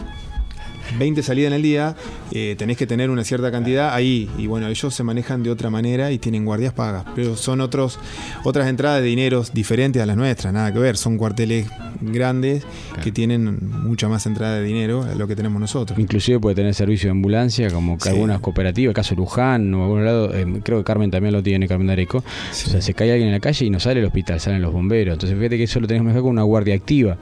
20 0.99 1.23
salidas 1.23 1.49
en 1.49 1.55
el 1.55 1.63
día, 1.63 1.97
eh, 2.33 2.55
tenés 2.59 2.77
que 2.77 2.87
tener 2.87 3.11
una 3.11 3.25
cierta 3.25 3.51
cantidad 3.51 3.95
ahí. 3.95 4.31
Y 4.39 4.47
bueno, 4.47 4.69
ellos 4.69 4.95
se 4.95 5.03
manejan 5.03 5.43
de 5.43 5.51
otra 5.51 5.71
manera 5.71 6.13
y 6.13 6.19
tienen 6.19 6.45
guardias 6.45 6.73
pagas. 6.73 7.05
Pero 7.15 7.37
son 7.37 7.61
otros, 7.61 7.99
otras 8.45 8.69
entradas 8.69 9.01
de 9.03 9.09
dineros 9.09 9.53
diferentes 9.53 10.03
a 10.03 10.07
las 10.07 10.17
nuestras, 10.17 10.53
nada 10.53 10.73
que 10.73 10.79
ver. 10.79 10.97
Son 10.97 11.17
cuarteles 11.19 11.67
grandes 12.01 12.65
que 13.03 13.13
tienen 13.13 13.59
mucha 13.83 14.09
más 14.09 14.27
entrada 14.27 14.57
de 14.57 14.65
dinero 14.65 15.03
a 15.03 15.15
lo 15.15 15.27
que 15.27 15.37
tenemos 15.37 15.61
nosotros. 15.61 15.99
Inclusive 15.99 16.41
puede 16.41 16.57
tener 16.57 16.75
servicio 16.75 17.09
de 17.09 17.13
ambulancia, 17.13 17.71
como 17.71 17.99
que 17.99 18.09
algunas 18.09 18.41
cooperativas, 18.41 18.91
el 18.91 18.95
caso 18.95 19.15
Luján 19.15 19.73
o 19.75 19.83
algún 19.83 20.05
lado, 20.05 20.35
eh, 20.35 20.61
creo 20.63 20.79
que 20.79 20.85
Carmen 20.85 21.11
también 21.11 21.33
lo 21.33 21.43
tiene, 21.43 21.69
Carmen 21.69 21.87
Dareco. 21.87 22.19
O 22.19 22.55
sea, 22.55 22.81
se 22.81 22.95
cae 22.95 23.11
alguien 23.11 23.29
en 23.29 23.35
la 23.35 23.41
calle 23.41 23.67
y 23.67 23.71
no 23.71 23.81
sale 23.81 24.01
el 24.01 24.07
hospital, 24.07 24.41
salen 24.41 24.63
los 24.63 24.73
bomberos. 24.73 25.15
Entonces 25.15 25.37
fíjate 25.39 25.57
que 25.57 25.65
eso 25.65 25.81
lo 25.81 25.87
tenemos 25.87 26.15
que 26.15 26.21
con 26.21 26.31
una 26.31 26.43
guardia 26.43 26.75
activa. 26.75 27.17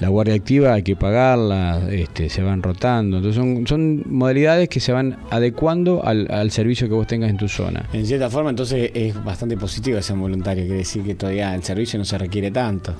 La 0.00 0.08
guardia 0.08 0.34
activa 0.34 0.72
hay 0.72 0.82
que 0.82 0.96
pagarla, 0.96 1.88
este, 1.90 2.30
se 2.30 2.42
van 2.42 2.62
rotando. 2.62 3.18
Entonces 3.18 3.36
son, 3.40 3.66
son 3.66 4.02
modalidades 4.06 4.68
que 4.70 4.80
se 4.80 4.92
van 4.92 5.18
adecuando 5.30 6.02
al, 6.02 6.50
servicio 6.50 6.88
que 6.88 6.94
vos 6.94 7.06
tengas 7.06 7.28
en 7.28 7.36
tu 7.36 7.48
zona. 7.48 7.86
En 7.92 8.06
cierta 8.06 8.30
forma, 8.30 8.50
entonces 8.50 8.90
es 8.94 9.22
bastante 9.22 9.58
positivo 9.58 9.98
ese 9.98 10.14
voluntario, 10.14 10.64
quiere 10.64 10.78
decir 10.78 11.02
que 11.02 11.14
todavía 11.14 11.54
el 11.54 11.62
servicio 11.62 11.98
no 11.98 12.06
se 12.06 12.16
requiere 12.16 12.50
tanto. 12.50 12.94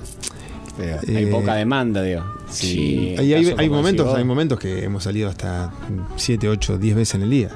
hay 0.79 1.23
eh, 1.23 1.27
poca 1.27 1.55
demanda, 1.55 2.03
digo. 2.03 2.23
sí, 2.49 3.15
hay, 3.17 3.33
hay, 3.33 3.69
momentos, 3.69 4.15
hay 4.15 4.23
momentos 4.23 4.59
que 4.59 4.83
hemos 4.83 5.03
salido 5.03 5.27
hasta 5.27 5.71
7, 6.15 6.49
8, 6.49 6.77
10 6.77 6.95
veces 6.95 7.15
en 7.15 7.23
el 7.23 7.29
día. 7.31 7.49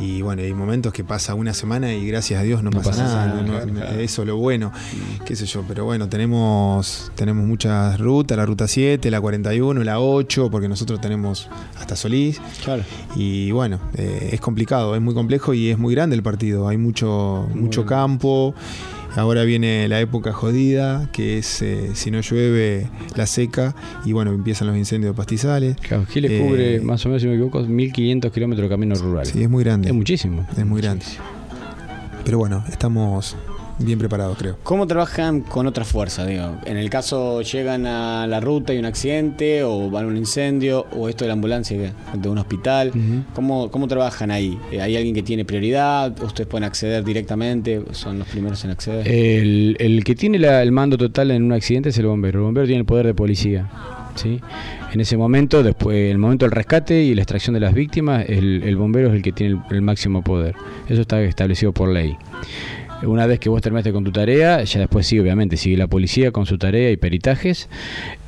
Y 0.00 0.22
bueno, 0.22 0.42
hay 0.42 0.52
momentos 0.54 0.92
que 0.92 1.04
pasa 1.04 1.34
una 1.34 1.54
semana 1.54 1.92
y 1.92 2.06
gracias 2.06 2.40
a 2.40 2.42
Dios 2.42 2.62
no, 2.62 2.70
pasa, 2.70 3.04
nada. 3.04 4.00
Eso 4.00 4.22
es 4.22 4.28
lo 4.28 4.36
bueno, 4.36 4.72
qué 5.24 5.36
sé 5.36 5.46
yo. 5.46 5.64
Pero 5.66 5.84
bueno, 5.84 6.08
tenemos, 6.08 7.12
tenemos 7.14 7.46
muchas 7.46 7.98
rutas, 7.98 8.36
la 8.36 8.46
ruta 8.46 8.66
7, 8.66 9.10
la 9.10 9.20
41, 9.20 9.84
la 9.84 10.00
8, 10.00 10.50
porque 10.50 10.68
nosotros 10.68 11.00
tenemos 11.00 11.48
hasta 11.78 11.96
Solís. 11.96 12.40
Y 13.16 13.50
bueno, 13.52 13.78
eh, 13.94 14.30
es 14.32 14.40
complicado, 14.40 14.94
es 14.94 15.00
muy 15.00 15.14
complejo 15.14 15.54
y 15.54 15.70
es 15.70 15.78
muy 15.78 15.94
grande 15.94 16.16
el 16.16 16.22
partido. 16.22 16.68
Hay 16.68 16.76
mucho, 16.76 17.48
mucho 17.54 17.86
campo. 17.86 18.54
Ahora 19.18 19.42
viene 19.42 19.88
la 19.88 20.00
época 20.00 20.32
jodida, 20.32 21.08
que 21.10 21.38
es 21.38 21.60
eh, 21.60 21.90
si 21.94 22.12
no 22.12 22.20
llueve, 22.20 22.86
la 23.16 23.26
seca, 23.26 23.74
y 24.04 24.12
bueno, 24.12 24.30
empiezan 24.30 24.68
los 24.68 24.76
incendios 24.76 25.12
de 25.12 25.16
pastizales. 25.16 25.76
Claro, 25.78 26.06
le 26.14 26.38
cubre, 26.38 26.76
eh, 26.76 26.80
más 26.80 27.04
o 27.04 27.08
menos, 27.08 27.22
si 27.22 27.26
me 27.26 27.34
equivoco, 27.34 27.60
1500 27.60 28.30
kilómetros 28.30 28.66
de 28.66 28.68
camino 28.68 28.94
rural. 28.94 29.26
Sí, 29.26 29.42
es 29.42 29.50
muy 29.50 29.64
grande. 29.64 29.88
Es 29.88 29.94
muchísimo. 29.94 30.46
Es 30.56 30.64
muy 30.64 30.80
grande. 30.80 31.04
Pero 32.24 32.38
bueno, 32.38 32.62
estamos 32.70 33.36
bien 33.78 33.98
preparados, 33.98 34.36
creo. 34.38 34.56
¿Cómo 34.62 34.86
trabajan 34.86 35.40
con 35.40 35.66
otras 35.66 35.88
fuerzas? 35.88 36.26
Digo? 36.26 36.56
En 36.64 36.76
el 36.76 36.90
caso 36.90 37.42
llegan 37.42 37.86
a 37.86 38.26
la 38.26 38.40
ruta 38.40 38.74
y 38.74 38.78
un 38.78 38.84
accidente, 38.84 39.62
o 39.62 39.90
van 39.90 40.04
a 40.04 40.08
un 40.08 40.16
incendio, 40.16 40.86
o 40.92 41.08
esto 41.08 41.24
de 41.24 41.28
la 41.28 41.34
ambulancia 41.34 41.92
de 42.12 42.28
un 42.28 42.38
hospital. 42.38 42.92
¿Cómo, 43.34 43.70
¿Cómo, 43.70 43.88
trabajan 43.88 44.30
ahí? 44.30 44.58
Eh, 44.70 44.80
¿Hay 44.80 44.96
alguien 44.96 45.14
que 45.14 45.22
tiene 45.22 45.44
prioridad? 45.44 46.20
¿Ustedes 46.22 46.46
pueden 46.46 46.64
acceder 46.64 47.04
directamente? 47.04 47.82
¿Son 47.92 48.18
los 48.18 48.28
primeros 48.28 48.64
en 48.64 48.70
acceder? 48.70 49.08
El, 49.08 49.76
el 49.78 50.04
que 50.04 50.14
tiene 50.14 50.38
el 50.38 50.72
mando 50.72 50.96
total 50.98 51.30
en 51.30 51.42
un 51.44 51.52
accidente 51.52 51.88
es 51.90 51.98
el 51.98 52.06
bombero. 52.06 52.40
El 52.40 52.44
bombero 52.46 52.66
tiene 52.66 52.80
el 52.80 52.86
poder 52.86 53.06
de 53.06 53.14
policía. 53.14 53.68
¿sí? 54.14 54.40
En 54.92 55.00
ese 55.00 55.16
momento, 55.16 55.62
después 55.62 56.10
el 56.10 56.18
momento 56.18 56.44
del 56.44 56.52
rescate 56.52 57.02
y 57.02 57.14
la 57.14 57.22
extracción 57.22 57.54
de 57.54 57.60
las 57.60 57.74
víctimas, 57.74 58.24
el, 58.28 58.62
el 58.62 58.76
bombero 58.76 59.08
es 59.08 59.14
el 59.14 59.22
que 59.22 59.32
tiene 59.32 59.60
el 59.70 59.82
máximo 59.82 60.22
poder. 60.22 60.54
Eso 60.88 61.02
está 61.02 61.20
establecido 61.22 61.72
por 61.72 61.88
ley. 61.88 62.16
Una 63.02 63.26
vez 63.26 63.38
que 63.38 63.48
vos 63.48 63.62
terminaste 63.62 63.92
con 63.92 64.02
tu 64.02 64.10
tarea, 64.10 64.62
ya 64.64 64.80
después 64.80 65.06
sí, 65.06 65.18
obviamente, 65.20 65.56
sigue 65.56 65.76
la 65.76 65.86
policía 65.86 66.32
con 66.32 66.46
su 66.46 66.58
tarea 66.58 66.90
y 66.90 66.96
peritajes 66.96 67.68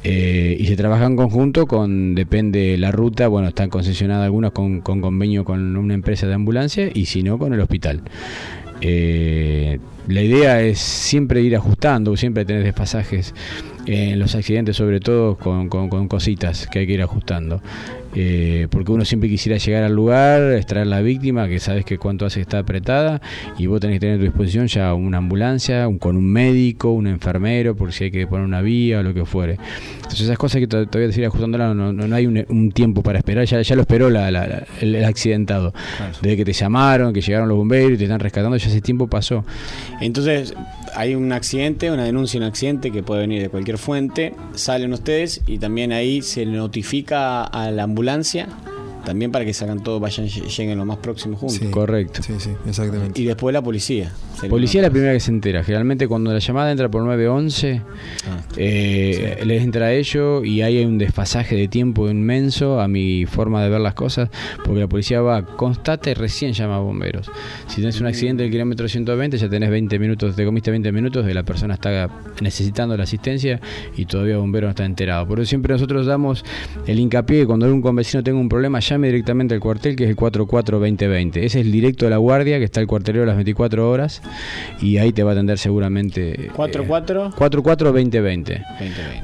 eh, 0.04 0.56
y 0.58 0.66
se 0.66 0.76
trabaja 0.76 1.06
en 1.06 1.16
conjunto 1.16 1.66
con, 1.66 2.14
depende 2.14 2.78
la 2.78 2.92
ruta, 2.92 3.26
bueno, 3.26 3.48
están 3.48 3.68
concesionadas 3.68 4.26
algunas 4.26 4.52
con, 4.52 4.80
convenio 4.80 5.44
con 5.44 5.76
una 5.76 5.94
empresa 5.94 6.28
de 6.28 6.34
ambulancia 6.34 6.88
y 6.94 7.06
si 7.06 7.24
no, 7.24 7.36
con 7.38 7.52
el 7.52 7.60
hospital. 7.60 8.02
Eh, 8.80 9.78
la 10.06 10.22
idea 10.22 10.62
es 10.62 10.78
siempre 10.78 11.42
ir 11.42 11.56
ajustando, 11.56 12.16
siempre 12.16 12.44
tener 12.44 12.62
despasajes 12.62 13.34
en 13.86 14.18
los 14.18 14.34
accidentes, 14.34 14.76
sobre 14.76 15.00
todo 15.00 15.36
con, 15.36 15.68
con 15.68 16.08
cositas 16.08 16.66
que 16.66 16.80
hay 16.80 16.86
que 16.86 16.94
ir 16.94 17.02
ajustando. 17.02 17.60
Eh, 18.14 18.66
porque 18.70 18.90
uno 18.90 19.04
siempre 19.04 19.28
quisiera 19.28 19.56
llegar 19.58 19.84
al 19.84 19.94
lugar, 19.94 20.54
extraer 20.54 20.86
la 20.88 21.00
víctima, 21.00 21.48
que 21.48 21.60
sabes 21.60 21.84
que 21.84 21.96
cuánto 21.96 22.26
hace 22.26 22.36
que 22.36 22.42
está 22.42 22.58
apretada, 22.58 23.20
y 23.56 23.66
vos 23.66 23.80
tenés 23.80 23.96
que 23.96 24.00
tener 24.00 24.14
a 24.16 24.18
tu 24.18 24.24
disposición 24.24 24.66
ya 24.66 24.94
una 24.94 25.18
ambulancia, 25.18 25.88
con 25.98 26.16
un 26.16 26.26
médico, 26.26 26.90
un 26.90 27.06
enfermero, 27.06 27.76
por 27.76 27.92
si 27.92 28.04
hay 28.04 28.10
que 28.10 28.26
poner 28.26 28.44
una 28.44 28.62
vía 28.62 29.00
o 29.00 29.02
lo 29.02 29.14
que 29.14 29.24
fuere. 29.24 29.58
Entonces 29.96 30.22
esas 30.22 30.38
cosas 30.38 30.60
que 30.60 30.66
todavía 30.66 31.06
te 31.06 31.12
sigue 31.12 31.26
ajustándola, 31.26 31.72
no, 31.72 31.92
no, 31.92 32.16
hay 32.16 32.26
un, 32.26 32.72
tiempo 32.72 33.02
para 33.02 33.18
esperar, 33.18 33.44
ya, 33.44 33.62
ya 33.62 33.76
lo 33.76 33.82
esperó 33.82 34.08
el, 34.08 35.04
accidentado. 35.04 35.72
Desde 36.20 36.36
que 36.36 36.44
te 36.44 36.52
llamaron, 36.52 37.12
que 37.12 37.20
llegaron 37.20 37.48
los 37.48 37.56
bomberos 37.56 37.92
y 37.92 37.96
te 37.96 38.04
están 38.04 38.20
rescatando, 38.20 38.56
ya 38.56 38.68
ese 38.68 38.80
tiempo 38.80 39.06
pasó. 39.06 39.44
Entonces, 40.00 40.54
hay 40.96 41.14
un 41.14 41.32
accidente, 41.32 41.90
una 41.90 42.04
denuncia 42.04 42.40
de 42.40 42.46
un 42.46 42.50
accidente 42.50 42.90
que 42.90 43.02
puede 43.02 43.20
venir 43.20 43.42
de 43.42 43.48
cualquier 43.48 43.69
fuente, 43.78 44.34
salen 44.54 44.92
ustedes 44.92 45.42
y 45.46 45.58
también 45.58 45.92
ahí 45.92 46.22
se 46.22 46.46
notifica 46.46 47.44
a 47.44 47.70
la 47.70 47.84
ambulancia 47.84 48.48
también 49.04 49.30
para 49.32 49.44
que 49.44 49.52
salgan 49.52 49.82
todos, 49.82 50.00
vayan, 50.00 50.26
lleguen 50.28 50.78
lo 50.78 50.84
más 50.84 50.98
próximo 50.98 51.36
juntos. 51.36 51.58
Sí. 51.58 51.70
Correcto. 51.70 52.22
Sí, 52.22 52.34
sí, 52.38 52.50
exactamente. 52.66 53.20
Y 53.20 53.24
después 53.24 53.52
la 53.52 53.62
policía. 53.62 54.12
Sería 54.34 54.50
Policía 54.50 54.80
es 54.80 54.86
la 54.86 54.90
primera 54.90 55.12
que 55.12 55.20
se 55.20 55.30
entera. 55.30 55.62
Generalmente 55.64 56.08
cuando 56.08 56.32
la 56.32 56.38
llamada 56.38 56.70
entra 56.70 56.88
por 56.88 57.02
911, 57.02 57.80
Ah, 58.28 58.42
eh, 58.56 59.42
les 59.44 59.62
entra 59.62 59.86
a 59.86 59.92
ellos 59.92 60.44
y 60.44 60.62
hay 60.62 60.84
un 60.84 60.98
desfasaje 60.98 61.56
de 61.56 61.68
tiempo 61.68 62.08
inmenso 62.08 62.80
a 62.80 62.88
mi 62.88 63.26
forma 63.26 63.62
de 63.62 63.70
ver 63.70 63.80
las 63.80 63.94
cosas, 63.94 64.28
porque 64.64 64.80
la 64.80 64.88
policía 64.88 65.20
va, 65.20 65.44
constata 65.44 66.10
y 66.10 66.14
recién 66.14 66.52
llama 66.52 66.76
a 66.76 66.80
bomberos. 66.80 67.30
Si 67.66 67.76
tenés 67.76 68.00
un 68.00 68.06
accidente 68.06 68.42
del 68.42 68.52
kilómetro 68.52 68.88
120, 68.88 69.38
ya 69.38 69.48
tenés 69.48 69.70
20 69.70 69.98
minutos, 69.98 70.36
te 70.36 70.44
comiste 70.44 70.70
20 70.70 70.92
minutos, 70.92 71.26
de 71.26 71.34
la 71.34 71.42
persona 71.42 71.74
está 71.74 72.08
necesitando 72.40 72.96
la 72.96 73.04
asistencia 73.04 73.60
y 73.96 74.06
todavía 74.06 74.34
el 74.34 74.40
bombero 74.40 74.66
no 74.66 74.70
está 74.70 74.84
enterado. 74.84 75.26
Por 75.26 75.40
eso 75.40 75.48
siempre 75.48 75.72
nosotros 75.72 76.06
damos 76.06 76.44
el 76.86 76.98
hincapié 76.98 77.40
que 77.40 77.46
cuando 77.46 77.66
algún 77.66 77.82
convecino 77.82 78.22
tenga 78.22 78.38
un 78.38 78.48
problema, 78.48 78.80
llame 78.94 79.08
directamente 79.08 79.54
al 79.54 79.60
cuartel, 79.60 79.96
que 79.96 80.04
es 80.04 80.10
el 80.10 80.16
44-2020. 80.16 81.36
Ese 81.38 81.46
es 81.60 81.66
el 81.66 81.72
directo 81.72 82.04
de 82.06 82.10
la 82.10 82.16
guardia, 82.18 82.58
que 82.58 82.64
está 82.64 82.80
el 82.80 82.86
cuartelero 82.86 83.24
a 83.24 83.26
las 83.26 83.36
24 83.36 83.90
horas, 83.90 84.22
y 84.80 84.98
ahí 84.98 85.12
te 85.12 85.22
va 85.22 85.30
a 85.30 85.32
atender 85.34 85.58
seguramente. 85.58 86.46
eh, 86.46 86.50
44 86.54 87.30
44-2020. 87.36 88.10
2020. 88.10 88.62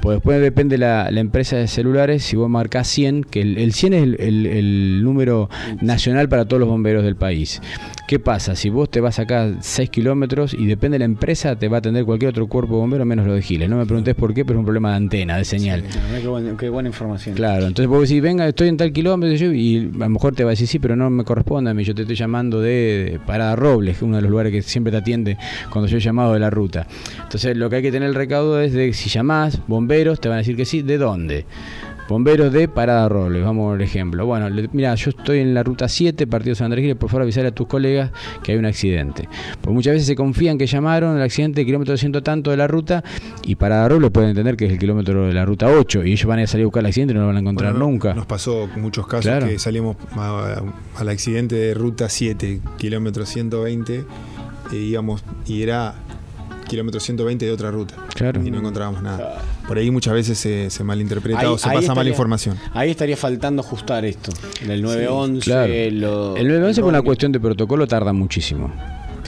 Pues 0.03 0.17
después 0.17 0.41
depende 0.41 0.79
la, 0.79 1.11
la 1.11 1.21
empresa 1.21 1.57
de 1.57 1.67
celulares, 1.69 2.23
si 2.25 2.37
vos 2.37 2.49
marcás 2.49 2.89
100, 2.89 3.25
que 3.25 3.41
el, 3.41 3.59
el 3.59 3.73
100 3.73 3.95
es 3.95 4.03
el, 4.03 4.17
el- 4.21 4.47
el 4.47 5.05
número 5.05 5.49
nacional 5.81 6.29
para 6.29 6.45
todos 6.45 6.61
los 6.61 6.69
bomberos 6.69 7.05
del 7.05 7.17
país. 7.17 7.61
¿Qué 8.07 8.21
pasa? 8.21 8.55
Si 8.55 8.71
vos 8.71 8.89
te 8.89 9.01
vas 9.01 9.19
acá 9.19 9.53
6 9.59 9.91
kilómetros 9.91 10.55
y 10.55 10.67
depende 10.67 10.95
de 10.95 11.01
la 11.01 11.07
empresa, 11.07 11.57
te 11.57 11.67
va 11.67 11.79
a 11.79 11.81
atender 11.81 12.05
cualquier 12.05 12.31
otro 12.31 12.47
cuerpo 12.47 12.75
de 12.75 12.81
bombero 12.83 13.05
menos 13.05 13.27
lo 13.27 13.35
de 13.35 13.43
Giles. 13.43 13.69
No 13.69 13.79
me 13.79 13.85
preguntes 13.85 14.15
por 14.15 14.33
qué, 14.33 14.45
pero 14.45 14.59
es 14.59 14.61
un 14.61 14.65
problema 14.65 14.91
de 14.91 14.97
antena, 14.97 15.37
de 15.37 15.45
señal. 15.45 15.83
Qué, 16.21 16.29
buena, 16.29 16.57
qué 16.57 16.69
buena 16.69 16.89
información. 16.89 17.35
Claro, 17.35 17.67
entonces 17.67 17.89
vos 17.89 18.09
decís, 18.09 18.23
venga, 18.23 18.47
estoy 18.47 18.69
en 18.69 18.77
tal 18.77 18.93
kilómetro 18.93 19.53
y 19.53 19.91
a 19.93 19.99
lo 19.99 20.09
mejor 20.09 20.37
te 20.37 20.45
va 20.45 20.51
a 20.51 20.53
decir, 20.53 20.69
sí, 20.69 20.79
pero 20.79 20.95
no 20.95 21.11
me 21.11 21.25
corresponde 21.25 21.71
a 21.71 21.75
mí, 21.75 21.83
yo 21.83 21.97
te 21.97 22.03
estoy 22.03 22.15
llamando 22.15 22.61
de, 22.61 23.11
de 23.11 23.21
Parada 23.27 23.57
Robles, 23.57 23.95
que 23.95 23.99
es 23.99 24.03
uno 24.03 24.17
de 24.17 24.23
los 24.23 24.31
lugares 24.31 24.53
que 24.53 24.63
siempre 24.63 24.93
te 24.93 24.99
atiende 24.99 25.37
cuando 25.71 25.89
yo 25.89 25.97
he 25.97 26.01
llamado 26.01 26.33
de 26.33 26.39
la 26.39 26.51
ruta. 26.51 26.87
Entonces 27.25 27.57
lo 27.57 27.69
que 27.69 27.77
hay 27.77 27.83
que 27.83 27.91
tener 27.91 28.09
el 28.09 28.15
recaudo 28.15 28.61
es 28.61 28.73
de 28.73 28.93
si 28.93 29.11
llamás, 29.11 29.59
bomberos, 29.67 30.21
te 30.21 30.29
van 30.29 30.37
a 30.37 30.39
decir 30.39 30.55
que 30.55 30.65
sí, 30.65 30.83
¿de 30.83 30.97
dónde? 30.97 31.45
Bomberos 32.09 32.53
de 32.53 32.69
Parada 32.69 33.09
Robles, 33.09 33.43
vamos 33.45 33.75
al 33.75 33.81
ejemplo. 33.81 34.25
Bueno, 34.27 34.49
mira, 34.73 34.95
yo 34.95 35.11
estoy 35.11 35.41
en 35.41 35.55
la 35.55 35.65
ruta 35.65 35.89
7, 35.89 36.27
partido 36.29 36.55
San 36.55 36.67
Andrés 36.67 36.83
Giles, 36.83 36.97
por 36.97 37.11
favor 37.11 37.23
avisar 37.23 37.45
a 37.47 37.51
tus 37.51 37.67
colegas 37.67 38.13
que 38.45 38.53
hay 38.53 38.59
un 38.59 38.65
accidente. 38.67 39.29
Porque 39.61 39.75
muchas 39.75 39.95
veces 39.95 40.07
se 40.07 40.15
confían 40.15 40.57
que 40.57 40.67
llamaron 40.67 41.17
el 41.17 41.23
accidente 41.23 41.65
kilómetro 41.67 41.97
ciento 41.97 42.23
tanto 42.23 42.53
de 42.53 42.57
la 42.59 42.69
ruta 42.69 43.03
y 43.45 43.57
Parada 43.57 43.89
Robles 43.89 44.11
pueden 44.13 44.31
entender 44.31 44.57
que 44.57 44.67
es 44.67 44.73
el 44.73 44.79
kilómetro 44.79 45.27
de 45.27 45.33
la 45.35 45.45
ruta 45.45 45.67
8 45.69 46.05
y 46.05 46.13
ellos 46.13 46.27
van 46.27 46.39
a 46.39 46.47
salir 46.47 46.63
a 46.65 46.67
buscar 46.67 46.81
el 46.81 46.87
accidente 46.87 47.13
y 47.13 47.15
no 47.15 47.23
lo 47.23 47.27
van 47.27 47.37
a 47.39 47.41
encontrar 47.41 47.73
Bueno, 47.73 47.87
nunca. 47.87 48.15
Nos 48.15 48.27
pasó 48.27 48.69
muchos 48.77 49.07
casos 49.07 49.25
Claro. 49.27 49.47
que 49.49 49.59
salimos 49.59 49.97
al 50.17 51.09
accidente 51.09 51.57
de 51.57 51.75
ruta 51.75 52.09
7, 52.09 52.61
kilómetro 52.79 53.27
120, 53.27 54.05
e 54.73 54.77
íbamos, 54.77 55.25
y 55.47 55.63
era 55.63 55.95
kilómetro 56.69 57.01
120 57.01 57.45
de 57.47 57.51
otra 57.53 57.71
ruta. 57.73 57.95
Claro. 58.15 58.41
Y 58.45 58.51
no 58.51 58.59
encontrábamos 58.59 59.03
nada. 59.03 59.39
Por 59.67 59.79
ahí 59.79 59.91
muchas 59.91 60.15
veces 60.15 60.39
se, 60.39 60.71
se 60.71 60.85
malinterpreta 60.85 61.41
Ahí- 61.41 61.47
o 61.47 61.59
se 61.59 61.65
pasa 61.65 61.75
mala 61.75 61.81
estaría- 61.87 62.11
información. 62.11 62.57
Ahí 62.73 62.91
estaría 62.91 63.17
faltando 63.17 63.63
ajustar 63.63 64.05
esto. 64.05 64.33
El 64.63 64.81
911, 64.83 65.45
Claro. 65.45 65.73
lo- 65.91 66.37
El 66.37 66.47
911 66.49 66.81
por 66.83 66.89
una 66.91 67.03
cuestión 67.03 67.33
de 67.33 67.41
protocolo 67.41 67.87
tarda 67.87 68.13
muchísimo. 68.13 68.73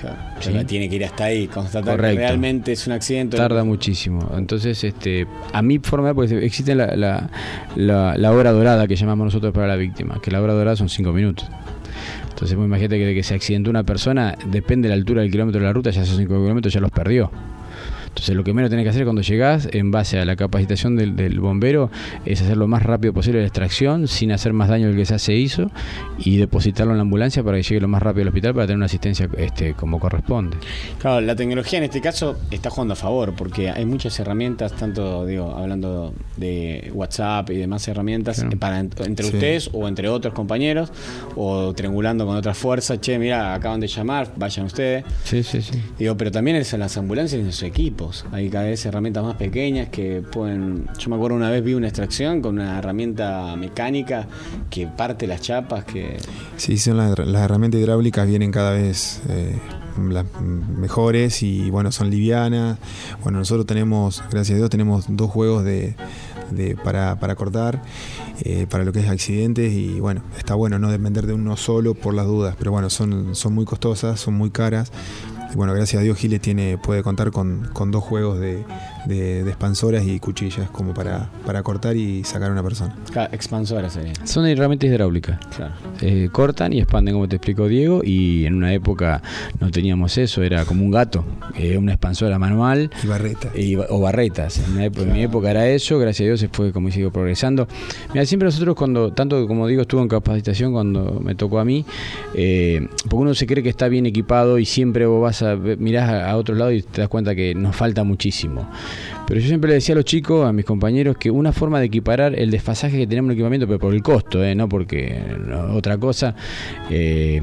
Claro, 0.01 0.17
Sí. 0.39 0.51
pero 0.53 0.65
tiene 0.65 0.89
que 0.89 0.95
ir 0.95 1.05
hasta 1.05 1.25
ahí, 1.25 1.49
constatar 1.49 1.97
Correcto. 1.97 2.19
que 2.19 2.23
realmente 2.23 2.71
es 2.71 2.87
un 2.87 2.93
accidente. 2.93 3.37
Tarda 3.37 3.65
muchísimo. 3.65 4.31
Entonces, 4.37 4.85
este, 4.85 5.27
a 5.53 5.61
mi 5.61 5.81
forma, 5.81 6.15
porque 6.15 6.39
existe 6.47 6.77
la, 6.77 6.95
la, 6.95 7.29
la- 7.75 8.17
la 8.17 8.31
hora 8.33 8.53
dorada 8.53 8.87
que 8.87 8.95
llamamos 8.95 9.25
nosotros 9.25 9.53
para 9.53 9.67
la 9.67 9.75
víctima, 9.75 10.21
que 10.23 10.31
la 10.31 10.41
hora 10.41 10.53
dorada 10.53 10.77
son 10.77 10.89
5 10.89 11.13
minutos. 11.13 11.47
Entonces, 12.31 12.57
vos 12.57 12.65
imagínate 12.67 12.97
que 12.97 13.07
de 13.07 13.15
que 13.15 13.25
se 13.25 13.35
accidentó 13.35 13.71
una 13.71 13.83
persona, 13.83 14.37
depende 14.47 14.87
de 14.89 14.95
la 14.95 14.99
altura 15.01 15.23
del 15.23 15.33
kilómetro 15.33 15.61
de 15.61 15.67
la 15.67 15.73
ruta, 15.73 15.91
ya 15.91 16.03
esos 16.03 16.17
5 16.17 16.33
kilómetros 16.41 16.73
ya 16.73 16.79
los 16.79 16.93
perdió. 16.93 17.33
Entonces, 18.09 18.35
lo 18.35 18.43
que 18.45 18.53
menos 18.53 18.71
tenés 18.71 18.85
que 18.85 18.91
hacer 18.91 19.05
cuando 19.05 19.23
llegás, 19.23 19.69
en 19.73 19.91
base 19.91 20.19
a 20.19 20.25
la 20.25 20.35
capacitación 20.37 20.97
del, 20.97 21.15
del 21.17 21.39
bombero, 21.41 21.91
es 22.25 22.43
hacer 22.43 22.57
lo 22.57 22.67
más 22.67 22.83
rápido 22.83 23.13
posible 23.13 23.41
la 23.41 23.47
extracción, 23.47 24.09
sin 24.09 24.33
hacer 24.33 24.53
más 24.53 24.69
daño 24.69 24.89
del 24.89 24.97
que 24.97 25.05
ya 25.05 25.19
se 25.19 25.35
hizo, 25.35 25.71
y 26.19 26.37
depositarlo 26.39 26.93
en 26.93 26.99
la 26.99 27.03
ambulancia 27.03 27.43
para 27.45 27.57
que 27.59 27.63
llegue 27.63 27.81
lo 27.81 27.89
más 27.89 28.03
rápido 28.03 28.23
al 28.23 28.29
hospital 28.29 28.55
para 28.55 28.67
tener 28.67 28.77
una 28.79 28.87
asistencia 28.87 29.29
este, 29.37 29.75
como 29.75 30.01
corresponde. 30.01 30.57
Claro, 30.99 31.21
la 31.21 31.37
tecnología 31.37 31.79
en 31.79 31.85
este 31.85 32.01
caso 32.01 32.37
está 32.51 32.71
jugando 32.71 32.95
a 32.95 32.97
favor, 32.97 33.35
porque 33.37 33.71
hay 33.71 33.85
muchas 33.85 34.19
herramientas, 34.19 34.73
tanto 34.73 35.25
digo, 35.27 35.55
hablando 35.57 36.13
de 36.37 36.91
WhatsApp 36.95 37.51
y 37.51 37.57
demás 37.57 37.87
herramientas, 37.89 38.41
Claro. 38.41 38.59
para 38.59 38.81
ent- 38.83 39.07
entre 39.07 39.27
Sí. 39.27 39.35
ustedes 39.35 39.71
o 39.73 39.87
entre 39.87 40.09
otros 40.09 40.35
compañeros, 40.35 40.91
o 41.37 41.73
triangulando 41.75 42.27
con 42.27 42.37
otras 42.37 42.57
fuerzas, 42.59 43.01
che, 43.01 43.19
mira, 43.19 43.55
acaban 43.55 43.81
de 43.81 43.87
llamar, 43.87 44.33
vayan 44.37 44.67
ustedes. 44.67 45.05
Sí, 45.25 45.43
sí, 45.43 45.63
sí. 45.63 45.81
Digo, 45.99 46.17
pero 46.17 46.31
también 46.31 46.57
es 46.57 46.73
en 46.73 46.81
las 46.81 46.97
ambulancias 46.97 47.41
y 47.41 47.45
en 47.45 47.53
sus 47.53 47.63
Hay 48.33 48.49
cada 48.51 48.65
vez 48.65 48.85
herramientas 48.87 49.25
más 49.25 49.37
pequeñas 49.37 49.89
que 49.89 50.23
pueden. 50.23 50.87
Yo 50.99 51.11
me 51.11 51.17
acuerdo 51.17 51.37
una 51.37 51.51
vez 51.51 51.63
vi 51.63 51.75
una 51.75 51.89
extracción 51.89 52.41
con 52.41 52.55
una 52.59 52.79
herramienta 52.79 53.55
mecánica 53.57 54.27
que 54.71 54.87
parte 54.87 55.27
las 55.27 55.41
chapas. 55.41 55.85
Sí, 56.57 56.79
son 56.79 56.97
las, 56.97 57.19
herramientas 57.19 57.81
hidráulicas 57.81 58.27
vienen 58.27 58.51
cada 58.51 58.73
vez 58.73 59.21
eh, 59.29 59.57
mejores 59.99 61.43
y 61.43 61.71
bueno, 61.71 61.93
son 61.93 62.11
livianas. 62.11 62.79
Bueno, 63.23 63.39
nosotros 63.39 63.67
tenemos, 63.67 64.23
gracias 64.31 64.57
a 64.57 64.59
Dios, 64.59 64.71
tenemos 64.71 65.05
dos 65.09 65.31
juegos 65.31 65.65
de, 65.65 65.95
para 66.83 67.35
cortar, 67.37 67.83
eh, 68.43 68.67
para 68.69 68.85
lo 68.85 68.93
que 68.93 69.01
es 69.01 69.09
accidentes 69.09 69.73
y 69.73 70.01
bueno, 70.01 70.23
está 70.39 70.55
bueno 70.55 70.79
no 70.79 70.91
depender 70.91 71.27
de 71.27 71.35
uno 71.35 71.57
solo 71.57 71.95
por 71.95 72.15
las 72.15 72.27
dudas, 72.27 72.57
pero 72.59 72.73
bueno, 72.73 72.91
son, 72.91 73.35
son 73.35 73.55
muy 73.55 73.65
costosas, 73.65 74.21
son 74.21 74.35
muy 74.35 74.51
caras. 74.51 74.91
Y 75.53 75.57
bueno, 75.57 75.73
gracias 75.75 76.01
a 76.01 76.03
Dios 76.03 76.19
Giles 76.19 76.41
tiene, 76.41 76.79
puede 76.79 77.03
contar 77.03 77.31
con, 77.31 77.69
con 77.73 77.91
dos 77.91 78.05
juegos 78.05 78.39
de, 78.39 78.65
de- 79.07 79.45
de 79.45 79.49
expansoras 79.51 80.05
y 80.07 80.19
cuchillas 80.21 80.69
como 80.71 80.95
para, 80.95 81.31
para 81.47 81.63
cortar 81.63 81.97
y 81.97 82.25
sacar 82.25 82.49
a 82.51 82.53
una 82.53 82.63
persona. 82.63 82.95
Claro, 83.13 83.33
expansora 83.35 83.89
sería. 83.91 84.13
Son 84.25 84.47
herramientas 84.47 84.89
hidráulicas. 84.91 85.39
Claro. 85.57 85.73
Eh, 86.01 86.29
cortan 86.33 86.73
y 86.73 86.81
expanden, 86.81 87.15
como 87.15 87.29
te 87.29 87.37
explicó 87.37 87.69
Diego, 87.69 88.03
y 88.05 88.45
en 88.47 88.55
una 88.55 88.73
época 88.73 89.23
no 89.61 89.71
teníamos 89.71 90.17
eso, 90.19 90.43
era 90.43 90.65
como 90.65 90.85
un 90.85 90.91
gato, 90.91 91.25
eh, 91.57 91.77
una 91.79 91.93
expansora 91.93 92.39
manual. 92.39 92.91
Y 93.03 93.07
barreta. 93.07 93.49
y- 93.57 93.77
o 93.77 94.01
barretas. 94.01 94.59
En, 94.67 94.73
una 94.73 94.85
época- 94.87 95.03
en 95.03 95.13
mi 95.13 95.23
época 95.23 95.51
era 95.51 95.67
eso, 95.69 95.99
gracias 95.99 96.25
a 96.25 96.29
Dios 96.29 96.41
se 96.41 96.49
fue, 96.49 96.73
como 96.73 96.91
sigo 96.91 97.11
progresando. 97.11 97.69
Mira, 98.13 98.25
siempre 98.27 98.47
nosotros 98.47 98.75
cuando, 98.77 99.13
tanto 99.13 99.47
como 99.47 99.67
digo, 99.67 99.83
estuve 99.83 100.03
en 100.03 100.09
capacitación 100.09 100.73
cuando 100.73 101.21
me 101.23 101.35
tocó 101.35 101.59
a 101.59 101.65
mí, 101.65 101.85
eh, 102.35 102.87
porque 103.03 103.17
uno 103.17 103.35
se 103.35 103.47
cree 103.47 103.63
que 103.63 103.69
está 103.71 103.89
bien 103.89 104.07
equipado 104.07 104.59
y 104.59 104.65
siempre 104.65 105.07
vos 105.07 105.23
vas 105.23 105.43
a 105.43 105.57
mirás 105.57 106.09
a, 106.09 106.31
a 106.31 106.37
otro 106.37 106.55
lado 106.55 106.73
y 106.73 106.83
te 106.83 107.01
das 107.01 107.09
cuenta 107.09 107.35
que 107.35 107.55
nos 107.55 107.75
falta 107.77 108.05
muchísimo. 108.05 108.69
Pero 109.29 109.41
yo 109.41 109.47
siempre 109.47 109.69
le 109.69 109.75
decía 109.75 109.95
a 109.95 109.97
los 109.97 110.07
chicos, 110.07 110.49
a 110.49 110.55
mis 110.55 110.65
compañeros, 110.65 111.19
que 111.19 111.31
una 111.31 111.53
forma 111.53 111.79
de 111.81 111.87
equiparar 111.87 112.35
el 112.35 112.51
desfasaje 112.51 112.97
que 112.97 113.07
tenemos 113.07 113.29
en 113.29 113.33
el 113.33 113.37
equipamiento, 113.37 113.67
pero 113.67 113.79
por 113.79 113.93
el 113.93 114.03
costo, 114.03 114.43
eh, 114.43 114.55
no 114.55 114.71
porque 114.71 115.21
otra 115.75 115.99
cosa, 115.99 116.35
eh, 116.89 117.43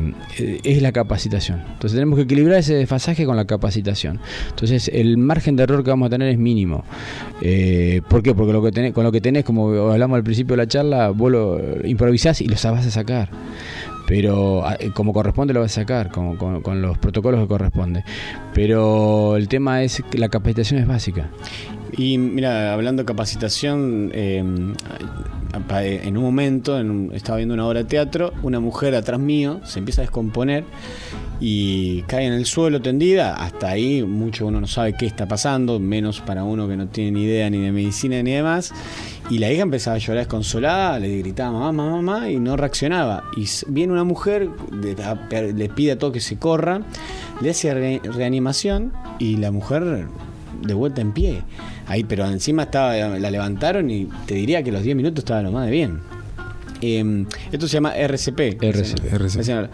es 0.63 0.81
la 0.81 0.91
capacitación. 0.91 1.59
Entonces 1.59 1.93
tenemos 1.93 2.17
que 2.17 2.23
equilibrar 2.23 2.57
ese 2.57 2.73
desfasaje 2.73 3.23
con 3.27 3.37
la 3.37 3.45
capacitación. 3.45 4.19
Entonces 4.49 4.89
el 4.91 5.17
margen 5.17 5.55
de 5.55 5.61
error 5.61 5.83
que 5.83 5.91
vamos 5.91 6.07
a 6.07 6.09
tener 6.09 6.29
es 6.29 6.39
mínimo. 6.39 6.83
Eh, 7.41 8.01
¿Por 8.09 8.23
qué? 8.23 8.33
Porque 8.33 8.51
lo 8.51 8.63
que 8.63 8.71
tenés, 8.71 8.91
con 8.91 9.03
lo 9.03 9.11
que 9.11 9.21
tenés, 9.21 9.45
como 9.45 9.69
hablamos 9.91 10.15
al 10.15 10.23
principio 10.23 10.55
de 10.55 10.63
la 10.63 10.67
charla, 10.67 11.09
vos 11.11 11.31
lo 11.31 11.85
improvisás 11.85 12.41
y 12.41 12.47
lo 12.47 12.55
vas 12.55 12.87
a 12.87 12.89
sacar 12.89 13.29
pero 14.05 14.65
ah, 14.65 14.77
como 14.93 15.13
corresponde 15.13 15.53
lo 15.53 15.61
vas 15.61 15.71
a 15.77 15.81
sacar, 15.81 16.11
como, 16.11 16.37
con, 16.37 16.61
con 16.61 16.81
los 16.81 16.97
protocolos 16.97 17.41
que 17.41 17.47
corresponde. 17.47 18.03
Pero 18.53 19.35
el 19.35 19.47
tema 19.47 19.83
es 19.83 20.03
que 20.09 20.17
la 20.17 20.29
capacitación 20.29 20.79
es 20.79 20.87
básica. 20.87 21.29
Y 21.97 22.17
mira, 22.17 22.73
hablando 22.73 23.03
de 23.03 23.05
capacitación, 23.05 24.11
eh, 24.13 24.43
pa- 25.67 25.85
en 25.85 26.17
un 26.17 26.23
momento 26.23 26.77
estaba 27.13 27.37
viendo 27.37 27.53
una 27.53 27.65
obra 27.65 27.79
de 27.83 27.85
teatro, 27.85 28.33
una 28.43 28.59
mujer 28.59 28.93
atrás 28.95 29.19
mío 29.19 29.61
se 29.63 29.79
empieza 29.79 30.01
a 30.01 30.03
descomponer 30.03 30.65
y 31.39 32.01
cae 32.03 32.25
en 32.25 32.33
el 32.33 32.45
suelo 32.45 32.81
tendida. 32.81 33.35
Hasta 33.35 33.69
ahí 33.69 34.03
mucho 34.03 34.45
uno 34.47 34.59
no 34.59 34.67
sabe 34.67 34.93
qué 34.97 35.05
está 35.05 35.25
pasando, 35.25 35.79
menos 35.79 36.19
para 36.19 36.43
uno 36.43 36.67
que 36.67 36.75
no 36.75 36.87
tiene 36.87 37.11
ni 37.11 37.23
idea 37.23 37.49
ni 37.49 37.59
de 37.59 37.71
medicina 37.71 38.21
ni 38.21 38.31
demás. 38.31 38.73
Y 39.29 39.37
la 39.37 39.49
hija 39.51 39.63
empezaba 39.63 39.95
a 39.95 39.99
llorar 39.99 40.19
desconsolada, 40.25 40.99
le 40.99 41.19
gritaba 41.19 41.51
mamá, 41.53 41.71
mamá, 41.71 42.01
mamá 42.01 42.29
y 42.29 42.37
no 42.41 42.57
reaccionaba. 42.57 43.23
Y 43.37 43.45
viene 43.67 43.93
una 43.93 44.03
mujer, 44.03 44.49
le 45.55 45.69
pide 45.69 45.93
a 45.93 45.97
todo 45.97 46.11
que 46.11 46.19
se 46.19 46.37
corra, 46.37 46.81
le 47.41 47.49
hace 47.51 47.73
re- 47.73 48.01
reanimación 48.03 48.91
y 49.17 49.37
la 49.37 49.51
mujer 49.51 50.07
de 50.61 50.73
vuelta 50.73 50.99
en 51.01 51.11
pie. 51.13 51.41
Ahí, 51.87 52.03
pero 52.03 52.25
encima 52.25 52.63
estaba, 52.63 52.95
la 52.95 53.31
levantaron 53.31 53.89
y 53.89 54.05
te 54.25 54.35
diría 54.35 54.63
que 54.63 54.71
los 54.71 54.83
10 54.83 54.95
minutos 54.95 55.19
estaba 55.19 55.41
lo 55.41 55.51
más 55.51 55.65
de 55.65 55.71
bien. 55.71 56.14
Em, 56.81 57.25
esto 57.51 57.67
se 57.67 57.73
llama 57.75 57.93
RCP. 57.95 58.57
RCP. 58.61 59.07
RCP. 59.13 59.69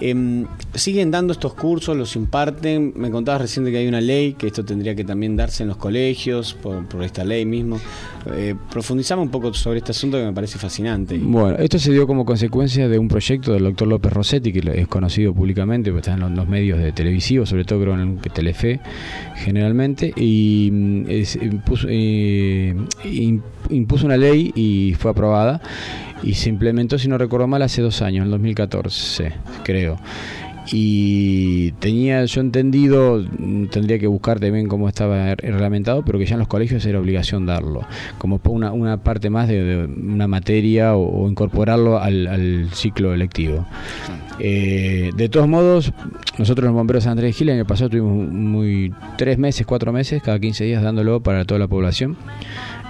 Em, 0.00 0.46
siguen 0.74 1.10
dando 1.10 1.32
estos 1.32 1.54
cursos, 1.54 1.96
los 1.96 2.16
imparten. 2.16 2.92
Me 2.96 3.10
contabas 3.10 3.42
recién 3.42 3.64
de 3.64 3.70
que 3.72 3.78
hay 3.78 3.88
una 3.88 4.00
ley, 4.00 4.32
que 4.34 4.46
esto 4.46 4.64
tendría 4.64 4.94
que 4.94 5.04
también 5.04 5.36
darse 5.36 5.62
en 5.62 5.68
los 5.68 5.76
colegios, 5.76 6.54
por, 6.54 6.86
por 6.86 7.02
esta 7.02 7.24
ley 7.24 7.44
mismo. 7.44 7.78
Eh, 8.34 8.54
profundizamos 8.72 9.24
un 9.24 9.30
poco 9.30 9.52
sobre 9.54 9.78
este 9.78 9.92
asunto 9.92 10.16
que 10.18 10.24
me 10.24 10.32
parece 10.32 10.58
fascinante. 10.58 11.18
Bueno, 11.18 11.56
esto 11.58 11.78
se 11.78 11.92
dio 11.92 12.06
como 12.06 12.24
consecuencia 12.24 12.88
de 12.88 12.98
un 12.98 13.08
proyecto 13.08 13.52
del 13.52 13.62
doctor 13.64 13.86
López 13.88 14.12
Rossetti, 14.12 14.52
que 14.52 14.80
es 14.80 14.88
conocido 14.88 15.32
públicamente, 15.34 15.90
porque 15.90 16.00
está 16.00 16.14
en 16.14 16.20
los, 16.20 16.30
los 16.32 16.48
medios 16.48 16.78
de 16.78 16.92
televisivos, 16.92 17.48
sobre 17.48 17.64
todo 17.64 17.80
creo 17.82 17.94
en 17.94 18.00
el- 18.00 18.16
Telefe, 18.36 18.80
generalmente, 19.36 20.12
y 20.16 20.68
mm, 20.72 21.04
es- 21.08 21.36
impuso, 21.36 21.86
eh, 21.88 22.74
im- 23.04 23.40
impuso 23.70 24.06
una 24.06 24.16
ley 24.16 24.52
y 24.54 24.94
fue 24.98 25.10
aprobada, 25.12 25.60
y 26.22 26.34
se 26.34 26.48
implementó, 26.48 26.98
si 26.98 27.08
no 27.08 27.18
recuerdo 27.18 27.46
mal, 27.46 27.62
hace 27.62 27.82
dos 27.82 28.02
años, 28.02 28.24
en 28.24 28.30
2014, 28.30 29.32
creo. 29.64 29.98
Y 30.72 31.70
tenía 31.72 32.24
yo 32.24 32.40
entendido, 32.40 33.24
tendría 33.70 33.98
que 33.98 34.08
buscar 34.08 34.40
también 34.40 34.66
cómo 34.66 34.88
estaba 34.88 35.34
reglamentado, 35.36 36.04
pero 36.04 36.18
que 36.18 36.26
ya 36.26 36.34
en 36.34 36.40
los 36.40 36.48
colegios 36.48 36.84
era 36.86 36.98
obligación 36.98 37.46
darlo, 37.46 37.82
como 38.18 38.40
una, 38.44 38.72
una 38.72 38.96
parte 38.96 39.30
más 39.30 39.48
de, 39.48 39.84
una 39.86 40.26
materia 40.26 40.96
o, 40.96 41.28
incorporarlo 41.28 42.00
al, 42.00 42.68
ciclo 42.72 43.14
electivo. 43.14 43.64
Eh, 44.38 45.12
de 45.16 45.28
todos 45.28 45.48
modos, 45.48 45.92
nosotros 46.36 46.66
los 46.66 46.74
bomberos 46.74 47.04
de 47.04 47.10
Andrés 47.10 47.36
Giles 47.36 47.54
en 47.54 47.60
el 47.60 47.66
pasado 47.66 47.90
tuvimos 47.90 48.28
muy 48.28 48.92
tres 49.16 49.38
meses, 49.38 49.66
cuatro 49.66 49.92
meses, 49.92 50.22
cada 50.22 50.38
15 50.38 50.64
días 50.64 50.82
dándolo 50.82 51.20
para 51.20 51.44
toda 51.44 51.60
la 51.60 51.68
población. 51.68 52.16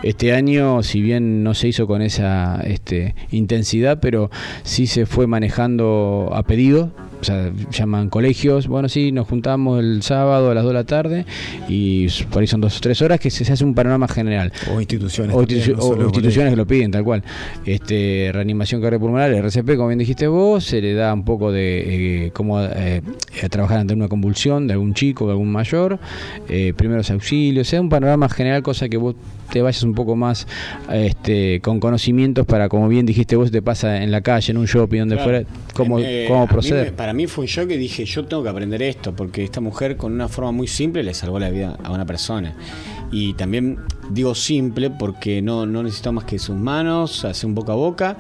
Este 0.03 0.35
año, 0.35 0.83
si 0.83 1.01
bien 1.01 1.43
no 1.43 1.55
se 1.55 1.69
hizo 1.69 1.87
con 1.87 2.03
esa 2.03 2.61
este, 2.65 3.15
intensidad, 3.31 3.99
pero 4.01 4.31
sí 4.63 4.87
se 4.87 5.07
fue 5.07 5.27
manejando 5.27 6.31
a 6.33 6.43
pedido. 6.43 6.93
O 7.21 7.25
sea, 7.25 7.51
llaman 7.71 8.11
colegios, 8.11 8.67
bueno, 8.69 8.89
sí, 8.89 9.11
nos 9.11 9.27
juntamos 9.27 9.81
el 9.81 10.03
sábado 10.03 10.51
a 10.51 10.55
las 10.55 10.63
2 10.65 10.71
de 10.71 10.75
la 10.75 10.85
tarde 10.85 11.25
y 11.69 12.09
por 12.31 12.41
ahí 12.43 12.47
son 12.47 12.61
dos 12.61 12.77
o 12.77 12.81
tres 12.81 13.01
horas 13.03 13.19
que 13.19 13.31
se, 13.31 13.45
se 13.45 13.53
hace 13.53 13.65
un 13.65 13.75
panorama 13.75 14.07
general. 14.07 14.53
O 14.75 14.81
instituciones. 14.81 15.35
O, 15.35 15.39
también, 15.41 15.61
institu- 15.61 15.77
no 15.77 15.83
o 15.83 15.89
solo 15.89 16.05
instituciones 16.07 16.51
que 16.53 16.57
lo 16.57 16.67
piden, 16.67 16.91
tal 16.91 17.05
cual. 17.05 17.23
Este, 17.65 18.31
reanimación 18.33 18.81
cardiopulmonar, 18.83 19.33
RCP, 19.33 19.77
como 19.77 19.89
bien 19.89 19.99
dijiste 19.99 20.27
vos, 20.27 20.65
se 20.65 20.81
le 20.83 20.95
da 20.95 21.13
un 21.15 21.25
poco 21.25 21.51
de 21.53 22.27
eh, 22.27 22.31
cómo 22.33 22.61
eh, 22.63 23.01
eh, 23.43 23.49
trabajar 23.49 23.79
ante 23.79 23.95
una 23.95 24.09
convulsión 24.09 24.67
de 24.67 24.75
algún 24.75 24.93
chico, 24.95 25.25
de 25.27 25.33
algún 25.33 25.51
mayor, 25.51 25.99
eh, 26.49 26.73
primeros 26.77 27.11
auxilios, 27.11 27.67
o 27.67 27.71
sea, 27.71 27.81
un 27.81 27.89
panorama 27.89 28.29
general, 28.29 28.63
cosa 28.63 28.89
que 28.89 28.97
vos 28.99 29.15
te 29.53 29.63
vayas 29.63 29.83
un 29.85 29.95
poco 29.95 30.17
más 30.17 30.47
este, 30.93 31.61
con 31.61 31.79
conocimientos 31.81 32.47
para, 32.47 32.69
como 32.69 32.89
bien 32.89 33.07
dijiste 33.07 33.37
vos, 33.37 33.51
te 33.51 33.63
pasa 33.63 34.03
en 34.03 34.11
la 34.11 34.21
calle, 34.21 34.51
en 34.51 34.59
un 34.59 34.67
shopping, 34.67 35.01
donde 35.01 35.17
Claro. 35.17 35.31
fuera, 35.31 35.47
cómo, 35.75 35.99
Eh, 36.01 36.27
a 36.27 36.29
cómo 36.29 36.43
mí 36.43 36.49
proceder. 36.49 36.93
Para 37.07 37.15
mí 37.15 37.29
fue 37.29 37.47
yo 37.47 37.69
que 37.69 37.79
dije, 37.79 38.05
yo 38.05 38.25
tengo 38.25 38.43
que 38.43 38.49
aprender 38.49 38.83
esto, 38.83 39.15
porque 39.15 39.45
esta 39.45 39.61
mujer 39.61 39.97
con 39.97 40.13
una 40.13 40.27
forma 40.27 40.51
muy 40.51 40.67
simple 40.67 41.05
le 41.05 41.15
salvó 41.15 41.39
la 41.39 41.51
vida 41.51 41.79
a 41.85 41.93
una 41.93 42.05
persona. 42.05 42.57
Y 43.13 43.35
también 43.35 43.79
digo 44.11 44.35
simple 44.35 44.91
porque 44.91 45.41
no, 45.41 45.67
no 45.67 45.85
necesitó 45.85 46.13
más 46.13 46.25
que 46.25 46.41
sus 46.41 46.57
manos, 46.57 47.25
hacer 47.25 47.47
un 47.47 47.55
boca 47.55 47.75
a 47.75 47.77
boca, 47.77 48.17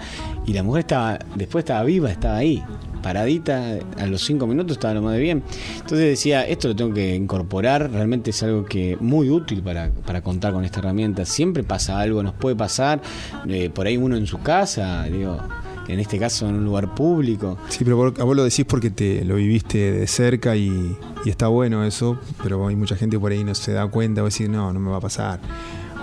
y 0.47 0.53
la 0.53 0.63
mujer 0.63 0.83
estaba, 0.83 1.19
después 1.35 1.65
estaba 1.65 1.83
viva, 1.83 2.13
estaba 2.13 2.37
ahí, 2.37 2.63
paradita, 3.03 3.77
a 3.99 4.07
los 4.07 4.25
cinco 4.25 4.47
minutos 4.47 4.77
estaba 4.77 4.95
lo 4.95 5.03
más 5.03 5.15
de 5.15 5.21
bien. 5.21 5.43
Entonces 5.75 6.07
decía, 6.07 6.47
esto 6.47 6.69
lo 6.69 6.77
tengo 6.77 6.95
que 6.95 7.17
incorporar, 7.17 7.91
realmente 7.91 8.31
es 8.31 8.41
algo 8.45 8.67
que 8.67 8.97
muy 9.01 9.31
útil 9.31 9.63
para, 9.63 9.91
para 9.91 10.23
contar 10.23 10.53
con 10.53 10.65
esta 10.65 10.79
herramienta. 10.79 11.25
Siempre 11.25 11.65
pasa 11.65 11.99
algo, 11.99 12.23
nos 12.23 12.35
puede 12.35 12.55
pasar, 12.55 13.03
eh, 13.49 13.69
por 13.69 13.89
ahí 13.89 13.97
uno 13.97 14.17
en 14.17 14.29
su 14.29 14.39
casa, 14.39 15.03
digo, 15.11 15.41
en 15.89 16.01
este 16.01 16.19
caso 16.19 16.49
en 16.49 16.57
un 16.57 16.65
lugar 16.65 16.95
público. 16.95 17.59
Sí, 17.69 17.85
pero 17.85 17.97
vos, 17.97 18.15
a 18.19 18.25
vos 18.25 18.37
lo 18.37 18.45
decís 18.45 18.65
porque 18.65 18.91
te 18.91 19.25
lo 19.25 19.37
viviste 19.37 19.93
de 19.93 20.07
cerca 20.07 20.57
y, 20.57 20.97
está 21.25 21.49
bueno 21.49 21.85
eso, 21.85 22.19
pero 22.43 22.67
hay 22.69 22.77
mucha 22.77 22.95
gente 22.97 23.19
por 23.19 23.33
ahí 23.33 23.43
no 23.43 23.55
se 23.55 23.73
da 23.73 23.87
cuenta 23.89 24.23
o 24.23 24.27
decir, 24.27 24.49
no, 24.49 24.73
no 24.73 24.79
me 24.79 24.91
va 24.91 24.99
a 24.99 25.01
pasar, 25.01 25.41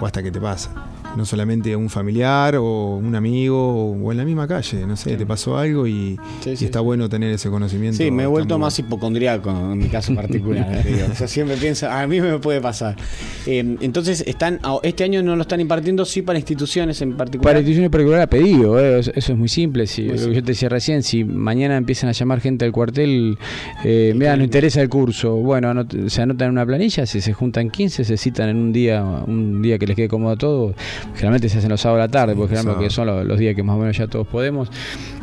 o 0.01 0.05
hasta 0.05 0.21
que 0.21 0.31
te 0.31 0.41
pasa. 0.41 0.92
No 1.15 1.25
solamente 1.25 1.75
un 1.75 1.89
familiar 1.91 2.55
o 2.55 2.95
un 2.95 3.13
amigo 3.15 3.91
o 3.91 4.11
en 4.11 4.17
la 4.17 4.25
misma 4.25 4.47
calle, 4.47 4.85
no 4.87 4.95
sé, 4.97 5.15
te 5.15 5.25
pasó 5.27 5.57
algo 5.57 5.85
y, 5.85 6.17
Sí, 6.41 6.49
y 6.51 6.57
sí, 6.57 6.65
está 6.65 6.79
sí. 6.79 6.85
bueno 6.85 7.07
tener 7.07 7.31
ese 7.31 7.49
conocimiento. 7.51 7.97
Sí, 7.97 8.09
me 8.09 8.23
he 8.23 8.25
vuelto 8.25 8.57
más 8.57 8.79
hipocondriaco 8.79 9.51
en 9.51 9.77
mi 9.77 9.89
caso 9.89 10.15
particular. 10.15 10.83
digo. 10.85 11.05
O 11.11 11.15
sea, 11.15 11.27
siempre 11.27 11.55
pienso, 11.57 11.87
a 11.89 12.07
mí 12.07 12.19
me 12.19 12.39
puede 12.39 12.61
pasar. 12.61 12.95
Eh, 13.45 13.77
entonces, 13.81 14.23
están 14.25 14.59
a- 14.63 14.79
este 14.81 15.03
año 15.03 15.21
no 15.21 15.35
lo 15.35 15.43
están 15.43 15.59
impartiendo, 15.61 16.03
sí 16.03 16.23
para 16.23 16.39
instituciones 16.39 16.99
en 17.03 17.15
particular. 17.15 17.43
Para 17.53 17.59
instituciones 17.59 17.91
particulares 17.91 18.23
a 18.23 18.27
pedido, 18.29 18.79
eh, 18.79 18.99
eso 18.99 19.11
es 19.33 19.37
muy 19.37 19.49
simple. 19.49 19.85
Si, 19.85 20.01
Muy 20.03 20.17
lo 20.17 20.27
que 20.29 20.33
yo 20.35 20.41
te 20.43 20.51
decía 20.53 20.69
recién, 20.69 21.03
si 21.03 21.23
mañana 21.23 21.77
empiezan 21.77 22.09
a 22.09 22.13
llamar 22.13 22.41
gente 22.41 22.65
al 22.65 22.71
cuartel, 22.71 23.37
eh, 23.83 24.13
mira, 24.15 24.35
nos 24.35 24.45
interesa 24.45 24.81
el 24.81 24.89
curso, 24.89 25.35
bueno, 25.35 25.71
anot- 25.71 26.09
se 26.09 26.21
anotan 26.23 26.47
en 26.47 26.51
una 26.53 26.65
planilla, 26.65 27.05
si 27.05 27.21
se 27.21 27.33
juntan 27.33 27.69
15, 27.69 28.03
se 28.03 28.17
citan 28.17 28.49
en 28.49 28.57
un 28.57 28.73
día, 28.73 29.03
un 29.27 29.61
día 29.61 29.77
que 29.77 29.85
les 29.85 29.95
quede 29.95 30.07
cómodo 30.07 30.31
a 30.33 30.37
todos. 30.37 30.75
Generalmente 31.13 31.49
se 31.49 31.57
hacen 31.59 31.69
los 31.69 31.81
sábados 31.81 32.03
a 32.03 32.07
la 32.07 32.11
tarde, 32.11 32.35
porque 32.35 32.55
generalmente 32.55 32.89
sábado. 32.89 33.07
que 33.07 33.15
son 33.17 33.25
los, 33.25 33.25
los 33.25 33.39
días 33.39 33.55
que 33.55 33.63
más 33.63 33.75
o 33.75 33.79
menos 33.79 33.97
ya 33.97 34.07
todos 34.07 34.27
podemos, 34.27 34.69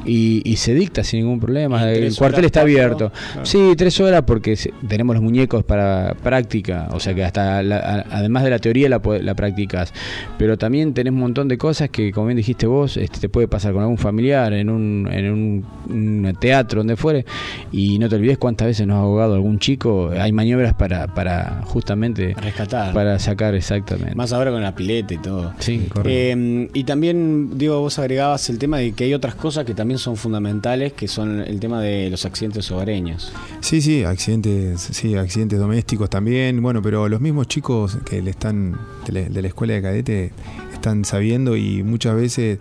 y, 0.05 0.43
y 0.45 0.57
se 0.57 0.75
dicta 0.75 1.05
sin 1.05 1.21
ningún 1.21 1.41
problema. 1.41 1.91
El 1.91 2.15
cuartel 2.17 2.45
está 2.47 2.61
cuatro, 2.61 2.73
abierto. 2.73 3.13
claro. 3.33 3.47
Sí, 3.47 3.73
tres 3.77 3.99
horas 4.01 4.23
porque 4.27 4.57
tenemos 4.89 5.15
los 5.17 5.23
muñecos 5.23 5.65
para 5.65 6.15
práctica, 6.23 6.89
o 6.93 7.01
sea 7.01 7.15
que 7.15 7.25
hasta 7.25 7.63
la- 7.63 8.07
además 8.11 8.45
de 8.45 8.51
la 8.51 8.59
teoría 8.59 8.89
la, 8.89 9.01
la 9.21 9.35
practicas, 9.35 9.93
pero 10.39 10.57
también 10.59 10.95
tenés 10.95 11.13
un 11.13 11.21
montón 11.21 11.49
de 11.49 11.59
cosas 11.59 11.91
que, 11.91 12.13
como 12.13 12.27
bien 12.29 12.37
dijiste 12.37 12.67
vos, 12.67 12.97
este, 12.97 13.21
te 13.21 13.29
puede 13.29 13.49
pasar 13.49 13.73
con 13.73 13.83
algún 13.83 13.99
familiar 13.99 14.53
en 14.53 14.71
un, 14.71 15.09
en 15.11 15.33
un, 15.33 15.65
un 15.89 16.37
teatro, 16.41 16.81
donde 16.81 16.97
fuere, 16.97 17.25
y 17.73 17.99
no 17.99 18.09
te 18.09 18.17
olvides 18.17 18.39
cuántas 18.39 18.69
veces 18.69 18.87
nos 18.87 18.97
ha 18.97 19.01
ahogado 19.01 19.35
algún 19.35 19.59
chico, 19.59 20.11
hay 20.19 20.33
maniobras 20.33 20.75
para, 20.75 21.07
para 21.15 21.63
justamente 21.65 22.35
Rescatar. 22.41 22.93
para 22.95 23.19
sacar 23.19 23.55
exactamente. 23.55 24.15
Más 24.15 24.33
ahora 24.33 24.51
con 24.51 24.63
la 24.63 24.75
pileta 24.75 25.15
y 25.15 25.19
todo. 25.19 25.53
sí, 25.59 25.87
Eh, 26.05 26.69
y 26.73 26.85
también, 26.85 27.59
digo, 27.59 27.81
vos 27.81 27.99
agregabas 27.99 28.49
el 28.51 28.59
tema 28.59 28.79
de 28.79 28.93
que 28.93 29.05
hay 29.05 29.15
otras 29.15 29.35
cosas 29.35 29.65
que 29.65 29.75
también 29.75 29.89
son 29.98 30.16
fundamentales, 30.16 30.92
que 30.92 31.09
son 31.09 31.40
el 31.40 31.61
tema 31.61 31.81
de 31.81 32.11
los 32.11 32.24
accidentes 32.24 32.70
hogareños. 32.70 33.33
Sí, 33.61 33.81
sí, 33.81 34.05
accidentes, 34.05 34.81
sí, 34.81 35.14
accidentes 35.16 35.59
domésticos 35.59 36.11
también. 36.11 36.62
Bueno, 36.62 36.83
pero 36.83 37.09
los 37.09 37.20
mismos 37.20 37.48
chicos 37.48 37.98
que 38.05 38.22
le 38.22 38.31
están 38.31 38.76
de 39.07 39.12
la, 39.12 39.29
de 39.29 39.42
la 39.42 39.48
escuela 39.48 39.74
de 39.74 39.83
cadete 39.83 40.33
están 40.72 41.05
sabiendo 41.05 41.57
y 41.57 41.83
muchas 41.83 42.16
veces 42.16 42.59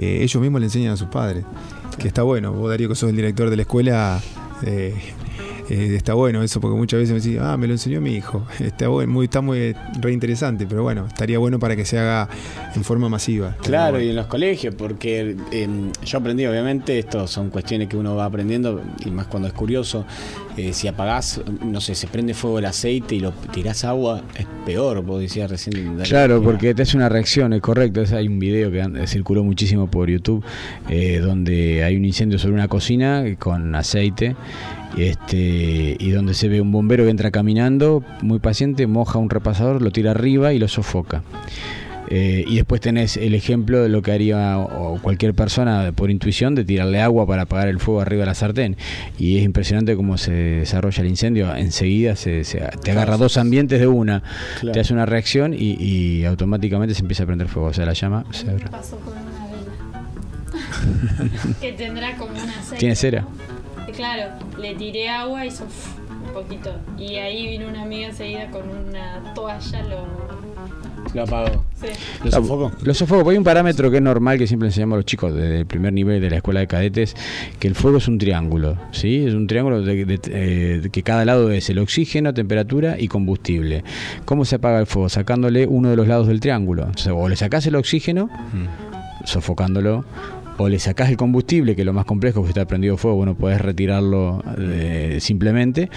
eh, 0.00 0.20
ellos 0.22 0.40
mismos 0.40 0.60
le 0.60 0.66
enseñan 0.66 0.92
a 0.92 0.96
sus 0.96 1.08
padres. 1.08 1.44
Que 1.98 2.08
está 2.08 2.22
bueno. 2.22 2.52
Vos, 2.52 2.70
Darío, 2.70 2.88
que 2.88 2.94
sos 2.94 3.10
el 3.10 3.16
director 3.16 3.50
de 3.50 3.56
la 3.56 3.62
escuela, 3.62 4.20
eh, 4.64 4.94
eh, 5.70 5.94
está 5.96 6.14
bueno 6.14 6.42
eso, 6.42 6.60
porque 6.60 6.76
muchas 6.76 7.00
veces 7.00 7.14
me 7.14 7.20
decís, 7.20 7.38
ah, 7.42 7.56
me 7.56 7.66
lo 7.66 7.74
enseñó 7.74 8.00
mi 8.00 8.14
hijo. 8.14 8.46
Está 8.60 8.88
bueno, 8.88 9.12
muy, 9.12 9.24
está 9.26 9.40
muy 9.40 9.74
reinteresante, 10.00 10.66
pero 10.66 10.82
bueno, 10.82 11.06
estaría 11.06 11.38
bueno 11.38 11.58
para 11.58 11.76
que 11.76 11.84
se 11.84 11.98
haga 11.98 12.28
en 12.74 12.84
forma 12.84 13.08
masiva. 13.08 13.56
Claro, 13.62 14.00
y 14.00 14.08
en 14.10 14.16
los 14.16 14.26
colegios, 14.26 14.74
porque 14.74 15.36
eh, 15.52 15.68
yo 16.04 16.18
aprendí, 16.18 16.46
obviamente, 16.46 16.98
esto 16.98 17.26
son 17.26 17.50
cuestiones 17.50 17.88
que 17.88 17.96
uno 17.96 18.16
va 18.16 18.24
aprendiendo, 18.26 18.80
y 19.04 19.10
más 19.10 19.26
cuando 19.26 19.48
es 19.48 19.54
curioso. 19.54 20.04
eh, 20.56 20.72
si 20.72 20.88
apagás, 20.88 21.40
no 21.64 21.80
sé, 21.80 21.94
se 21.94 22.08
prende 22.08 22.34
fuego 22.34 22.58
el 22.58 22.64
aceite 22.64 23.14
y 23.14 23.20
lo 23.20 23.30
tirás 23.30 23.84
agua, 23.84 24.22
es 24.36 24.44
peor, 24.66 25.02
vos 25.04 25.20
decías 25.20 25.48
recién. 25.50 25.98
Claro, 26.02 26.42
porque 26.42 26.74
te 26.74 26.82
hace 26.82 26.96
una 26.96 27.08
reacción, 27.08 27.52
es 27.52 27.60
correcto. 27.60 28.00
Es- 28.02 28.12
hay 28.12 28.26
un 28.26 28.38
video 28.40 28.70
que 28.72 29.06
circuló 29.06 29.44
muchísimo 29.44 29.88
por 29.88 30.08
YouTube 30.10 30.42
eh, 30.88 31.18
donde 31.22 31.84
hay 31.84 31.96
un 31.96 32.04
incendio 32.04 32.38
sobre 32.40 32.54
una 32.54 32.66
cocina 32.66 33.24
con 33.38 33.74
aceite 33.76 34.34
este, 34.96 35.96
y 35.98 36.10
donde 36.10 36.34
se 36.34 36.48
ve 36.48 36.60
un 36.60 36.72
bombero 36.72 37.04
que 37.04 37.10
entra 37.10 37.30
caminando, 37.30 38.02
muy 38.22 38.38
paciente, 38.38 38.86
moja 38.86 39.18
un 39.18 39.30
repasador, 39.30 39.82
lo 39.82 39.90
tira 39.90 40.12
arriba 40.12 40.52
y 40.52 40.58
lo 40.58 40.68
sofoca. 40.68 41.22
Eh, 42.10 42.42
y 42.48 42.56
después 42.56 42.80
tenés 42.80 43.18
el 43.18 43.34
ejemplo 43.34 43.82
de 43.82 43.90
lo 43.90 44.00
que 44.00 44.12
haría 44.12 44.56
cualquier 45.02 45.34
persona 45.34 45.92
por 45.94 46.10
intuición 46.10 46.54
de 46.54 46.64
tirarle 46.64 47.02
agua 47.02 47.26
para 47.26 47.42
apagar 47.42 47.68
el 47.68 47.78
fuego 47.80 48.00
arriba 48.00 48.20
de 48.20 48.26
la 48.28 48.34
sartén. 48.34 48.78
Y 49.18 49.36
es 49.36 49.44
impresionante 49.44 49.94
cómo 49.94 50.16
se 50.16 50.32
desarrolla 50.32 51.02
el 51.02 51.08
incendio. 51.10 51.54
Enseguida 51.54 52.16
se, 52.16 52.44
se- 52.44 52.66
te 52.82 52.92
agarra 52.92 53.18
dos 53.18 53.36
ambientes 53.36 53.78
de 53.78 53.88
una, 53.88 54.22
Claro. 54.60 54.72
te 54.72 54.80
hace 54.80 54.94
una 54.94 55.04
reacción 55.04 55.52
y, 55.52 55.74
y 55.84 56.24
automáticamente 56.24 56.94
se 56.94 57.02
empieza 57.02 57.24
a 57.24 57.26
prender 57.26 57.46
fuego. 57.46 57.68
O 57.68 57.72
sea, 57.74 57.84
la 57.84 57.92
llama 57.92 58.24
se 58.30 58.46
Me 58.46 58.52
abre. 58.52 58.64
pasó 58.70 58.96
con 59.00 59.12
una 59.12 59.46
vela. 59.50 61.52
que 61.60 61.72
tendrá 61.72 62.16
como 62.16 62.30
una 62.32 62.58
aceite. 62.58 62.76
¿Tiene 62.78 62.94
cera? 62.94 63.20
¿no? 63.20 63.57
Claro, 63.98 64.30
le 64.60 64.74
tiré 64.76 65.08
agua 65.08 65.44
y 65.44 65.48
hizo 65.48 65.64
uf, 65.64 65.98
un 66.28 66.32
poquito. 66.32 66.70
Y 66.96 67.16
ahí 67.16 67.48
vino 67.48 67.66
una 67.68 67.82
amiga 67.82 68.06
enseguida 68.06 68.48
con 68.50 68.62
una 68.68 69.34
toalla, 69.34 69.82
lo. 69.82 70.28
Lo 71.14 71.22
apagó. 71.22 71.64
Sí. 71.80 71.86
¿Lo 72.22 72.30
sofocó? 72.30 72.72
Los 72.82 72.98
sofocos, 72.98 73.28
hay 73.32 73.38
un 73.38 73.42
parámetro 73.44 73.90
que 73.90 73.96
es 73.96 74.02
normal 74.02 74.36
que 74.38 74.46
siempre 74.46 74.68
enseñamos 74.68 74.94
a 74.94 74.98
los 74.98 75.04
chicos 75.06 75.34
desde 75.34 75.60
el 75.60 75.66
primer 75.66 75.92
nivel 75.92 76.20
de 76.20 76.30
la 76.30 76.36
escuela 76.36 76.60
de 76.60 76.66
cadetes, 76.68 77.16
que 77.58 77.66
el 77.66 77.74
fuego 77.74 77.96
es 77.98 78.06
un 78.06 78.18
triángulo, 78.18 78.76
¿sí? 78.92 79.24
Es 79.26 79.34
un 79.34 79.46
triángulo 79.48 79.80
de, 79.82 80.04
de- 80.04 80.20
eh, 80.26 80.80
de 80.82 80.90
que 80.90 81.02
cada 81.02 81.24
lado 81.24 81.50
es 81.50 81.68
el 81.70 81.78
oxígeno, 81.80 82.34
temperatura 82.34 82.96
y 83.00 83.08
combustible. 83.08 83.82
¿Cómo 84.26 84.44
se 84.44 84.56
apaga 84.56 84.78
el 84.80 84.86
fuego? 84.86 85.08
Sacándole 85.08 85.66
uno 85.66 85.88
de 85.90 85.96
los 85.96 86.06
lados 86.06 86.28
del 86.28 86.38
triángulo. 86.40 86.88
O, 86.94 86.98
sea, 86.98 87.14
o 87.14 87.28
le 87.28 87.34
sacás 87.36 87.66
el 87.66 87.74
oxígeno, 87.76 88.28
sofocándolo, 89.24 90.04
o 90.58 90.68
le 90.68 90.78
sacás 90.78 91.08
el 91.08 91.16
combustible, 91.16 91.74
que 91.74 91.82
es 91.82 91.86
lo 91.86 91.92
más 91.92 92.04
complejo, 92.04 92.40
porque 92.40 92.50
está 92.50 92.66
prendido 92.66 92.96
fuego, 92.96 93.16
bueno, 93.16 93.36
podés 93.36 93.60
retirarlo 93.60 94.42
eh, 94.58 95.18
simplemente, 95.20 95.88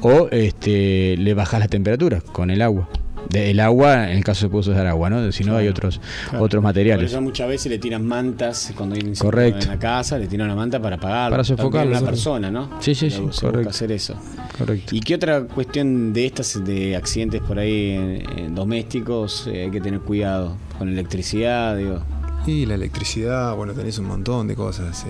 o 0.00 0.28
este, 0.30 1.16
le 1.18 1.34
bajás 1.34 1.60
la 1.60 1.68
temperatura 1.68 2.20
con 2.20 2.50
el 2.50 2.62
agua. 2.62 2.88
De- 3.28 3.50
el 3.50 3.58
agua, 3.58 4.08
en 4.10 4.18
el 4.18 4.24
caso 4.24 4.42
se 4.42 4.48
puede 4.48 4.70
usar 4.70 4.86
agua, 4.86 5.10
¿no? 5.10 5.32
Si 5.32 5.42
no, 5.42 5.56
hay 5.56 5.66
otros, 5.66 6.00
otros 6.28 6.48
Por 6.48 6.60
materiales. 6.62 7.10
eso 7.10 7.20
muchas 7.20 7.48
veces 7.48 7.70
le 7.72 7.78
tiran 7.78 8.06
mantas 8.06 8.72
cuando 8.76 8.94
hay 8.94 9.02
Correcto. 9.18 9.64
en 9.64 9.68
la 9.70 9.78
casa, 9.80 10.16
le 10.16 10.28
tiran 10.28 10.46
una 10.46 10.54
manta 10.54 10.80
para 10.80 10.94
apagarlo. 10.94 11.32
Para 11.32 11.42
sofocarlo, 11.42 11.96
a 11.96 11.98
una 11.98 12.08
persona, 12.08 12.50
¿no? 12.52 12.70
Sí, 12.80 12.94
sí, 12.94 13.10
sí, 13.10 13.20
correcto. 13.40 13.68
hacer 13.70 13.90
eso. 13.90 14.14
Correcto. 14.56 14.94
¿Y 14.94 15.00
qué 15.00 15.16
otra 15.16 15.42
cuestión 15.42 16.12
de 16.12 16.24
estas, 16.26 16.64
de 16.64 16.94
accidentes 16.94 17.40
por 17.42 17.58
ahí 17.58 17.90
en- 17.90 18.38
en 18.38 18.54
domésticos, 18.54 19.48
eh, 19.52 19.64
hay 19.64 19.70
que 19.72 19.80
tener 19.80 20.00
cuidado? 20.00 20.56
Con 20.78 20.88
electricidad, 20.88 21.76
digo. 21.76 22.02
Y 22.46 22.64
la 22.64 22.74
electricidad, 22.76 23.56
bueno, 23.56 23.72
tenés 23.72 23.98
un 23.98 24.06
montón 24.06 24.46
de 24.46 24.54
cosas. 24.54 25.04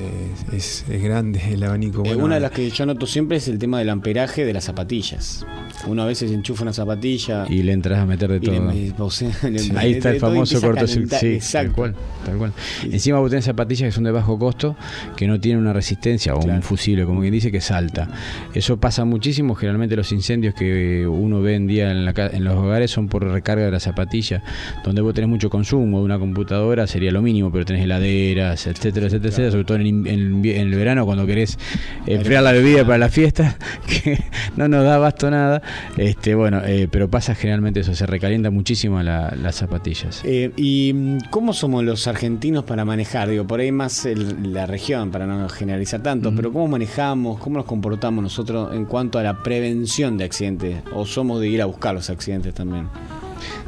Es, 0.48 0.54
es- 0.54 0.84
es 0.88 1.02
grande 1.02 1.38
el 1.52 1.62
abanico. 1.64 1.98
Eh, 1.98 2.08
bueno, 2.08 2.24
una 2.24 2.36
de 2.36 2.40
las 2.40 2.50
que 2.50 2.70
yo 2.70 2.86
noto 2.86 3.06
siempre 3.06 3.36
es 3.36 3.46
el 3.48 3.58
tema 3.58 3.78
del 3.78 3.90
amperaje 3.90 4.46
de 4.46 4.54
las 4.54 4.64
zapatillas. 4.64 5.44
Uno 5.86 6.02
a 6.02 6.06
veces 6.06 6.30
enchufa 6.32 6.62
una 6.62 6.72
zapatilla 6.72 7.44
Y 7.50 7.62
le 7.62 7.72
entras 7.72 7.98
a 7.98 8.06
meter 8.06 8.30
de 8.30 8.40
le- 8.40 8.46
todo. 8.46 8.62
me- 8.62 8.92
o 8.98 9.10
sea, 9.10 9.28
le- 9.50 9.58
Sí, 9.58 9.70
le- 9.70 9.78
Ahí 9.78 9.92
está 9.92 10.10
el 10.12 10.18
famoso 10.20 10.58
cortocircuito. 10.62 11.16
Sí, 11.18 11.26
Exacto. 11.34 11.66
tal 11.68 11.74
cual, 11.74 11.94
tal 12.24 12.38
cual. 12.38 12.52
Encima 12.90 13.18
vos 13.18 13.28
tenés 13.28 13.44
zapatillas 13.44 13.88
que 13.88 13.92
son 13.92 14.04
de 14.04 14.12
bajo 14.12 14.38
costo, 14.38 14.74
que 15.14 15.26
no 15.26 15.38
tienen 15.38 15.60
una 15.60 15.74
resistencia 15.74 16.34
o 16.34 16.40
Claro. 16.40 16.54
un 16.56 16.62
fusible, 16.62 17.04
como 17.04 17.20
quien 17.20 17.32
dice, 17.34 17.52
que 17.52 17.60
salta. 17.60 18.08
Eso 18.54 18.78
pasa 18.78 19.04
muchísimo. 19.04 19.54
Generalmente 19.54 19.94
los 19.94 20.10
incendios 20.10 20.54
que 20.54 21.06
uno 21.06 21.42
ve 21.42 21.54
en 21.56 21.66
día 21.66 21.90
en, 21.90 22.06
la 22.06 22.14
ca- 22.14 22.30
en 22.32 22.44
los 22.44 22.54
hogares 22.54 22.90
son 22.90 23.08
por 23.08 23.24
recarga 23.24 23.66
de 23.66 23.70
la 23.72 23.80
zapatilla, 23.80 24.42
donde 24.84 25.02
vos 25.02 25.12
tenés 25.12 25.28
mucho 25.28 25.50
consumo 25.50 25.98
de 25.98 26.04
una 26.06 26.18
computadora, 26.18 26.86
sería 26.86 27.10
lo 27.12 27.25
mínimo, 27.26 27.50
pero 27.52 27.64
tenés 27.64 27.82
heladeras, 27.84 28.66
etcétera, 28.66 29.06
etcétera, 29.06 29.28
etcétera, 29.28 29.50
sobre 29.50 29.64
todo 29.64 29.78
en, 29.78 30.06
en 30.06 30.44
el 30.46 30.74
verano 30.74 31.04
cuando 31.04 31.26
querés 31.26 31.58
enfriar 32.06 32.42
la 32.42 32.52
bebida 32.52 32.84
para 32.84 32.98
la 32.98 33.08
fiesta, 33.08 33.58
que 33.86 34.18
no 34.56 34.68
nos 34.68 34.84
da 34.84 34.94
abasto 34.94 35.30
nada. 35.30 35.60
Este, 35.96 36.34
bueno, 36.34 36.62
eh, 36.64 36.88
pero 36.90 37.10
pasa 37.10 37.34
generalmente 37.34 37.80
eso, 37.80 37.94
se 37.94 38.06
recalienta 38.06 38.50
muchísimo 38.50 39.02
la- 39.02 39.34
las 39.42 39.56
zapatillas. 39.56 40.22
Eh, 40.24 40.52
¿Y 40.56 40.92
mm, 40.94 41.18
cómo 41.30 41.52
somos 41.52 41.84
los 41.84 42.06
argentinos 42.06 42.64
para 42.64 42.84
manejar? 42.84 43.28
Digo, 43.28 43.46
por 43.46 43.60
ahí 43.60 43.72
más 43.72 44.06
el- 44.06 44.52
la 44.52 44.66
región, 44.66 45.10
para 45.10 45.26
no 45.26 45.48
generalizar 45.48 46.02
tanto, 46.02 46.32
pero 46.34 46.52
¿cómo 46.52 46.68
manejamos, 46.68 47.38
cómo 47.40 47.56
nos 47.58 47.66
comportamos 47.66 48.22
nosotros 48.22 48.74
en 48.74 48.84
cuanto 48.86 49.18
a 49.18 49.22
la 49.22 49.42
prevención 49.42 50.16
de 50.16 50.24
accidentes? 50.24 50.76
¿O 50.94 51.04
somos 51.04 51.40
de 51.40 51.48
ir 51.48 51.60
a 51.60 51.64
buscar 51.66 51.94
los 51.94 52.08
accidentes 52.08 52.54
también? 52.54 52.86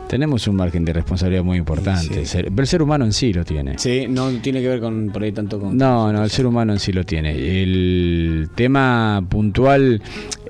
Tenemos 0.09 0.49
un 0.49 0.57
margen 0.57 0.85
de 0.87 0.93
responsabilidad 0.95 1.45
muy 1.45 1.59
importante, 1.59 2.25
Sí. 2.25 2.39
el 2.39 2.67
ser 2.67 2.83
humano 2.83 3.05
en 3.05 3.13
sí 3.13 3.33
lo 3.33 3.45
tiene. 3.45 3.79
Sí, 3.79 4.07
no 4.09 4.31
tiene 4.41 4.63
que 4.63 4.69
ver 4.69 4.81
con 4.81 5.11
por 5.13 5.23
ahí 5.23 5.33
tanto 5.33 5.61
con... 5.61 5.77
No, 5.77 6.11
no, 6.13 6.25
el 6.25 6.31
ser 6.31 6.47
humano 6.47 6.73
en 6.73 6.79
sí 6.79 6.93
lo 6.93 7.05
tiene. 7.05 7.33
El 7.63 8.49
tema 8.55 9.23
puntual 9.29 10.01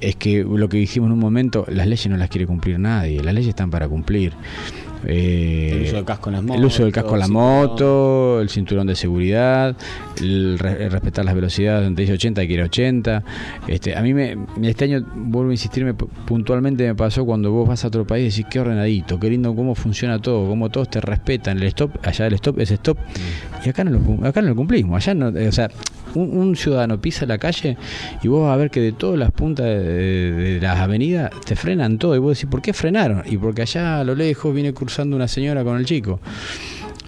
es 0.01 0.14
que 0.16 0.44
lo 0.44 0.68
que 0.68 0.77
dijimos 0.79 1.09
en 1.09 1.12
un 1.14 1.18
momento, 1.18 1.64
las 1.68 1.87
leyes 1.88 2.09
no 2.09 2.16
las 2.16 2.29
quiere 2.31 2.47
cumplir 2.47 2.79
nadie, 2.79 3.21
las 3.23 3.35
leyes 3.35 3.49
están 3.49 3.71
para 3.71 3.88
cumplir. 3.88 4.33
Eh, 5.07 5.71
El 5.75 5.83
uso 5.87 5.97
del 5.97 6.05
casco 6.05 6.31
en 6.31 6.47
las 6.47 6.57
El 6.59 6.65
uso 6.65 6.83
del 6.85 6.93
casco 6.93 7.15
en 7.15 7.21
la 7.21 7.29
moto, 7.29 8.41
el 8.41 8.49
cinturón. 8.49 8.87
de 8.87 8.97
seguridad, 8.97 9.77
el, 10.21 10.59
re- 10.59 10.85
el 10.85 10.91
respetar 10.91 11.25
las 11.25 11.35
velocidades, 11.35 11.85
donde 11.85 12.03
dice 12.03 12.15
80 12.15 12.41
hay 12.41 12.49
que 12.49 12.55
ir 12.55 12.61
a 12.63 12.65
80. 12.65 13.23
Este, 13.69 13.97
a 13.97 14.03
mí 14.03 14.13
me, 14.15 14.37
este 14.63 14.85
año, 14.85 15.05
vuelvo 15.15 15.51
a 15.51 15.55
insistir, 15.55 15.85
me- 15.85 15.95
puntualmente 15.95 16.85
me 16.87 16.95
pasó 16.95 17.25
cuando 17.25 17.51
vos 17.53 17.69
vas 17.69 17.85
a 17.85 17.89
otro 17.89 18.07
país 18.07 18.35
y 18.35 18.39
decís 18.41 18.47
qué 18.51 18.61
ordenadito, 18.61 19.19
qué 19.21 19.31
lindo 19.31 19.55
cómo 19.55 19.75
funciona 19.75 20.19
todo, 20.19 20.49
cómo 20.49 20.69
todos 20.71 20.91
te 20.91 21.01
respetan, 21.01 21.59
el 21.59 21.65
stop, 21.65 21.93
allá 22.03 22.27
el 22.27 22.35
stop 22.35 22.59
es 22.61 22.71
stop, 22.71 22.99
y 23.65 23.69
acá 23.69 23.85
no 23.85 23.91
lo, 23.93 24.27
acá 24.27 24.43
no 24.43 24.49
lo 24.49 24.57
cumplimos, 24.57 24.97
allá 25.07 25.15
no, 25.15 25.29
o 25.49 25.53
sea, 25.53 25.71
un, 26.14 26.57
ciudadano 26.57 27.01
pisa 27.01 27.27
la 27.27 27.38
calle 27.38 27.77
y 28.23 28.29
vos 28.29 28.44
vas 28.47 28.55
a 28.55 28.57
ver 28.57 28.71
que 28.71 28.81
de 28.81 28.92
todas 28.92 29.18
las 29.18 29.31
puntas 29.33 29.66
de, 29.66 29.79
de- 29.83 30.33
de 30.55 30.61
las 30.61 30.79
avenidas 30.79 31.31
te 31.44 31.55
frenan 31.57 31.99
todo 31.99 32.14
y 32.16 32.18
vos 32.18 32.37
decís, 32.37 32.51
¿por 32.51 32.62
qué 32.62 32.73
frenaron? 32.73 33.23
Y 33.27 33.37
porque 33.37 33.62
allá 33.62 34.01
a 34.01 34.05
lo 34.05 34.14
lejos 34.14 34.55
viene 34.55 34.73
cruzando 34.75 35.14
una 35.16 35.29
señora 35.29 35.62
con 35.64 35.77
el 35.79 35.85
chico. 35.85 36.21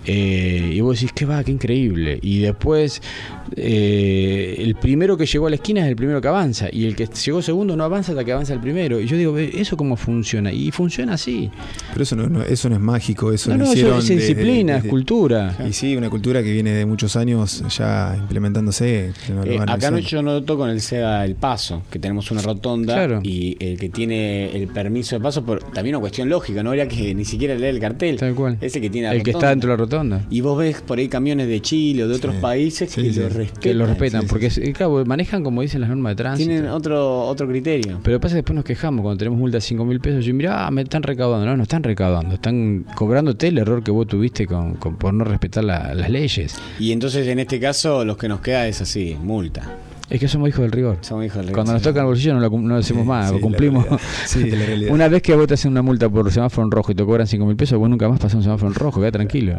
Eh, 0.06 0.72
y 0.74 0.80
vos 0.80 0.96
decís, 0.98 1.12
que 1.12 1.24
va, 1.26 1.42
qué 1.44 1.52
increíble. 1.52 2.18
Y 2.22 2.38
después, 2.40 3.02
eh, 3.56 4.56
el 4.58 4.74
primero 4.76 5.16
que 5.16 5.26
llegó 5.26 5.46
a 5.46 5.50
la 5.50 5.56
esquina 5.56 5.82
es 5.82 5.88
el 5.88 5.96
primero 5.96 6.20
que 6.20 6.28
avanza. 6.28 6.68
Y 6.72 6.86
el 6.86 6.96
que 6.96 7.06
llegó 7.06 7.42
segundo 7.42 7.76
no 7.76 7.84
avanza 7.84 8.12
hasta 8.12 8.24
que 8.24 8.32
avanza 8.32 8.52
el 8.54 8.60
primero. 8.60 9.00
Y 9.00 9.06
yo 9.06 9.16
digo, 9.16 9.32
"Ve, 9.32 9.50
¿eso 9.54 9.76
cómo 9.76 9.96
funciona? 9.96 10.52
Y 10.52 10.70
funciona 10.70 11.14
así. 11.14 11.50
Pero 11.92 12.02
eso 12.02 12.16
no, 12.16 12.28
no- 12.28 12.42
eso 12.42 12.68
no 12.68 12.76
es 12.76 12.80
mágico, 12.80 13.32
eso 13.32 13.50
No, 13.50 13.58
no, 13.64 13.72
eso 13.72 13.98
es 13.98 14.08
desde- 14.08 14.16
disciplina, 14.16 14.76
es 14.78 14.84
cultura. 14.84 15.56
Y 15.68 15.72
sí, 15.72 15.96
una 15.96 16.08
cultura 16.10 16.42
que 16.42 16.52
viene 16.52 16.70
de 16.72 16.86
muchos 16.86 17.16
años 17.16 17.62
ya 17.76 18.16
implementándose. 18.18 19.12
Eh, 19.44 19.58
acá 19.66 19.90
no, 19.90 19.98
yo 19.98 20.22
noto 20.22 20.56
con 20.56 20.70
el 20.70 20.80
SEA 20.80 21.24
El 21.24 21.34
Paso, 21.34 21.82
que 21.90 21.98
tenemos 21.98 22.30
una 22.30 22.42
rotonda 22.42 22.94
Claro. 22.94 23.20
y 23.22 23.56
el 23.60 23.78
que 23.78 23.88
tiene 23.88 24.56
el 24.56 24.68
permiso 24.68 25.16
de 25.16 25.20
paso, 25.22 25.44
por, 25.44 25.62
también 25.72 25.96
una 25.96 26.00
cuestión 26.00 26.28
lógica, 26.28 26.62
no 26.62 26.70
habría 26.70 26.88
que 26.88 27.14
ni 27.14 27.24
siquiera 27.24 27.54
leer 27.54 27.74
el 27.74 27.80
cartel. 27.80 28.16
Tal 28.16 28.34
cual. 28.34 28.56
Ese 28.60 28.80
que 28.80 28.90
tiene 28.90 29.08
la 29.08 29.14
El 29.14 29.22
que 29.22 29.30
está 29.32 29.50
dentro 29.50 29.68
de 29.70 29.72
la 29.74 29.76
rotonda. 29.76 29.89
Y 30.30 30.40
vos 30.40 30.56
ves 30.58 30.80
por 30.80 30.98
ahí 30.98 31.08
camiones 31.08 31.48
de 31.48 31.60
Chile 31.60 32.04
o 32.04 32.08
de 32.08 32.14
otros 32.14 32.34
Sí. 32.36 32.40
países 32.40 32.90
Sí, 32.90 33.02
que 33.02 33.12
sí. 33.12 33.20
lo 33.20 33.28
respetan. 33.28 33.60
Que 33.60 33.74
lo 33.74 33.86
respetan, 33.86 34.26
porque 34.28 34.48
claro, 34.72 35.04
manejan 35.04 35.42
como 35.42 35.62
dicen 35.62 35.80
las 35.80 35.90
normas 35.90 36.12
de 36.12 36.16
tránsito. 36.16 36.48
Tienen 36.50 36.70
otro, 36.70 37.24
otro 37.26 37.48
criterio. 37.48 37.98
Pero 38.02 38.14
lo 38.14 38.20
que 38.20 38.22
pasa 38.22 38.32
es 38.32 38.32
que 38.34 38.36
después 38.42 38.54
nos 38.56 38.64
quejamos 38.64 39.02
cuando 39.02 39.18
tenemos 39.18 39.38
multa 39.38 39.56
de 39.56 39.60
5 39.62 39.84
mil 39.84 40.00
pesos 40.00 40.26
y 40.26 40.32
mira, 40.32 40.66
ah, 40.66 40.70
me 40.70 40.82
están 40.82 41.02
recaudando. 41.02 41.46
No, 41.46 41.56
no 41.56 41.62
están 41.62 41.82
recaudando, 41.82 42.34
están 42.36 42.84
cobrándote 42.94 43.48
el 43.48 43.58
error 43.58 43.82
que 43.82 43.90
vos 43.90 44.06
tuviste 44.06 44.46
con, 44.46 44.74
con- 44.74 44.96
por 44.96 45.12
no 45.12 45.24
respetar 45.24 45.64
la- 45.64 45.94
las 45.94 46.08
leyes. 46.10 46.56
Y 46.78 46.92
entonces 46.92 47.26
en 47.26 47.38
este 47.40 47.58
caso 47.58 48.04
los 48.04 48.16
que 48.16 48.28
nos 48.28 48.40
queda 48.40 48.66
es 48.68 48.80
así, 48.80 49.16
multa. 49.22 49.76
Es 50.10 50.18
que 50.18 50.26
somos 50.26 50.48
hijos 50.48 50.62
del 50.62 50.72
rigor. 50.72 50.98
Somos 51.02 51.24
hijos 51.24 51.44
del 51.46 51.54
Cuando 51.54 51.72
nos 51.72 51.82
sí. 51.82 51.88
toca 51.88 52.00
el 52.00 52.06
bolsillo 52.06 52.34
no 52.34 52.40
lo, 52.40 52.50
no 52.50 52.68
lo 52.68 52.76
hacemos 52.76 53.02
Sí, 53.04 53.08
más, 53.08 53.30
sí, 53.30 53.40
cumplimos. 53.40 53.86
la. 53.86 54.92
Una 54.92 55.08
vez 55.08 55.22
que 55.22 55.34
vos 55.36 55.46
te 55.46 55.54
hacen 55.54 55.70
una 55.70 55.82
multa 55.82 56.08
por 56.08 56.30
semáforo 56.32 56.66
en 56.66 56.70
rojo 56.72 56.90
y 56.92 56.94
te 56.96 57.04
cobran 57.04 57.26
5 57.28 57.46
mil 57.46 57.56
pesos, 57.56 57.78
vos 57.78 57.88
nunca 57.88 58.08
más 58.08 58.18
pasás 58.18 58.34
un 58.34 58.42
semáforo 58.42 58.68
en 58.68 58.74
rojo, 58.74 59.00
queda 59.00 59.12
tranquilo. 59.12 59.56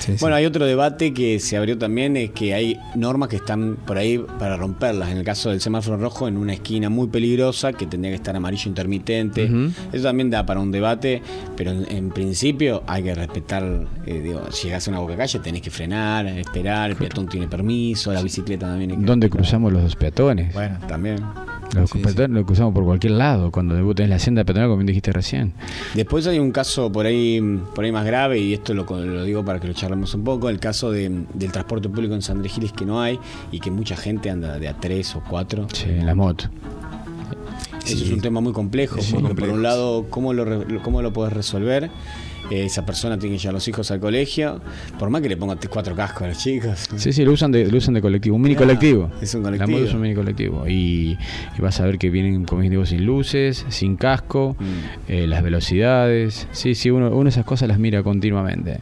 Sí, 0.00 0.12
sí. 0.12 0.18
Bueno, 0.20 0.36
hay 0.36 0.46
otro 0.46 0.66
debate 0.66 1.14
que 1.14 1.38
se 1.38 1.56
abrió 1.56 1.78
también, 1.78 2.16
es 2.16 2.30
que 2.30 2.54
hay 2.54 2.78
normas 2.94 3.28
que 3.28 3.36
están 3.36 3.76
por 3.86 3.98
ahí 3.98 4.18
para 4.38 4.56
romperlas. 4.56 5.10
En 5.10 5.18
el 5.18 5.24
caso 5.24 5.50
del 5.50 5.60
semáforo 5.60 5.96
rojo, 5.96 6.26
en 6.26 6.36
una 6.36 6.54
esquina 6.54 6.88
muy 6.88 7.08
peligrosa, 7.08 7.72
que 7.72 7.86
tendría 7.86 8.10
que 8.10 8.16
estar 8.16 8.34
amarillo 8.34 8.68
intermitente. 8.68 9.50
Eso 9.92 10.04
también 10.04 10.30
da 10.30 10.44
para 10.44 10.60
un 10.60 10.72
debate, 10.72 11.22
pero 11.56 11.70
en, 11.70 11.86
en 11.90 12.10
principio 12.10 12.82
hay 12.86 13.02
que 13.02 13.14
respetar, 13.14 13.86
eh, 14.06 14.20
digo, 14.20 14.42
si 14.50 14.68
llegás 14.68 14.88
a 14.88 14.90
una 14.90 15.00
boca 15.00 15.16
calle 15.16 15.38
tenés 15.38 15.62
que 15.62 15.70
frenar, 15.70 16.26
esperar, 16.26 16.90
el 16.90 16.96
peatón 16.96 17.28
tiene 17.28 17.46
permiso, 17.46 18.12
la 18.12 18.22
bicicleta 18.22 18.66
también 18.66 18.92
hay 18.92 18.96
que 18.96 19.04
¿Dónde 19.04 19.28
cruzamos 19.28 19.72
los 19.72 19.96
peatones? 19.96 20.52
Bueno, 20.54 20.78
también. 20.88 21.18
Los 21.74 21.90
Sí, 21.90 21.98
peatones 21.98 22.30
los 22.30 22.44
cruzamos 22.44 22.74
por 22.74 22.84
cualquier 22.84 23.12
lado, 23.12 23.50
cuando 23.52 23.82
vos 23.84 23.94
tenés 23.94 24.10
la 24.10 24.18
senda 24.18 24.44
peatonal, 24.44 24.68
como 24.68 24.78
bien 24.78 24.86
dijiste 24.88 25.12
recién. 25.12 25.52
Después 25.94 26.26
hay 26.26 26.38
un 26.38 26.50
caso 26.50 26.90
por 26.90 27.06
ahí, 27.06 27.40
por 27.74 27.84
ahí 27.84 27.92
más 27.92 28.04
grave, 28.04 28.38
y 28.40 28.54
esto 28.54 28.74
lo, 28.74 28.84
lo 28.84 29.24
digo 29.24 29.44
para 29.44 29.60
que 29.60 29.68
lo 29.68 29.72
charlemos 29.72 30.12
un 30.14 30.24
poco, 30.24 30.48
el 30.48 30.58
caso 30.58 30.90
de- 30.90 31.24
del 31.34 31.52
transporte 31.52 31.88
público 31.88 32.14
en 32.14 32.22
San 32.22 32.36
Andrés 32.38 32.54
Giles 32.54 32.72
que 32.72 32.84
no 32.84 33.00
hay 33.00 33.18
y 33.52 33.60
que 33.60 33.70
mucha 33.70 33.96
gente 33.96 34.30
anda 34.30 34.58
de 34.58 34.68
a 34.68 34.74
tres 34.74 35.14
o 35.14 35.22
cuatro. 35.28 35.66
Sí, 35.72 35.84
en 35.88 36.06
la 36.06 36.14
moto. 36.14 36.46
Eso 37.84 37.96
Sí. 37.96 38.04
es 38.04 38.10
un 38.12 38.20
tema 38.20 38.40
muy 38.40 38.52
complejo, 38.52 39.00
Sí, 39.00 39.14
porque 39.14 39.34
por 39.34 39.48
un 39.48 39.62
lado, 39.62 40.06
¿cómo 40.10 40.32
lo, 40.34 40.44
cómo 40.82 41.02
lo 41.02 41.12
puedes 41.12 41.32
resolver? 41.32 41.90
Esa 42.50 42.84
persona 42.84 43.16
tiene 43.18 43.36
que 43.36 43.40
llevar 43.40 43.54
a 43.54 43.58
los 43.58 43.68
hijos 43.68 43.90
al 43.92 44.00
colegio, 44.00 44.60
por 44.98 45.08
más 45.08 45.22
que 45.22 45.28
le 45.28 45.36
ponga 45.36 45.56
cuatro 45.70 45.94
cascos 45.94 46.22
a 46.22 46.28
los 46.28 46.38
chicos. 46.38 46.88
Sí, 46.96 47.12
sí, 47.12 47.24
lo 47.24 47.32
usan 47.32 47.52
de, 47.52 47.70
lo 47.70 47.78
usan 47.78 47.94
de 47.94 48.00
colectivo, 48.02 48.34
un 48.36 48.42
mini 48.42 48.56
Claro, 48.56 48.68
colectivo. 48.68 49.10
es 49.22 49.34
un 49.34 49.42
La 49.42 49.50
colectivo. 49.50 49.78
moto 49.78 49.88
es 49.88 49.94
un 49.94 50.00
mini 50.00 50.14
colectivo. 50.14 50.68
Y, 50.68 51.16
y 51.56 51.62
vas 51.62 51.80
a 51.80 51.84
ver 51.86 51.98
que 51.98 52.10
vienen, 52.10 52.44
digo, 52.68 52.84
sin 52.86 53.04
luces, 53.06 53.64
sin 53.68 53.96
casco, 53.96 54.56
Mm. 54.58 54.64
eh, 55.12 55.26
las 55.26 55.42
velocidades. 55.42 56.48
Sí, 56.52 56.74
sí, 56.74 56.90
uno, 56.90 57.10
uno 57.14 57.28
esas 57.28 57.44
cosas 57.44 57.68
las 57.68 57.78
mira 57.78 58.02
continuamente. 58.02 58.78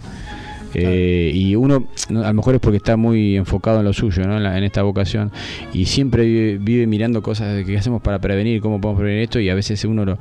Eh, 0.74 1.31
y 1.35 1.54
uno, 1.54 1.88
no, 2.11 2.20
a 2.24 2.28
lo 2.28 2.35
mejor 2.35 2.54
es 2.54 2.61
porque 2.61 2.76
está 2.76 2.96
muy 2.96 3.37
enfocado 3.37 3.78
en 3.78 3.85
lo 3.85 3.92
suyo, 3.92 4.26
¿no? 4.26 4.37
en, 4.37 4.42
la- 4.42 4.59
en 4.59 4.64
esta 4.64 4.83
vocación, 4.83 5.31
y 5.72 5.87
siempre 5.87 6.24
vive, 6.24 6.59
vive 6.59 6.87
mirando 6.87 7.22
cosas 7.22 7.54
de 7.57 7.64
qué 7.64 7.76
hacemos 7.78 8.02
para 8.02 8.20
prevenir, 8.20 8.61
cómo 8.61 8.81
podemos 8.81 9.00
prevenir 9.00 9.22
esto, 9.24 9.40
y 9.40 9.48
a 9.48 9.54
veces 9.54 9.85
uno 9.85 10.04
lo, 10.04 10.18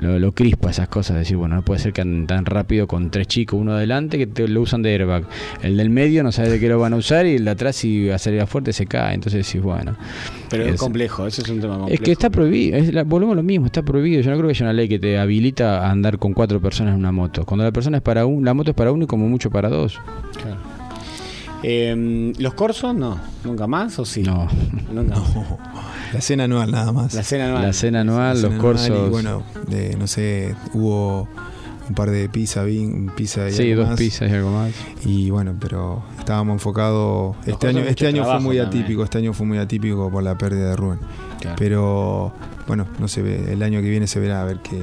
lo, 0.00 0.18
lo 0.18 0.32
crispa 0.32 0.70
esas 0.70 0.88
cosas, 0.88 1.16
decir, 1.18 1.36
bueno, 1.36 1.56
no 1.56 1.62
puede 1.62 1.80
ser 1.80 1.92
que 1.92 2.00
anden 2.00 2.26
tan 2.26 2.44
rápido 2.46 2.86
con 2.86 3.10
tres 3.10 3.26
chicos, 3.28 3.60
uno 3.60 3.72
adelante 3.72 4.16
que 4.18 4.26
te, 4.26 4.48
lo 4.48 4.60
usan 4.62 4.82
de 4.82 4.92
airbag, 4.92 5.24
el 5.62 5.76
del 5.76 5.90
medio 5.90 6.22
no 6.22 6.32
sabe 6.32 6.50
de 6.50 6.60
qué 6.60 6.68
lo 6.68 6.78
van 6.78 6.92
a 6.92 6.96
usar, 6.96 7.26
y 7.26 7.34
el 7.36 7.44
de 7.44 7.50
atrás 7.50 7.76
si 7.76 8.06
va 8.08 8.14
a 8.14 8.18
salir 8.18 8.46
fuerte 8.46 8.72
se 8.72 8.86
cae, 8.86 9.14
entonces 9.14 9.46
sí, 9.46 9.58
bueno. 9.58 9.96
Pero 10.48 10.64
es 10.64 10.74
Es- 10.74 10.80
complejo, 10.80 11.26
eso 11.26 11.42
es 11.42 11.48
un 11.48 11.60
tema 11.60 11.74
complejo. 11.76 11.94
Es 11.94 12.00
que 12.00 12.12
está 12.12 12.30
prohibido, 12.30 12.76
es 12.78 12.92
la- 12.92 13.04
volvemos 13.04 13.34
a 13.34 13.36
lo 13.36 13.42
mismo, 13.42 13.66
está 13.66 13.82
prohibido. 13.82 14.20
Yo 14.22 14.30
no 14.30 14.36
creo 14.36 14.48
que 14.48 14.52
haya 14.56 14.64
una 14.66 14.72
ley 14.72 14.88
que 14.88 14.98
te 14.98 15.18
habilita 15.18 15.86
a 15.86 15.90
andar 15.90 16.18
con 16.18 16.32
cuatro 16.32 16.60
personas 16.60 16.94
en 16.94 16.98
una 17.00 17.12
moto. 17.12 17.44
Cuando 17.44 17.64
la 17.64 17.72
persona 17.72 17.98
es 17.98 18.02
para 18.02 18.26
un, 18.26 18.44
la 18.44 18.54
moto 18.54 18.70
es 18.70 18.76
para 18.76 18.90
uno 18.92 19.04
y 19.04 19.06
como 19.06 19.28
mucho 19.28 19.50
para 19.50 19.68
dos. 19.68 19.89
Claro. 20.40 20.56
Eh, 21.62 22.32
¿Los 22.38 22.54
corsos 22.54 22.94
no? 22.94 23.18
¿Nunca 23.44 23.66
más 23.66 23.98
o 23.98 24.04
sí? 24.04 24.22
No. 24.22 24.48
Nunca 24.92 25.16
más. 25.16 25.30
La 26.14 26.20
cena 26.20 26.44
anual 26.44 26.70
nada 26.70 26.90
más. 26.92 27.14
La 27.14 27.22
cena 27.22 27.46
anual. 27.46 27.62
La 27.62 27.72
cena 27.72 28.00
anual, 28.00 28.28
La 28.28 28.34
los 28.34 28.44
anual 28.44 28.58
corsos. 28.60 29.06
Y 29.06 29.10
bueno, 29.10 29.42
no 29.98 30.06
sé, 30.06 30.54
hubo 30.72 31.28
un 31.88 31.94
par 31.94 32.10
de 32.10 32.28
pizza, 32.28 32.62
vin, 32.64 33.10
pizza 33.16 33.48
y 33.48 33.52
Sí, 33.52 33.70
algo 33.70 33.82
dos 33.82 33.90
más. 33.90 33.98
pizzas 33.98 34.30
y 34.30 34.34
algo 34.34 34.50
más. 34.52 34.72
Y 35.04 35.30
bueno, 35.30 35.54
pero 35.60 36.02
estábamos 36.18 36.54
enfocados. 36.54 37.36
Este 37.46 37.68
año, 37.68 37.80
este 37.80 38.06
año 38.06 38.24
fue 38.24 38.40
muy 38.40 38.56
también. 38.56 38.82
atípico, 38.82 39.04
este 39.04 39.18
año 39.18 39.32
fue 39.32 39.46
muy 39.46 39.58
atípico 39.58 40.10
por 40.10 40.22
la 40.22 40.36
pérdida 40.38 40.70
de 40.70 40.76
Rubén. 40.76 40.98
Claro. 41.40 41.56
Pero 41.58 42.32
bueno, 42.66 42.86
no 42.98 43.06
se 43.08 43.22
ve, 43.22 43.52
el 43.52 43.62
año 43.62 43.80
que 43.82 43.90
viene 43.90 44.06
se 44.06 44.18
verá 44.20 44.40
a 44.42 44.44
ver 44.44 44.58
qué. 44.60 44.80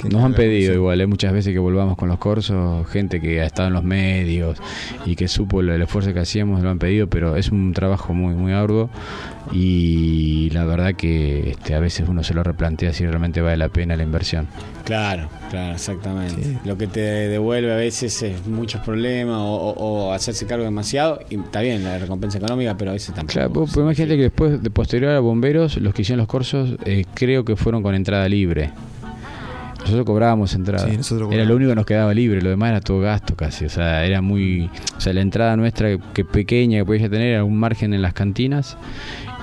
Qué 0.00 0.08
Nos 0.08 0.22
han 0.24 0.34
pedido 0.34 0.74
igual, 0.74 1.00
¿eh? 1.00 1.06
muchas 1.06 1.32
veces 1.32 1.52
que 1.52 1.58
volvamos 1.58 1.96
con 1.96 2.08
los 2.08 2.18
corsos, 2.18 2.86
gente 2.88 3.20
que 3.20 3.40
ha 3.40 3.46
estado 3.46 3.68
en 3.68 3.74
los 3.74 3.84
medios 3.84 4.58
y 5.04 5.16
que 5.16 5.28
supo 5.28 5.60
el, 5.60 5.68
el 5.70 5.82
esfuerzo 5.82 6.12
que 6.12 6.20
hacíamos, 6.20 6.62
lo 6.62 6.70
han 6.70 6.78
pedido, 6.78 7.08
pero 7.08 7.36
es 7.36 7.50
un 7.50 7.72
trabajo 7.72 8.12
muy 8.14 8.34
muy 8.34 8.52
arduo 8.52 8.90
y 9.52 10.50
la 10.50 10.64
verdad 10.64 10.94
que 10.94 11.50
este, 11.50 11.74
a 11.74 11.80
veces 11.80 12.08
uno 12.08 12.22
se 12.22 12.34
lo 12.34 12.42
replantea 12.42 12.92
si 12.92 13.06
realmente 13.06 13.40
vale 13.40 13.56
la 13.56 13.68
pena 13.68 13.96
la 13.96 14.02
inversión. 14.02 14.46
Claro, 14.84 15.28
claro, 15.50 15.74
exactamente. 15.74 16.42
Sí. 16.42 16.58
Lo 16.64 16.76
que 16.78 16.86
te 16.86 17.00
devuelve 17.00 17.72
a 17.72 17.76
veces 17.76 18.22
es 18.22 18.46
muchos 18.46 18.80
problemas 18.82 19.36
o, 19.36 19.44
o- 19.54 20.06
o 20.08 20.12
hacerse 20.12 20.46
cargo 20.46 20.64
demasiado. 20.64 21.20
Y 21.30 21.36
está 21.40 21.60
bien 21.60 21.82
la 21.84 21.98
recompensa 21.98 22.38
económica, 22.38 22.76
pero 22.76 22.90
a 22.90 22.94
veces 22.94 23.14
tampoco. 23.14 23.32
Claro, 23.32 23.50
vos- 23.50 23.70
vos 23.74 23.82
imagínate 23.82 24.16
que 24.16 24.22
después, 24.22 24.62
de 24.62 24.70
posterior 24.70 25.12
a 25.12 25.20
bomberos, 25.20 25.76
los 25.78 25.92
que 25.94 26.02
hicieron 26.02 26.18
los 26.18 26.28
corsos, 26.28 26.76
eh, 26.84 27.04
creo 27.14 27.44
que 27.44 27.56
fueron 27.56 27.82
con 27.82 27.94
entrada 27.94 28.28
libre. 28.28 28.70
Nosotros 29.86 30.04
cobrábamos 30.06 30.54
entrada. 30.54 30.88
Sí, 30.88 30.96
nosotros 30.96 31.32
era 31.32 31.44
lo 31.44 31.56
único 31.56 31.70
que 31.70 31.76
nos 31.76 31.86
quedaba 31.86 32.12
libre, 32.12 32.42
lo 32.42 32.50
demás 32.50 32.70
era 32.70 32.80
todo 32.80 33.00
gasto 33.00 33.34
casi. 33.36 33.64
O 33.64 33.70
sea, 33.70 34.04
era 34.04 34.20
muy. 34.20 34.68
O 34.96 35.00
sea, 35.00 35.12
la 35.12 35.20
entrada 35.20 35.56
nuestra, 35.56 35.96
que 36.12 36.24
pequeña 36.24 36.78
que 36.78 36.84
podías 36.84 37.08
tener, 37.10 37.28
era 37.34 37.44
un 37.44 37.56
margen 37.56 37.94
en 37.94 38.02
las 38.02 38.12
cantinas 38.12 38.76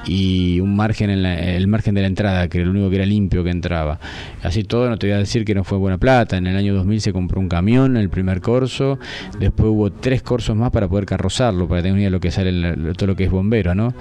y 0.05 0.59
un 0.59 0.75
margen 0.75 1.09
en 1.09 1.23
la- 1.23 1.39
el 1.39 1.65
margen 1.67 1.95
de 1.95 2.01
la 2.01 2.07
entrada, 2.07 2.49
que 2.49 2.57
era 2.57 2.65
lo 2.65 2.71
único 2.71 2.89
que 2.89 2.97
era 2.97 3.05
limpio 3.05 3.41
que 3.43 3.51
entraba. 3.51 3.99
Así 4.43 4.65
todo, 4.65 4.89
no 4.89 4.97
te 4.97 5.07
voy 5.07 5.13
a 5.15 5.17
decir 5.19 5.45
que 5.45 5.55
no 5.55 5.63
fue 5.63 5.77
buena 5.77 5.97
plata. 5.97 6.35
En 6.35 6.45
el 6.45 6.57
año 6.57 6.73
2000 6.75 6.99
se 6.99 7.13
compró 7.13 7.39
un 7.39 7.47
camión, 7.47 7.95
el 7.95 8.09
primer 8.09 8.41
corso. 8.41 8.99
Después 9.39 9.69
hubo 9.69 9.91
tres 9.93 10.21
corsos 10.21 10.57
más 10.57 10.71
para 10.71 10.89
poder 10.89 11.05
carrozarlo, 11.05 11.69
para 11.69 11.81
tener 11.81 11.93
una 11.93 12.01
idea 12.01 12.07
de 12.07 12.11
lo 12.11 12.19
que 12.19 12.31
sale 12.31 12.49
en 12.49 12.61
la- 12.87 12.93
todo 12.95 13.07
lo 13.07 13.15
que 13.15 13.23
es 13.23 13.31
bombero, 13.31 13.73
¿no? 13.75 13.93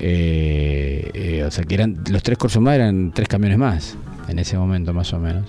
Eh, 0.00 1.10
eh, 1.14 1.44
o 1.46 1.50
sea, 1.50 1.64
que 1.64 1.74
eran 1.74 1.98
los 2.10 2.22
tres 2.22 2.38
corsos 2.38 2.60
más 2.62 2.74
eran 2.74 3.12
tres 3.14 3.28
camiones 3.28 3.58
más 3.58 3.96
en 4.28 4.38
ese 4.38 4.56
momento 4.56 4.92
más 4.92 5.12
o 5.12 5.18
menos. 5.18 5.44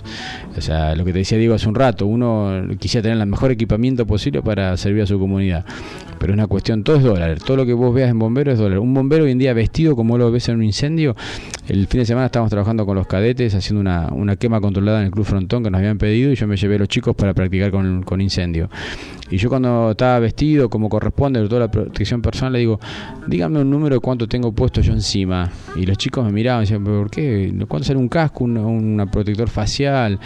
O 0.56 0.60
sea, 0.60 0.94
lo 0.94 1.04
que 1.04 1.12
te 1.12 1.20
decía 1.20 1.38
Diego 1.38 1.54
hace 1.54 1.68
un 1.68 1.74
rato, 1.74 2.06
uno 2.06 2.62
quisiera 2.78 3.02
tener 3.02 3.18
el 3.18 3.26
mejor 3.26 3.50
equipamiento 3.50 4.06
posible 4.06 4.42
para 4.42 4.76
servir 4.76 5.02
a 5.02 5.06
su 5.06 5.18
comunidad. 5.18 5.64
Pero 6.18 6.32
es 6.32 6.34
una 6.34 6.46
cuestión, 6.46 6.82
todo 6.82 6.96
es 6.96 7.02
dólar, 7.02 7.38
todo 7.38 7.58
lo 7.58 7.66
que 7.66 7.72
vos 7.72 7.94
veas 7.94 8.10
en 8.10 8.18
bombero 8.18 8.52
es 8.52 8.58
dólar. 8.58 8.78
Un 8.78 8.94
bombero 8.94 9.24
hoy 9.24 9.32
en 9.32 9.38
día 9.38 9.52
vestido 9.52 9.96
como 9.96 10.18
lo 10.18 10.30
ves 10.30 10.48
en 10.48 10.56
un 10.56 10.64
incendio, 10.64 11.14
el 11.68 11.86
fin 11.88 12.00
de 12.00 12.06
semana 12.06 12.26
estábamos 12.26 12.50
trabajando 12.50 12.86
con 12.86 12.94
los 12.96 13.06
cadetes 13.06 13.54
haciendo 13.54 13.80
una, 13.80 14.08
una 14.12 14.36
quema 14.36 14.60
controlada 14.60 15.00
en 15.00 15.06
el 15.06 15.10
Club 15.10 15.24
Frontón 15.26 15.64
que 15.64 15.70
nos 15.70 15.78
habían 15.78 15.98
pedido 15.98 16.30
y 16.30 16.36
yo 16.36 16.46
me 16.46 16.56
llevé 16.56 16.76
a 16.76 16.78
los 16.78 16.88
chicos 16.88 17.14
para 17.16 17.34
practicar 17.34 17.70
con, 17.70 18.02
con 18.02 18.20
incendio. 18.20 18.68
Y 19.28 19.38
yo 19.38 19.48
cuando 19.48 19.90
estaba 19.90 20.20
vestido 20.20 20.70
como 20.70 20.88
corresponde, 20.88 21.40
con 21.40 21.48
toda 21.48 21.62
la 21.62 21.70
protección 21.70 22.22
personal, 22.22 22.52
le 22.52 22.60
digo, 22.60 22.78
dígame 23.26 23.58
un 23.60 23.68
número 23.68 23.96
de 23.96 24.00
cuánto 24.00 24.28
tengo 24.28 24.52
puesto 24.52 24.80
yo 24.80 24.92
encima. 24.92 25.50
Y 25.74 25.84
los 25.84 25.98
chicos 25.98 26.24
me 26.24 26.30
miraban 26.30 26.62
y 26.62 26.66
decían, 26.66 26.84
¿pero 26.84 26.98
por 27.00 27.10
qué? 27.10 27.52
¿Cuánto 27.66 27.88
sale 27.88 27.98
un 27.98 28.08
casco, 28.08 28.44
un, 28.44 28.56
un 28.56 29.08
protector 29.10 29.48
facial? 29.48 30.20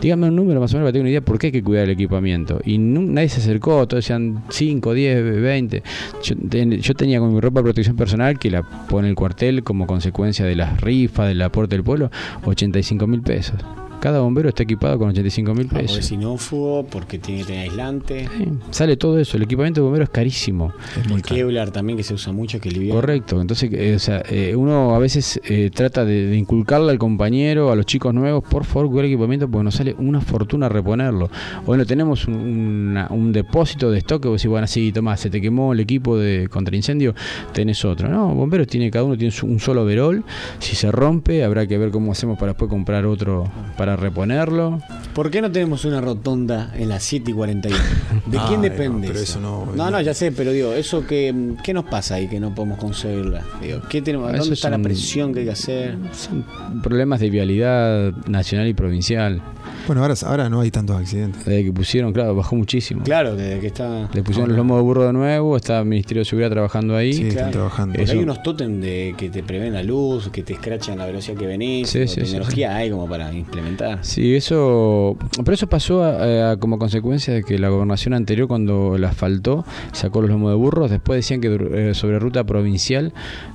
Dígame 0.00 0.28
un 0.28 0.36
número 0.36 0.60
más 0.60 0.72
o 0.72 0.76
menos 0.76 0.86
para 0.86 0.92
tener 0.92 1.02
una 1.02 1.10
idea 1.10 1.20
por 1.20 1.36
qué 1.40 1.48
hay 1.48 1.52
que 1.52 1.64
cuidar 1.64 1.84
el 1.86 1.90
equipamiento. 1.90 2.60
Y 2.64 2.78
nadie 2.78 3.28
se 3.28 3.40
acercó, 3.40 3.88
todos 3.88 4.04
decían 4.04 4.44
5, 4.50 4.94
10, 4.94 5.40
20. 5.42 5.82
Yo, 6.22 6.36
ten- 6.48 6.70
yo 6.80 6.94
tenía 6.94 7.18
con 7.18 7.34
mi 7.34 7.40
ropa 7.40 7.58
de 7.58 7.64
protección 7.64 7.96
personal, 7.96 8.38
que 8.38 8.52
la 8.52 8.62
pone 8.62 9.08
el 9.08 9.16
cuartel 9.16 9.64
como 9.64 9.88
consecuencia 9.88 10.44
de 10.46 10.54
las 10.54 10.80
rifas, 10.84 11.28
del 11.28 11.42
aporte 11.42 11.74
del 11.74 11.84
pueblo, 11.84 12.10
85 12.44 13.06
mil 13.06 13.22
pesos. 13.22 13.58
Cada 14.04 14.20
bombero 14.20 14.50
está 14.50 14.64
equipado 14.64 14.98
con 14.98 15.08
85 15.08 15.54
mil 15.54 15.64
Ah, 15.64 15.68
porque 15.70 15.82
pesos. 15.86 15.98
es 16.00 16.12
inófugo, 16.12 16.84
porque 16.84 17.18
tiene 17.18 17.40
que 17.40 17.46
tener 17.46 17.70
aislante. 17.70 18.28
Sí, 18.36 18.44
sale 18.70 18.98
todo 18.98 19.18
eso. 19.18 19.38
El 19.38 19.44
equipamiento 19.44 19.80
de 19.80 19.84
bombero 19.84 20.04
es 20.04 20.10
carísimo. 20.10 20.74
Es 21.00 21.06
muy 21.08 21.16
El 21.16 21.22
caro. 21.22 21.36
Kevlar 21.36 21.70
también, 21.70 21.96
que 21.96 22.02
se 22.02 22.12
usa 22.12 22.30
mucho, 22.30 22.60
que 22.60 22.70
liviano. 22.70 23.00
Correcto. 23.00 23.40
Entonces, 23.40 23.70
eh, 23.72 23.94
o 23.96 23.98
sea, 23.98 24.22
eh, 24.28 24.54
uno 24.54 24.94
a 24.94 24.98
veces 24.98 25.40
eh, 25.48 25.70
trata 25.72 26.04
de, 26.04 26.26
de 26.26 26.36
inculcarle 26.36 26.90
al 26.90 26.98
compañero, 26.98 27.72
a 27.72 27.76
los 27.76 27.86
chicos 27.86 28.12
nuevos, 28.12 28.44
por 28.44 28.64
favor, 28.64 28.88
cuidar 28.90 29.06
el 29.06 29.12
equipamiento 29.12 29.48
porque 29.48 29.64
nos 29.64 29.74
sale 29.74 29.94
una 29.98 30.20
fortuna 30.20 30.68
reponerlo. 30.68 31.30
Bueno, 31.64 31.86
tenemos 31.86 32.28
un, 32.28 32.34
una- 32.34 33.06
un 33.08 33.32
depósito 33.32 33.90
de 33.90 34.00
stock 34.00 34.20
que 34.24 34.28
vos 34.28 34.38
decís, 34.38 34.50
bueno, 34.50 34.66
sí, 34.66 34.92
tomás, 34.92 35.18
se 35.20 35.30
te 35.30 35.40
quemó 35.40 35.72
el 35.72 35.80
equipo 35.80 36.18
de 36.18 36.48
contra 36.50 36.76
incendio, 36.76 37.14
tenés 37.54 37.82
otro. 37.86 38.06
No, 38.10 38.34
bomberos 38.34 38.66
tiene, 38.66 38.90
cada 38.90 39.06
uno 39.06 39.16
tiene 39.16 39.30
su- 39.30 39.46
un 39.46 39.58
solo 39.60 39.82
overall. 39.84 40.22
Si 40.58 40.76
se 40.76 40.92
rompe, 40.92 41.42
habrá 41.42 41.66
que 41.66 41.78
ver 41.78 41.90
cómo 41.90 42.12
hacemos 42.12 42.38
para 42.38 42.52
después 42.52 42.68
comprar 42.68 43.06
otro 43.06 43.44
para 43.78 43.93
reponerlo. 43.96 44.80
¿Por 45.14 45.30
qué 45.30 45.40
no 45.40 45.50
tenemos 45.52 45.84
una 45.84 46.00
rotonda 46.00 46.72
en 46.76 46.88
las 46.88 47.02
7 47.04 47.30
y 47.30 47.34
41? 47.34 47.78
¿De 48.26 48.38
Ay, 48.38 48.44
quién 48.48 48.60
no, 48.60 48.62
depende? 48.68 49.08
pero 49.08 49.20
eso 49.20 49.40
no- 49.40 49.66
No, 49.74 49.90
no, 49.90 50.00
ya 50.00 50.12
sé, 50.14 50.32
pero 50.32 50.50
digo, 50.52 50.72
eso 50.74 51.06
que 51.06 51.54
¿qué 51.62 51.72
nos 51.72 51.84
pasa 51.84 52.16
ahí 52.16 52.26
que 52.28 52.40
no 52.40 52.54
podemos 52.54 52.78
conseguirla? 52.78 53.42
Digo, 53.62 53.80
¿qué 53.88 54.02
tenemos, 54.02 54.28
Eso 54.30 54.38
¿Dónde 54.38 54.54
es 54.54 54.58
está 54.58 54.70
la 54.70 54.76
un- 54.76 54.82
presión 54.82 55.32
que 55.32 55.40
hay 55.40 55.46
que 55.46 55.52
hacer? 55.52 55.96
Son 56.12 56.44
problemas 56.82 57.20
de 57.20 57.30
vialidad 57.30 58.12
nacional 58.26 58.66
y 58.68 58.74
provincial. 58.74 59.40
Bueno, 59.86 60.02
ahora, 60.02 60.14
ahora 60.24 60.48
no 60.48 60.60
hay 60.60 60.70
tantos 60.70 60.96
accidentes. 60.98 61.44
Desde 61.44 61.64
que 61.64 61.72
pusieron, 61.72 62.12
claro, 62.12 62.34
bajó 62.34 62.56
muchísimo. 62.56 63.02
Claro, 63.04 63.36
desde 63.36 63.60
que 63.60 63.66
está. 63.66 64.08
Le 64.14 64.22
pusieron 64.22 64.48
los 64.50 64.58
lomos 64.58 64.78
de 64.78 64.82
burro 64.82 65.06
de 65.06 65.12
nuevo, 65.12 65.56
está 65.56 65.80
el 65.80 65.86
Ministerio 65.86 66.20
de 66.22 66.24
Seguridad 66.24 66.50
trabajando 66.50 66.96
ahí. 66.96 67.12
Sí, 67.12 67.20
claro. 67.22 67.34
están 67.36 67.50
trabajando. 67.52 67.94
Porque 67.96 68.12
hay 68.12 68.18
unos 68.18 68.42
tótem 68.42 68.80
de 68.80 69.14
que 69.16 69.28
te 69.30 69.42
prevén 69.42 69.74
la 69.74 69.82
luz, 69.82 70.28
que 70.30 70.42
te 70.42 70.54
escrachan 70.54 70.98
la 70.98 71.06
velocidad 71.06 71.36
que 71.36 71.46
venís. 71.46 71.88
Sí, 71.90 72.06
sí, 72.06 72.14
sí, 72.14 72.20
tecnología 72.22 72.76
hay 72.76 72.90
como 72.90 73.08
para 73.08 73.32
implementar. 73.32 73.98
Sí, 74.02 74.34
eso. 74.34 75.16
Pero 75.44 75.52
eso 75.54 75.66
pasó 75.66 76.02
a- 76.02 76.52
a- 76.52 76.56
como 76.56 76.78
consecuencia 76.78 77.34
de 77.34 77.42
que 77.42 77.58
la 77.58 77.68
gobernación 77.68 78.14
anterior, 78.14 78.48
cuando 78.48 78.96
la 78.98 79.08
asfaltó, 79.08 79.64
sacó 79.92 80.20
los 80.20 80.30
lomos 80.30 80.50
de 80.50 80.56
burros. 80.56 80.90
Después 80.90 81.18
decían 81.18 81.40
que 81.40 81.54
eh, 81.72 81.94
sobre 81.94 82.18
ruta 82.18 82.44
provincial 82.44 83.12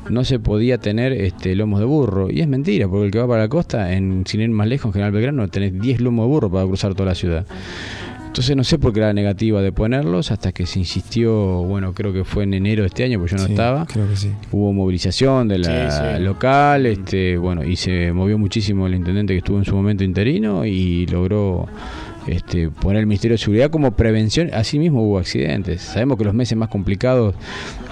no 0.10 0.24
se 0.24 0.40
podía 0.40 0.78
tener 0.78 1.14
este 1.14 1.56
lomos 1.56 1.80
de 1.80 1.86
burro. 1.86 2.30
Y 2.30 2.42
es 2.42 2.48
mentira, 2.48 2.88
porque 2.88 3.06
el 3.08 3.12
que 3.12 3.20
va 3.20 3.28
para 3.28 3.44
la 3.44 3.50
costa, 3.50 3.94
en, 3.94 4.24
sin 4.28 4.42
ir 4.42 4.50
más 4.50 4.68
lejos, 4.68 4.88
en 4.90 4.94
General 4.94 5.12
Belgrano, 5.12 5.48
tenés 5.48 5.80
10 5.80 6.02
lomos 6.02 6.19
de 6.24 6.28
burro 6.30 6.50
para 6.50 6.66
cruzar 6.66 6.94
toda 6.94 7.10
la 7.10 7.16
ciudad. 7.16 7.46
Entonces 8.28 8.56
no 8.56 8.64
sé 8.64 8.78
por 8.78 8.94
qué 8.94 9.00
era 9.00 9.12
negativa 9.12 9.60
de 9.62 9.72
ponerlos, 9.72 10.30
hasta 10.32 10.52
que 10.52 10.68
se 10.68 10.78
insistió, 10.78 11.34
bueno, 11.64 11.94
creo 11.94 12.14
que 12.14 12.24
fue 12.24 12.44
en 12.44 12.54
enero 12.54 12.84
de 12.84 12.88
este 12.88 13.04
año, 13.04 13.18
pues 13.18 13.32
yo 13.32 13.38
no 13.38 13.46
Sí, 13.46 13.52
estaba. 13.54 13.88
Creo 13.88 14.08
que 14.08 14.16
sí. 14.16 14.30
hubo 14.52 14.72
movilización 14.72 15.48
de 15.48 15.58
la 15.58 15.90
Sí, 15.92 15.98
sí. 16.18 16.24
local, 16.24 16.86
este, 16.86 17.38
bueno, 17.40 17.64
y 17.64 17.76
se 17.76 18.14
movió 18.14 18.38
muchísimo 18.38 18.86
el 18.86 18.94
intendente 18.94 19.34
que 19.34 19.40
estuvo 19.40 19.58
en 19.58 19.66
su 19.66 19.76
momento 19.76 20.04
interino 20.04 20.64
y 20.64 21.08
logró 21.08 21.66
este, 22.30 22.70
poner 22.70 23.00
el 23.02 23.06
Ministerio 23.08 23.34
de 23.36 23.40
Seguridad 23.40 23.70
como 23.70 23.92
prevención. 23.92 24.50
Asimismo 24.54 25.04
hubo 25.04 25.18
accidentes. 25.20 25.82
Sabemos 25.82 26.18
que 26.18 26.24
los 26.26 26.34
meses 26.34 26.58
más 26.58 26.70
complicados 26.70 27.36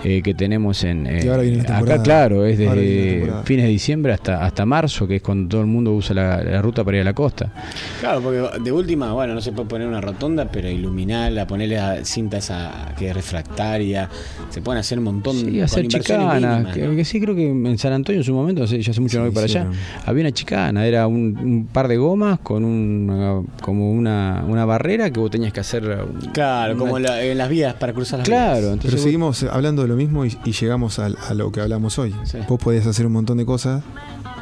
eh, 0.04 0.22
que 0.22 0.34
tenemos 0.34 0.84
en 0.84 1.08
eh, 1.08 1.22
Y 1.24 1.28
ahora 1.28 1.42
viene 1.44 1.64
la 1.64 1.78
acá, 1.80 2.02
claro, 2.04 2.46
es 2.46 2.58
desde 2.58 3.32
fines 3.46 3.66
de 3.66 3.70
diciembre 3.72 4.14
hasta 4.14 4.44
hasta 4.46 4.66
marzo, 4.66 5.08
que 5.08 5.18
es 5.18 5.22
cuando 5.22 5.50
todo 5.50 5.62
el 5.62 5.68
mundo 5.68 5.94
usa 5.94 6.14
la, 6.16 6.44
la 6.44 6.62
ruta 6.62 6.84
para 6.84 6.98
ir 6.98 7.02
a 7.02 7.06
la 7.06 7.14
costa. 7.14 7.52
Claro, 8.00 8.22
porque 8.22 8.44
de 8.64 8.72
última, 8.72 9.12
bueno, 9.14 9.34
no 9.34 9.42
se 9.42 9.52
puede 9.52 9.68
poner 9.68 9.88
una 9.88 10.02
rotonda, 10.02 10.46
pero 10.52 10.70
iluminarla, 10.70 11.48
ponerle 11.48 11.80
a 11.80 12.06
cinta 12.06 12.38
esa 12.38 12.94
que 12.98 13.10
es 13.10 13.16
refractaria. 13.16 14.10
Se 14.50 14.62
pueden 14.62 14.80
hacer 14.80 14.98
un 15.00 15.06
montón 15.06 15.36
Sí, 15.36 15.46
con 15.54 15.62
hacer 15.64 15.88
chicanas. 15.88 16.36
mínimas, 16.36 16.74
Que, 16.76 16.88
¿no? 16.88 16.96
que 16.96 17.06
sí, 17.06 17.20
creo 17.20 17.36
que 17.36 17.48
en 17.50 17.78
San 17.78 17.94
Antonio 17.94 18.22
en 18.22 18.26
su 18.26 18.34
momento, 18.34 18.62
no 18.62 18.68
sé, 18.68 18.82
ya 18.82 18.92
hace 18.92 19.02
mucho 19.02 19.14
Sí, 19.14 19.18
no 19.18 19.24
voy 19.26 19.32
para 19.34 19.46
allá, 19.46 19.68
había 20.06 20.22
una 20.22 20.32
chicana, 20.32 20.86
era 20.86 21.08
un, 21.08 21.38
un 21.38 21.66
par 21.72 21.88
de 21.88 21.98
gomas 21.98 22.40
con 22.40 22.64
una, 22.64 23.42
como 23.62 23.92
una, 23.92 24.27
una 24.48 24.66
barrera 24.66 25.10
que 25.12 25.20
vos 25.20 25.30
tenías 25.32 25.54
que 25.54 25.60
hacer. 25.60 25.84
un- 25.86 26.20
Claro, 26.32 26.74
una- 26.74 26.80
como 26.80 27.00
la- 27.00 27.22
en 27.24 27.38
las 27.38 27.50
vías 27.50 27.74
para 27.76 27.94
cruzar 27.94 28.20
las 28.20 28.28
Claro, 28.28 28.54
vías. 28.60 28.64
entonces 28.74 28.90
Pero 28.92 28.98
vos- 28.98 29.04
seguimos 29.04 29.44
hablando 29.44 29.82
de 29.82 29.88
lo 29.88 29.96
mismo 29.96 30.26
y, 30.26 30.38
y 30.46 30.52
llegamos 30.52 31.00
al- 31.00 31.18
a, 31.28 31.34
lo 31.34 31.52
que 31.52 31.62
hablamos 31.62 31.98
hoy. 32.00 32.16
Sí. 32.24 32.38
Vos 32.48 32.60
podías 32.60 32.86
hacer 32.88 33.06
un 33.06 33.14
montón 33.14 33.38
de 33.38 33.46
cosas, 33.46 33.84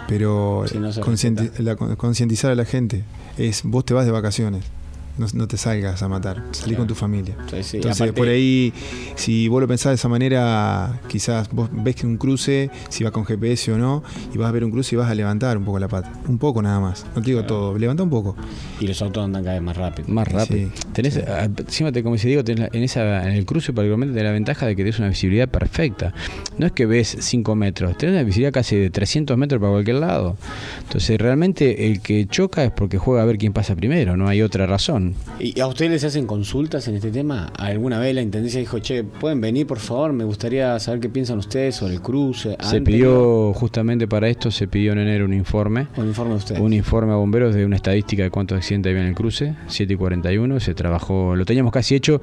pero 0.07 0.63
Sí, 0.67 0.77
no 0.79 0.91
concientizar 1.97 2.51
a 2.51 2.55
la 2.55 2.65
gente 2.65 3.03
es 3.37 3.61
vos 3.63 3.85
te 3.85 3.93
vas 3.93 4.05
de 4.05 4.11
vacaciones. 4.11 4.63
No, 5.17 5.27
no 5.33 5.47
te 5.47 5.55
salgas 5.55 6.03
a 6.03 6.09
matar, 6.09 6.43
salí 6.51 6.69
Claro. 6.71 6.77
con 6.79 6.87
tu 6.87 6.95
familia. 6.95 7.35
Sí, 7.49 7.63
sí, 7.63 7.77
Entonces, 7.77 8.01
aparte- 8.01 8.17
por 8.17 8.27
ahí, 8.27 8.73
si 9.15 9.47
vos 9.47 9.61
lo 9.61 9.67
pensás 9.67 9.91
de 9.91 9.95
esa 9.95 10.09
manera, 10.09 10.99
quizás 11.07 11.49
vos 11.51 11.69
ves 11.71 11.95
que 11.95 12.05
un 12.05 12.17
cruce, 12.17 12.69
si 12.89 13.03
va 13.05 13.11
con 13.11 13.23
GPS 13.25 13.71
o 13.71 13.77
no, 13.77 14.03
y 14.33 14.37
vas 14.37 14.49
a 14.49 14.51
ver 14.51 14.63
un 14.65 14.71
cruce 14.71 14.95
y 14.95 14.97
vas 14.97 15.09
a 15.09 15.15
levantar 15.15 15.57
un 15.57 15.63
poco 15.63 15.79
la 15.79 15.87
pata. 15.87 16.11
Un 16.27 16.37
poco 16.37 16.61
nada 16.61 16.79
más. 16.81 17.05
No 17.15 17.21
te 17.21 17.29
digo 17.29 17.43
todo, 17.45 17.77
levanta 17.77 18.03
un 18.03 18.09
poco. 18.09 18.35
Y 18.81 18.87
los 18.87 19.01
autos 19.01 19.23
andan 19.23 19.43
cada 19.43 19.53
vez 19.55 19.63
más 19.63 19.77
rápido. 19.77 20.07
más 20.09 20.27
rápido. 20.27 20.69
Sí, 20.73 20.83
tenés, 20.93 21.13
sí. 21.13 21.21
ah, 21.27 21.45
encima 21.45 21.91
te- 21.93 22.03
como 22.03 22.17
si 22.17 22.27
digo, 22.27 22.43
tenés 22.43 22.59
la- 22.59 22.69
en 22.77 22.83
esa 22.83 23.25
en 23.25 23.35
el 23.35 23.45
cruce 23.45 23.71
particularmente 23.71 24.13
tenés 24.13 24.25
la 24.27 24.33
ventaja 24.33 24.65
de 24.65 24.75
que 24.75 24.83
tenés 24.83 24.99
una 24.99 25.07
visibilidad 25.09 25.47
perfecta. 25.47 26.13
No 26.57 26.65
es 26.65 26.71
que 26.73 26.85
ves 26.85 27.15
5 27.21 27.55
metros, 27.55 27.97
tenés 27.97 28.13
una 28.15 28.23
visibilidad 28.23 28.51
casi 28.51 28.75
de 28.75 28.89
300 28.89 29.37
metros 29.37 29.61
para 29.61 29.71
cualquier 29.71 29.97
lado. 29.97 30.35
Entonces 30.81 31.17
realmente 31.19 31.87
el 31.87 32.01
que 32.01 32.27
choca 32.27 32.63
es 32.65 32.71
porque 32.71 32.97
juega 32.97 33.21
a 33.21 33.25
ver 33.25 33.37
quién 33.37 33.53
pasa 33.53 33.75
primero, 33.75 34.17
no 34.17 34.27
hay 34.27 34.41
otra 34.41 34.65
razón. 34.65 35.04
¿Y 35.39 35.59
a 35.59 35.67
ustedes 35.67 35.91
les 35.91 36.03
hacen 36.03 36.25
consultas 36.25 36.87
en 36.87 36.95
este 36.95 37.11
tema? 37.11 37.51
¿Alguna 37.57 37.99
vez 37.99 38.15
la 38.15 38.21
Intendencia 38.21 38.59
dijo, 38.59 38.79
che, 38.79 39.03
pueden 39.03 39.41
venir 39.41 39.67
por 39.67 39.79
favor? 39.79 40.13
Me 40.13 40.23
gustaría 40.23 40.77
saber 40.79 40.99
qué 40.99 41.09
piensan 41.09 41.37
ustedes 41.37 41.75
sobre 41.75 41.93
el 41.93 42.01
cruce. 42.01 42.55
Se 42.61 42.77
¿Han 42.77 42.83
pidió, 42.83 43.53
justamente 43.53 44.07
para 44.07 44.27
esto, 44.29 44.51
se 44.51 44.67
pidió 44.67 44.93
en 44.93 44.99
enero 44.99 45.25
un 45.25 45.33
informe. 45.33 45.87
Un 45.97 46.07
informe 46.07 46.31
de 46.31 46.37
ustedes. 46.37 46.61
Un 46.61 46.73
informe 46.73 47.13
a 47.13 47.15
bomberos 47.15 47.53
de 47.55 47.65
una 47.65 47.75
estadística 47.75 48.23
de 48.23 48.29
cuántos 48.29 48.57
accidentes 48.57 48.89
había 48.91 49.01
en 49.01 49.09
el 49.09 49.15
cruce, 49.15 49.55
7 49.67 49.93
y 49.93 49.97
41. 49.97 50.59
Se 50.59 50.73
trabajó, 50.73 51.35
lo 51.35 51.45
teníamos 51.45 51.71
casi 51.71 51.95
hecho 51.95 52.21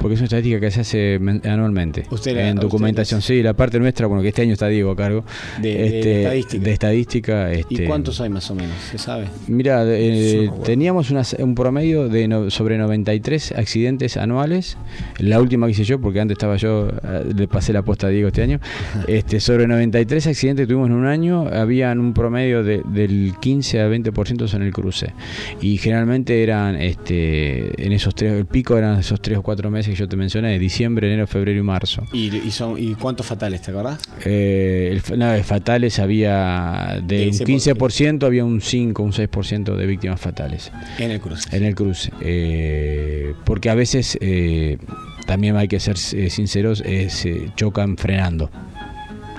porque 0.00 0.14
es 0.14 0.20
una 0.20 0.26
estadística 0.26 0.60
que 0.60 0.70
se 0.70 0.80
hace 0.80 1.18
men- 1.20 1.42
anualmente. 1.44 2.04
Usted- 2.10 2.36
en 2.36 2.56
documentación, 2.56 3.18
ustedes. 3.18 3.38
sí, 3.38 3.42
la 3.42 3.54
parte 3.54 3.78
nuestra, 3.78 4.06
bueno, 4.06 4.22
que 4.22 4.28
este 4.28 4.42
año 4.42 4.52
está 4.54 4.68
Diego 4.68 4.90
a 4.90 4.96
cargo. 4.96 5.24
De- 5.60 5.74
de 5.74 6.22
estadística. 6.22 6.64
de 6.64 6.72
estadística, 6.72 7.54
¿Y 7.54 7.60
este, 7.60 7.84
cuántos 7.86 8.20
hay 8.20 8.30
más 8.30 8.50
o 8.50 8.54
menos? 8.54 8.74
¿Se 8.90 8.98
sabe? 8.98 9.26
Mira, 9.48 9.84
eh, 9.86 10.50
teníamos 10.64 11.10
una- 11.10 11.22
un 11.38 11.54
promedio 11.54 12.08
de 12.08 12.23
no- 12.28 12.50
sobre 12.50 12.78
93 12.78 13.52
accidentes 13.52 14.16
anuales. 14.16 14.76
La 15.18 15.40
última 15.40 15.66
que 15.66 15.72
hice 15.72 15.84
yo, 15.84 16.00
porque 16.00 16.20
antes 16.20 16.34
estaba 16.36 16.56
yo, 16.56 16.88
eh, 16.88 17.32
le 17.36 17.48
pasé 17.48 17.72
la 17.72 17.82
posta 17.82 18.06
a 18.06 18.10
Diego 18.10 18.28
este 18.28 18.42
año. 18.42 18.60
Este, 19.08 19.38
sobre 19.40 19.66
93 19.66 20.26
accidentes 20.26 20.64
que 20.64 20.68
tuvimos 20.68 20.88
en 20.90 20.96
un 20.96 21.06
año, 21.06 21.46
habían 21.48 22.00
un 22.00 22.14
promedio 22.14 22.62
de- 22.64 22.82
del 22.86 23.34
15 23.40 23.80
a 23.80 23.88
20% 23.88 24.54
en 24.54 24.62
el 24.62 24.72
cruce. 24.72 25.12
Y 25.60 25.78
generalmente 25.78 26.42
eran, 26.42 26.76
este, 26.76 27.84
en 27.86 27.92
esos 27.92 28.14
tres, 28.14 28.32
el 28.32 28.46
pico 28.46 28.76
eran 28.78 28.98
esos 28.98 29.20
tres 29.20 29.38
o 29.38 29.42
cuatro 29.42 29.70
meses 29.70 29.90
que 29.94 29.98
yo 30.00 30.08
te 30.08 30.16
mencioné, 30.16 30.50
de 30.52 30.58
diciembre, 30.58 31.06
enero, 31.08 31.26
febrero 31.26 31.58
y 31.60 31.62
marzo. 31.62 32.02
¿Y, 32.12 32.34
y 32.36 32.50
son, 32.50 32.76
¿Y 32.78 32.94
cuántos 32.94 33.26
fatales, 33.26 33.62
te 33.62 33.70
acordás? 33.70 34.00
Eh, 34.24 34.90
el, 35.10 35.18
no, 35.18 35.32
fatales 35.44 35.98
había 35.98 37.00
de 37.04 37.24
un 37.24 37.28
ese 37.30 37.44
15%, 37.74 38.24
había 38.24 38.44
un 38.44 38.60
5, 38.60 39.02
un 39.02 39.12
6% 39.12 39.76
de 39.76 39.86
víctimas 39.86 40.20
fatales. 40.20 40.70
En 40.98 41.10
el 41.10 41.20
cruce. 41.20 41.56
En 41.56 41.64
el 41.64 41.74
cruce. 41.74 42.10
Eh, 42.20 43.34
porque 43.44 43.70
a 43.70 43.74
veces, 43.74 44.18
eh, 44.20 44.78
también 45.26 45.56
hay 45.56 45.68
que 45.68 45.80
ser 45.80 45.96
eh, 45.96 46.30
sinceros, 46.30 46.82
se 47.08 47.50
chocan 47.56 47.96
frenando. 47.96 48.50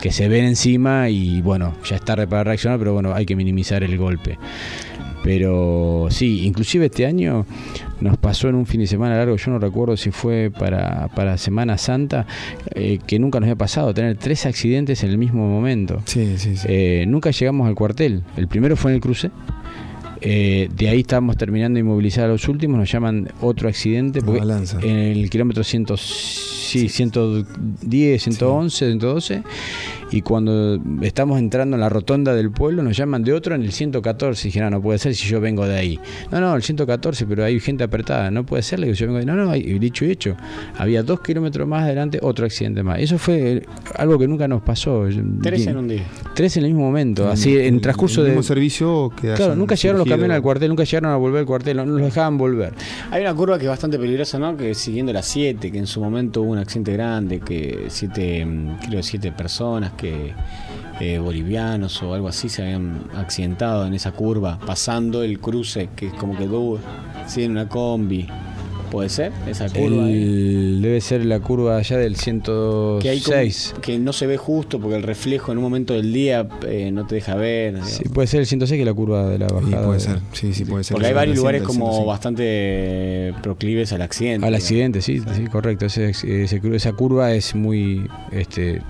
Que 0.02 0.12
se 0.12 0.28
ven 0.28 0.46
encima 0.46 1.10
y 1.10 1.42
bueno, 1.42 1.74
ya 1.86 1.96
está 1.96 2.16
para 2.28 2.44
reaccionar, 2.44 2.78
pero 2.78 2.94
bueno, 2.94 3.14
hay 3.14 3.26
que 3.26 3.36
minimizar 3.36 3.84
el 3.84 3.98
golpe. 3.98 4.38
Pero 5.26 6.06
sí, 6.12 6.46
inclusive 6.46 6.86
este 6.86 7.08
año 7.08 7.48
nos 8.00 8.16
pasó 8.18 8.48
en 8.48 8.54
un 8.54 8.68
fin 8.68 8.82
de 8.82 8.86
semana 8.86 9.18
largo, 9.18 9.36
yo 9.38 9.52
no 9.52 9.58
recuerdo 9.58 9.98
si 9.98 10.12
fue 10.12 10.52
para, 10.52 11.08
para 11.16 11.40
Semana 11.40 11.80
Santa, 11.80 12.28
eh, 12.76 13.00
que 13.08 13.18
nunca 13.18 13.40
nos 13.40 13.48
había 13.48 13.56
pasado, 13.56 13.92
tener 13.92 14.18
tres 14.18 14.46
accidentes 14.46 15.04
en 15.04 15.10
el 15.10 15.18
mismo 15.18 15.48
momento. 15.48 16.04
Sí, 16.06 16.38
sí, 16.38 16.58
sí. 16.58 16.68
Eh, 16.70 17.06
nunca 17.08 17.32
llegamos 17.32 17.68
al 17.68 17.74
cuartel. 17.74 18.22
El 18.38 18.48
primero 18.48 18.76
fue 18.76 18.92
en 18.92 18.96
el 18.96 19.02
cruce. 19.02 19.32
Eh, 20.22 20.70
de 20.76 20.90
ahí 20.90 21.02
estábamos 21.02 21.38
terminando 21.38 21.76
de 21.76 21.82
inmovilizar 21.82 22.26
a 22.26 22.28
los 22.28 22.48
últimos. 22.48 22.80
Nos 22.80 22.92
llaman 22.92 23.30
otro 23.42 23.70
accidente. 23.70 24.22
Porque 24.22 24.42
en 24.42 24.98
el 24.98 25.30
kilómetro 25.30 25.64
100, 25.64 25.86
sí, 25.98 26.90
110, 26.90 28.24
111, 28.24 28.78
112. 28.78 29.44
Y 30.16 30.22
cuando 30.22 30.80
estamos 31.02 31.40
entrando 31.40 31.76
en 31.76 31.82
la 31.82 31.90
rotonda 31.90 32.34
del 32.34 32.50
pueblo, 32.50 32.82
nos 32.84 32.96
llaman 32.96 33.24
de 33.24 33.34
otro 33.34 33.54
en 33.54 33.64
el 33.64 33.74
114. 33.74 34.48
Y 34.48 34.52
dije, 34.52 34.62
no, 34.62 34.70
no 34.70 34.82
puede 34.82 34.98
ser 34.98 35.14
si 35.14 35.28
yo 35.28 35.42
vengo 35.42 35.68
de 35.68 35.76
ahí. 35.76 36.00
No, 36.32 36.40
no, 36.40 36.56
el 36.56 36.64
114, 36.64 37.26
pero 37.26 37.44
hay 37.44 37.60
gente 37.60 37.84
apretada. 37.84 38.32
No 38.32 38.46
puede 38.46 38.64
ser, 38.64 38.80
le 38.80 38.88
digo, 38.88 38.96
yo 38.96 39.08
vengo 39.08 39.18
de 39.18 39.24
ahí. 39.24 39.26
No, 39.26 39.36
no, 39.36 39.54
y 39.54 39.78
dicho 39.78 40.06
y 40.06 40.12
hecho. 40.12 40.38
Había 40.78 41.04
dos 41.04 41.20
kilómetros 41.20 41.68
más 41.68 41.84
adelante, 41.84 42.20
otro 42.22 42.46
accidente 42.46 42.82
más. 42.82 43.00
Eso 43.00 43.18
fue 43.18 43.64
algo 43.96 44.18
que 44.18 44.28
nunca 44.28 44.48
nos 44.48 44.62
pasó. 44.62 45.06
Tres 45.42 45.68
en 45.68 45.78
un 45.78 45.88
día. 45.90 46.04
Tres 46.34 46.56
en 46.56 46.64
el 46.64 46.70
mismo 46.70 46.86
momento, 46.86 47.30
así 47.30 47.58
en 47.58 47.82
transcurso 47.82 48.22
el 48.22 48.28
de... 48.28 48.32
mismo 48.32 48.44
servicio 48.44 49.12
que 49.20 49.34
Claro, 49.34 49.56
nunca 49.56 49.76
llegaron 49.76 50.00
los 50.00 50.08
camiones 50.08 50.36
al 50.36 50.42
cuartel, 50.42 50.70
nunca 50.70 50.84
llegaron 50.86 51.12
a 51.12 51.18
volver 51.18 51.40
al 51.40 51.46
cuartel, 51.46 51.78
no 51.78 51.86
nos 51.86 52.02
dejaban 52.02 52.38
volver. 52.38 52.74
Hay 53.12 53.22
una 53.22 53.34
curva 53.34 53.58
que 53.58 53.66
es 53.66 53.70
bastante 53.70 54.00
peligrosa, 54.00 54.40
¿no? 54.40 54.56
Que 54.56 54.74
siguiendo 54.76 55.12
la 55.12 55.22
7, 55.22 55.72
que 55.72 55.78
en 55.78 55.88
su 55.88 56.00
momento 56.00 56.42
hubo 56.42 56.52
un 56.52 56.60
accidente 56.60 56.94
grande, 56.94 57.40
que 57.40 57.86
siete, 57.90 58.46
mm, 58.46 58.78
creo 58.88 59.04
siete 59.04 59.32
personas 59.32 59.92
que 59.94 60.05
eh, 61.00 61.20
bolivianos 61.20 62.02
o 62.04 62.14
algo 62.14 62.28
así 62.28 62.50
se 62.50 62.62
habían 62.64 63.02
accidentado 63.16 63.86
en 63.86 63.94
esa 63.94 64.12
curva, 64.12 64.60
pasando 64.66 65.24
el 65.24 65.40
cruce, 65.40 65.90
que 65.96 66.08
es 66.08 66.14
como 66.14 66.38
que 66.38 66.46
tú, 66.46 66.80
sí, 67.28 67.44
en 67.44 67.52
una 67.52 67.68
combi. 67.68 68.28
¿Puede 68.92 69.10
ser? 69.10 69.34
Esa 69.48 69.68
curva. 69.68 70.08
El- 70.08 70.80
debe 70.82 71.02
ser 71.02 71.26
la 71.26 71.40
curva 71.42 71.76
allá 71.78 71.98
del 71.98 72.16
Que, 72.16 72.30
hay 72.30 72.40
como- 73.20 73.36
106. 73.36 73.74
que 73.82 73.98
no 74.00 74.14
se 74.14 74.26
ve 74.28 74.38
justo 74.38 74.80
porque 74.80 74.96
el 74.96 75.04
reflejo 75.04 75.52
en 75.52 75.58
un 75.58 75.64
momento 75.66 75.96
del 75.96 76.14
día 76.14 76.48
eh, 76.66 76.92
no 76.94 77.06
te 77.06 77.16
deja 77.16 77.36
ver. 77.36 77.84
Sí, 77.84 78.08
puede 78.08 78.28
ser 78.28 78.42
el 78.42 78.46
106 78.46 78.78
que 78.78 78.84
es 78.84 78.86
la 78.86 78.94
curva 78.94 79.28
de 79.28 79.40
la 79.40 79.50
Sí, 79.50 79.56
bajada. 79.56 79.86
puede 79.88 80.00
de- 80.00 80.06
ser. 80.06 80.20
Sí, 80.32 80.54
sí, 80.54 80.64
puede 80.66 80.84
ser. 80.86 80.94
Porque 80.94 81.08
hay 81.08 81.14
varios 81.14 81.36
lugares 81.36 81.64
como 81.64 81.88
105. 81.88 82.06
bastante 82.06 83.34
proclives 83.42 83.92
al 83.92 84.02
accidente. 84.04 84.46
Al 84.48 84.56
accidente, 84.56 85.02
sí, 85.02 85.20
sí, 85.34 85.46
correcto. 85.52 85.88
Ese- 85.88 86.12
esa 86.12 86.94
curva 86.94 87.34
es 87.34 87.54
muy... 87.56 88.08
este 88.32 88.82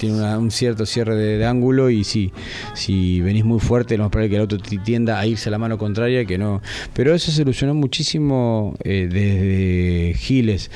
tiene 0.00 0.36
un 0.38 0.50
cierto 0.50 0.86
cierre 0.86 1.14
de, 1.14 1.44
ángulo 1.44 1.90
y 1.90 2.04
sí, 2.04 2.32
si 2.72 3.20
venís 3.20 3.44
muy 3.44 3.60
fuerte, 3.60 3.98
más 3.98 4.08
probable 4.08 4.30
que 4.30 4.36
el 4.36 4.40
auto 4.40 4.56
tienda 4.56 5.20
a 5.20 5.26
irse 5.26 5.50
a 5.50 5.52
la 5.52 5.58
mano 5.58 5.76
contraria, 5.76 6.24
que 6.24 6.38
no. 6.38 6.62
Pero 6.94 7.14
eso 7.14 7.30
se 7.30 7.36
solucionó 7.36 7.74
muchísimo 7.74 8.74
eh, 8.82 9.08
desde 9.10 10.14
Giles 10.18 10.70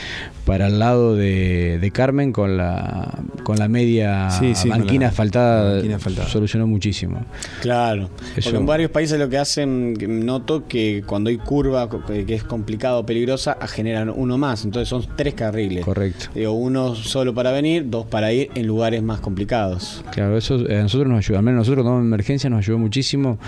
para 0.45 0.66
el 0.66 0.78
lado 0.78 1.14
de, 1.16 1.78
de 1.80 1.90
Carmen 1.90 2.32
con 2.32 2.57
la 2.57 3.18
con 3.45 3.59
la 3.59 3.68
media 3.68 4.30
Sí, 4.30 4.53
banquina 4.68 5.03
la- 5.05 5.09
asfaltada, 5.09 5.64
la 5.68 5.72
banquina 5.74 5.97
asfaltada. 5.97 6.28
solucionó 6.28 6.66
muchísimo. 6.66 7.24
Claro, 7.62 8.09
Eso- 8.36 8.51
porque 8.51 8.57
en 8.59 8.66
varios 8.66 8.90
países 8.90 9.18
lo 9.18 9.28
que 9.28 9.38
hacen, 9.38 9.95
noto 10.26 10.66
que 10.66 11.03
cuando 11.07 11.30
hay 11.30 11.36
curva 11.38 11.88
co- 11.88 12.03
que 12.05 12.34
es 12.34 12.45
complicado 12.45 13.01
o 13.01 13.07
peligrosa, 13.07 13.57
generan 13.66 14.11
uno 14.14 14.38
más, 14.38 14.64
entonces 14.64 14.88
son 14.88 15.05
tres 15.16 15.34
carriles. 15.34 15.84
Correcto. 15.84 16.26
Digo, 16.34 16.53
uno 16.53 16.95
solo 16.95 17.34
para 17.34 17.51
venir, 17.53 17.88
dos 17.90 18.07
para 18.07 18.32
ir 18.32 18.51
en 18.55 18.66
lugares 18.66 19.03
más 19.03 19.20
complicados. 19.20 20.05
Claro, 20.12 20.36
eso 20.36 20.66
eh, 20.68 20.78
a 20.78 20.82
nosotros 20.82 21.09
nos 21.09 21.18
ayuda, 21.18 21.38
al 21.38 21.45
menos 21.45 21.66
nosotros 21.68 21.86
en 21.86 22.01
emergencia 22.07 22.49
nos 22.51 22.59
ayudó 22.59 22.78
muchísimo, 22.78 23.38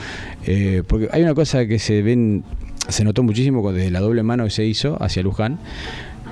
eh, 0.47 0.82
porque 0.86 1.09
hay 1.12 1.22
una 1.22 1.34
cosa 1.34 1.66
que 1.66 1.78
se 1.78 2.03
ven, 2.03 2.44
se 2.88 3.05
notó 3.05 3.22
muchísimo 3.22 3.72
desde 3.72 3.90
la 3.90 4.01
doble 4.01 4.22
mano 4.22 4.44
que 4.44 4.51
se 4.51 4.64
hizo 4.64 5.03
hacia 5.03 5.22
Luján. 5.22 5.59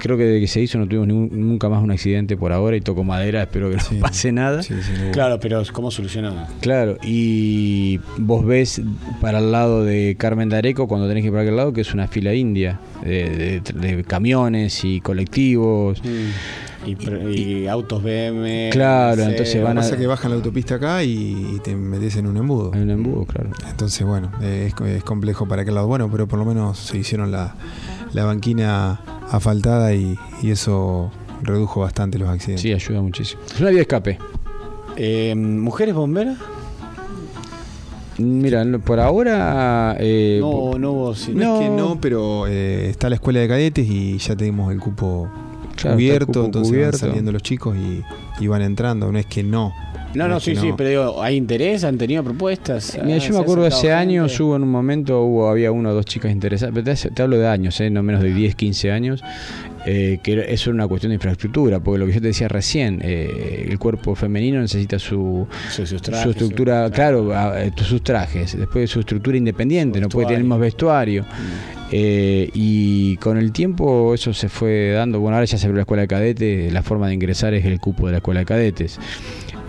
Creo 0.00 0.16
que 0.16 0.24
desde 0.24 0.40
que 0.40 0.46
se 0.48 0.60
hizo 0.60 0.78
no 0.78 0.86
tuvimos 0.86 1.06
ningún- 1.08 1.30
nunca 1.32 1.68
más 1.68 1.82
un 1.82 1.90
accidente 1.90 2.36
por 2.36 2.52
ahora 2.52 2.76
y 2.76 2.80
toco 2.80 3.04
madera, 3.04 3.42
espero 3.42 3.70
que 3.70 3.76
no 3.76 3.82
Sí. 3.82 3.96
pase 4.00 4.32
nada. 4.32 4.62
Sí, 4.62 4.74
sí. 4.82 4.92
Claro, 5.12 5.38
pero 5.40 5.62
¿cómo 5.72 5.90
solucionamos? 5.90 6.48
Claro, 6.60 6.98
y 7.02 8.00
vos 8.18 8.44
ves 8.44 8.82
para 9.20 9.38
el 9.38 9.52
lado 9.52 9.84
de 9.84 10.16
Carmen 10.18 10.48
de 10.48 10.56
Areco, 10.56 10.88
cuando 10.88 11.08
tenés 11.08 11.22
que 11.22 11.26
ir 11.28 11.32
para 11.32 11.42
aquel 11.42 11.56
lado, 11.56 11.72
que 11.72 11.80
es 11.82 11.94
una 11.94 12.06
fila 12.08 12.34
india 12.34 12.80
de, 13.02 13.60
de- 13.62 13.94
de 13.96 14.04
camiones 14.04 14.84
y 14.84 15.00
colectivos. 15.00 16.02
Y, 16.86 16.96
pr- 16.96 17.34
y 17.34 17.66
autos 17.66 18.02
BM. 18.02 18.68
Claro, 18.70 19.22
sé, 19.24 19.30
entonces 19.30 19.54
Lo 19.54 19.60
que 19.60 19.64
van 19.64 19.78
a- 19.78 19.80
pasa 19.80 19.94
es 19.94 20.00
que 20.02 20.06
bajan 20.06 20.30
la 20.32 20.36
autopista 20.36 20.74
acá 20.74 21.02
y 21.02 21.58
te 21.64 21.74
metes 21.74 22.16
en 22.16 22.26
un 22.26 22.36
embudo. 22.36 22.72
Hay 22.74 22.82
un 22.82 22.90
embudo, 22.90 23.24
claro. 23.24 23.48
Entonces, 23.70 24.06
bueno, 24.06 24.30
es, 24.42 24.74
es 24.86 25.02
complejo 25.02 25.48
para 25.48 25.62
aquel 25.62 25.76
lado. 25.76 25.86
Bueno, 25.86 26.10
pero 26.10 26.26
por 26.28 26.38
lo 26.38 26.44
menos 26.44 26.78
se 26.78 26.98
hicieron 26.98 27.30
la, 27.32 27.54
la 28.14 28.24
banquina 28.24 29.00
asfaltada 29.30 29.92
y, 29.94 30.16
y 30.42 30.50
eso 30.50 31.10
redujo 31.42 31.80
bastante 31.80 32.18
los 32.18 32.28
accidentes. 32.30 32.62
Sí, 32.62 32.72
ayuda 32.72 33.02
muchísimo. 33.02 33.42
Es 33.46 33.60
una 33.60 33.68
vía 33.70 33.76
de 33.78 33.82
escape. 33.82 34.18
Eh, 34.96 35.34
¿Mujeres 35.36 35.94
bomberas? 35.94 36.38
Mira, 38.18 38.64
no- 38.64 38.78
por 38.78 39.00
ahora. 39.00 39.96
eh, 39.98 40.38
no, 40.40 40.78
no 40.78 40.92
hubo. 40.92 41.14
sí. 41.14 41.32
No, 41.34 41.54
es 41.56 41.60
que 41.62 41.68
No. 41.68 41.76
no, 41.94 42.00
pero 42.00 42.46
eh, 42.46 42.88
está 42.88 43.08
la 43.08 43.16
escuela 43.16 43.40
de 43.40 43.48
cadetes 43.48 43.86
y 43.88 44.18
ya 44.18 44.36
tenemos 44.36 44.72
el 44.72 44.78
cupo 44.78 45.28
Claro, 45.74 45.90
el 45.90 45.94
cubierto, 45.96 46.26
cupo 46.26 46.44
entonces 46.44 46.70
cubierto. 46.72 46.98
van 46.98 47.08
saliendo 47.10 47.32
los 47.32 47.42
chicos 47.42 47.76
y, 47.76 48.02
y 48.42 48.46
van 48.46 48.62
entrando. 48.62 49.10
No 49.10 49.18
es 49.18 49.26
que 49.26 49.42
no. 49.42 49.72
No, 50.14 50.28
no, 50.28 50.38
sí, 50.40 50.54
sí, 50.56 50.70
pero 50.76 50.88
digo, 50.88 51.22
¿hay 51.22 51.36
interés? 51.36 51.84
¿Han 51.84 51.98
tenido 51.98 52.22
propuestas? 52.22 52.98
Mira, 53.02 53.16
Ah, 53.16 53.18
yo 53.18 53.26
¿se 53.26 53.32
me 53.32 53.38
acuerdo 53.40 53.66
hace 53.66 53.92
años, 53.92 54.30
gente? 54.32 54.42
hubo 54.44 54.56
en 54.56 54.62
un 54.62 54.70
momento, 54.70 55.22
hubo 55.22 55.48
había 55.48 55.72
una 55.72 55.90
o 55.90 55.94
dos 55.94 56.04
chicas 56.06 56.30
interesadas, 56.32 56.72
pero 56.74 56.84
te, 56.94 57.10
te 57.10 57.22
hablo 57.22 57.38
de 57.38 57.48
años, 57.48 57.80
eh, 57.80 57.90
no 57.90 58.02
menos 58.02 58.22
de 58.22 58.32
10, 58.32 58.54
15 58.54 58.90
años, 58.92 59.22
eh, 59.86 60.18
que 60.22 60.46
eso 60.48 60.70
era 60.70 60.74
una 60.74 60.88
cuestión 60.88 61.10
de 61.10 61.14
infraestructura, 61.14 61.80
porque 61.80 61.98
lo 61.98 62.06
que 62.06 62.12
yo 62.12 62.20
te 62.20 62.28
decía 62.28 62.48
recién, 62.48 63.00
eh, 63.02 63.66
el 63.68 63.78
cuerpo 63.78 64.14
femenino 64.14 64.60
necesita 64.60 64.98
su, 64.98 65.46
Sus- 65.70 65.88
su 65.88 65.96
estructura, 65.96 66.86
su- 66.86 66.92
claro, 66.92 67.34
a- 67.34 67.62
eh, 67.64 67.72
sus 67.76 68.02
trajes, 68.02 68.56
después 68.56 68.88
su 68.90 69.00
estructura 69.00 69.36
independiente, 69.36 70.00
no 70.00 70.08
puede 70.08 70.28
tener 70.28 70.42
mismo 70.42 70.58
vestuario. 70.58 71.24
Eh, 71.96 72.50
y 72.54 73.16
con 73.18 73.36
el 73.36 73.52
tiempo 73.52 74.14
eso 74.14 74.32
se 74.32 74.48
fue 74.48 74.90
dando. 74.92 75.20
Bueno, 75.20 75.36
ahora 75.36 75.44
ya 75.44 75.58
se 75.58 75.66
abrió 75.66 75.76
la 75.76 75.82
escuela 75.82 76.00
de 76.02 76.08
cadetes. 76.08 76.72
La 76.72 76.82
forma 76.82 77.06
de 77.06 77.14
ingresar 77.14 77.54
es 77.54 77.64
el 77.66 77.78
cupo 77.78 78.06
de 78.06 78.12
la 78.12 78.18
escuela 78.18 78.40
de 78.40 78.46
cadetes. 78.46 78.98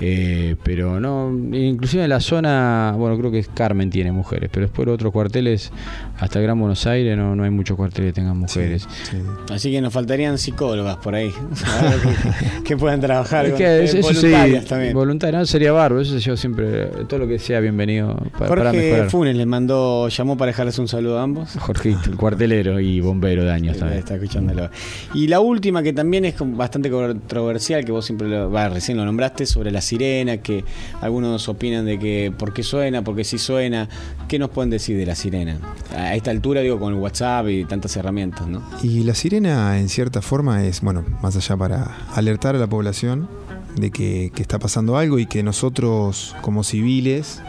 Eh, 0.02 0.56
pero 0.64 1.00
no, 1.00 1.32
inclusive 1.56 2.04
en 2.04 2.10
la 2.10 2.20
zona, 2.20 2.94
bueno, 2.98 3.18
creo 3.18 3.32
que 3.32 3.44
Carmen 3.54 3.90
tiene 3.90 4.12
mujeres, 4.12 4.50
pero 4.52 4.66
después 4.66 4.88
otros 4.90 5.14
cuarteles, 5.14 5.72
hasta 6.20 6.40
el 6.40 6.44
Gran 6.46 6.60
Buenos 6.60 6.86
Aires, 6.86 7.16
no, 7.18 7.36
no 7.36 7.44
hay 7.46 7.50
muchos 7.50 7.78
cuarteles 7.78 8.10
que 8.12 8.22
tengan 8.22 8.38
mujeres. 8.38 8.88
Sí. 9.10 9.18
Así 9.54 9.72
que 9.72 9.80
nos 9.82 9.94
faltarían 9.94 10.38
psicólogas 10.38 10.98
por 10.98 11.16
ahí. 11.16 11.32
que, 12.58 12.64
que 12.64 12.78
puedan 12.78 13.00
trabajar 13.00 13.46
Es 13.46 13.52
con- 13.52 13.58
que 13.60 13.84
eh, 13.84 13.88
sí, 13.88 14.02
voluntarias 14.02 14.66
también. 14.66 14.94
voluntario, 14.94 15.40
no, 15.40 15.46
sería 15.46 15.72
barro, 15.72 16.02
eso 16.02 16.18
yo 16.18 16.36
siempre, 16.36 16.88
todo 17.08 17.20
lo 17.22 17.28
que 17.28 17.40
sea 17.40 17.60
bienvenido 17.62 18.16
pa- 18.38 18.48
para, 18.48 18.64
Jorge 18.64 18.78
mejorar. 18.78 19.10
Funes 19.10 19.36
le 19.36 19.46
mandó, 19.46 20.10
llamó 20.10 20.38
para 20.38 20.48
dejarles 20.52 20.78
un 20.80 20.88
saludo 20.88 21.20
a 21.20 21.24
ambos. 21.24 21.52
Jorgito, 21.58 22.10
el 22.10 22.18
cuartelero 22.18 22.80
y 22.80 23.00
bombero 23.00 23.44
de 23.46 23.52
años 23.52 23.78
también. 23.78 24.00
Está 24.00 24.16
escuchándolo. 24.16 24.70
Y 25.14 25.28
la 25.28 25.40
última 25.40 25.82
que 25.84 25.94
también 25.94 26.26
es 26.26 26.36
bastante 26.40 26.90
controversial, 26.90 27.86
que 27.86 27.92
vos 27.92 28.06
siempre 28.06 28.28
lo, 28.28 28.52
va, 28.52 28.68
recién 28.70 28.98
lo 28.98 29.06
nombraste, 29.06 29.46
sobre 29.46 29.72
la 29.72 29.82
sirena, 29.86 30.38
que 30.38 30.66
algunos 31.00 31.48
opinan 31.48 31.86
de 31.86 31.98
que 31.98 32.34
por 32.38 32.54
qué 32.54 32.64
suena, 32.64 33.04
por 33.04 33.16
qué 33.16 33.24
sí 33.24 33.38
suena. 33.38 33.88
¿Qué 34.28 34.38
nos 34.38 34.50
pueden 34.50 34.70
decir 34.70 34.98
de 34.98 35.06
la 35.06 35.16
sirena? 35.16 35.58
A 35.96 36.16
esta 36.16 36.32
altura, 36.32 36.62
digo, 36.62 36.80
con 36.80 36.94
el 36.94 37.00
WhatsApp 37.00 37.48
y 37.48 37.64
tantas 37.64 37.96
herramientas, 37.96 38.48
¿no? 38.48 38.62
Y 38.84 39.04
la 39.04 39.16
sirena, 39.16 39.80
en 39.80 39.88
cierta 39.88 40.22
forma, 40.22 40.66
es, 40.66 40.82
bueno, 40.82 41.06
más 41.22 41.38
allá 41.38 41.56
para 41.56 41.96
alertar 42.14 42.56
a 42.56 42.60
la 42.60 42.68
población 42.68 43.30
de 43.76 43.92
que, 43.92 44.32
que 44.36 44.42
está 44.42 44.60
pasando 44.60 44.98
algo 44.98 45.20
y 45.20 45.26
que 45.26 45.44
nosotros, 45.44 46.36
como 46.42 46.64
civiles, 46.64 47.42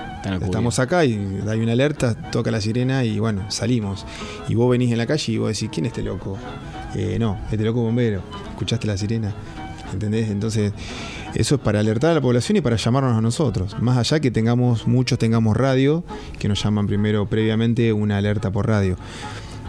estamos 0.43 0.79
acá 0.79 1.05
y 1.05 1.43
hay 1.49 1.61
una 1.61 1.73
alerta, 1.73 2.15
toca 2.31 2.51
la 2.51 2.61
sirena 2.61 3.05
y 3.05 3.19
bueno, 3.19 3.51
salimos. 3.51 4.05
Y 4.49 4.55
vos 4.55 4.71
venís 4.71 4.91
en 4.93 4.99
la 4.99 5.07
calle 5.07 5.33
y 5.33 5.39
vos 5.39 5.49
decís, 5.49 5.71
¿quién 5.73 5.87
es 5.87 5.93
este 5.93 6.03
loco? 6.03 6.37
Eh, 6.95 7.19
no, 7.19 7.39
este 7.51 7.65
loco 7.65 7.83
bombero. 7.83 8.23
¿Escuchaste 8.51 8.87
la 8.87 8.97
sirena? 8.97 9.35
¿Entendés? 9.93 10.31
Entonces, 10.31 10.73
eso 11.37 11.57
es 11.57 11.61
para 11.61 11.81
alertar 11.81 12.11
a 12.11 12.15
la 12.15 12.21
población 12.21 12.57
y 12.57 12.61
para 12.61 12.77
llamarnos 12.77 13.17
a 13.17 13.21
nosotros. 13.21 13.77
Más 13.81 13.97
allá 13.97 14.21
que 14.21 14.31
tengamos, 14.31 14.87
muchos 14.87 15.19
tengamos 15.19 15.57
radio, 15.57 16.05
que 16.39 16.49
nos 16.49 16.63
llaman 16.63 16.87
primero 16.87 17.27
previamente 17.27 17.93
una 17.93 18.19
alerta 18.19 18.51
por 18.51 18.67
radio. 18.67 18.97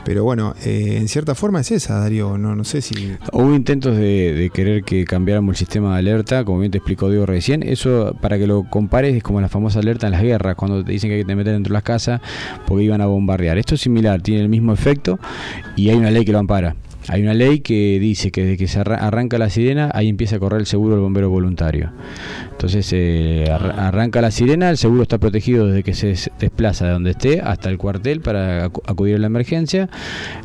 Pero 0.08 0.24
bueno, 0.24 0.56
eh, 0.64 0.96
en 1.02 1.10
cierta 1.10 1.36
forma 1.36 1.60
es 1.60 1.70
esa, 1.70 2.00
Darío. 2.00 2.38
No, 2.38 2.56
no 2.56 2.64
sé 2.64 2.82
si. 2.82 3.18
Hubo 3.34 3.54
intentos 3.54 3.98
de, 3.98 4.34
de 4.34 4.50
querer 4.52 4.84
que 4.84 5.04
cambiáramos 5.04 5.52
el 5.52 5.58
sistema 5.58 5.92
de 5.92 6.00
alerta, 6.00 6.46
como 6.46 6.60
bien 6.60 6.72
te 6.72 6.78
explicó 6.78 7.10
Diego 7.10 7.26
recién. 7.26 7.62
Eso, 7.62 8.16
para 8.22 8.38
que 8.38 8.48
lo 8.48 8.64
compares, 8.70 9.18
es 9.18 9.22
como 9.22 9.42
la 9.42 9.50
famosa 9.50 9.80
alerta 9.80 10.08
en 10.08 10.14
las 10.14 10.22
guerras, 10.22 10.56
cuando 10.56 10.82
te 10.82 10.94
dicen 10.94 11.10
que 11.10 11.16
hay 11.16 11.22
que 11.24 11.28
te 11.28 11.36
meter 11.36 11.52
dentro 11.52 11.72
de 11.72 11.74
las 11.74 11.84
casas 11.84 12.22
porque 12.66 12.86
iban 12.86 13.02
a 13.02 13.06
bombardear. 13.06 13.58
Esto 13.58 13.76
es 13.76 13.82
similar, 13.82 14.22
tiene 14.22 14.44
el 14.44 14.48
mismo 14.48 14.72
efecto 14.72 15.20
y 15.76 15.90
hay 15.90 15.98
una 15.98 16.10
ley 16.10 16.24
que 16.24 16.32
lo 16.32 16.40
ampara. 16.40 16.78
Hay 17.10 17.22
una 17.22 17.34
ley 17.34 17.60
que 17.62 18.00
dice 18.00 18.32
que 18.32 18.44
desde 18.44 18.58
que 18.58 18.68
se 18.68 18.80
arra- 18.80 18.98
arranca 18.98 19.38
la 19.38 19.50
sirena, 19.50 19.90
ahí 19.94 20.10
empieza 20.10 20.36
a 20.36 20.40
correr 20.40 20.60
el 20.62 20.66
seguro 20.68 20.96
del 20.96 21.02
bombero 21.04 21.30
voluntario. 21.30 21.92
Entonces 22.52 22.90
eh, 22.94 23.46
ar- 23.52 23.76
arranca 23.80 24.20
la 24.22 24.32
sirena, 24.32 24.70
el 24.70 24.78
seguro 24.78 25.04
está 25.04 25.18
protegido 25.18 25.68
desde 25.68 25.84
que 25.84 25.94
se 25.94 26.08
des- 26.08 26.32
desplaza 26.40 26.86
de 26.88 26.92
donde 26.92 27.12
esté 27.12 27.42
hasta 27.42 27.70
el 27.70 27.78
cuartel 27.78 28.22
para 28.22 28.68
acu- 28.70 28.82
acudir 28.86 29.16
a 29.16 29.20
la 29.20 29.28
emergencia. 29.28 29.90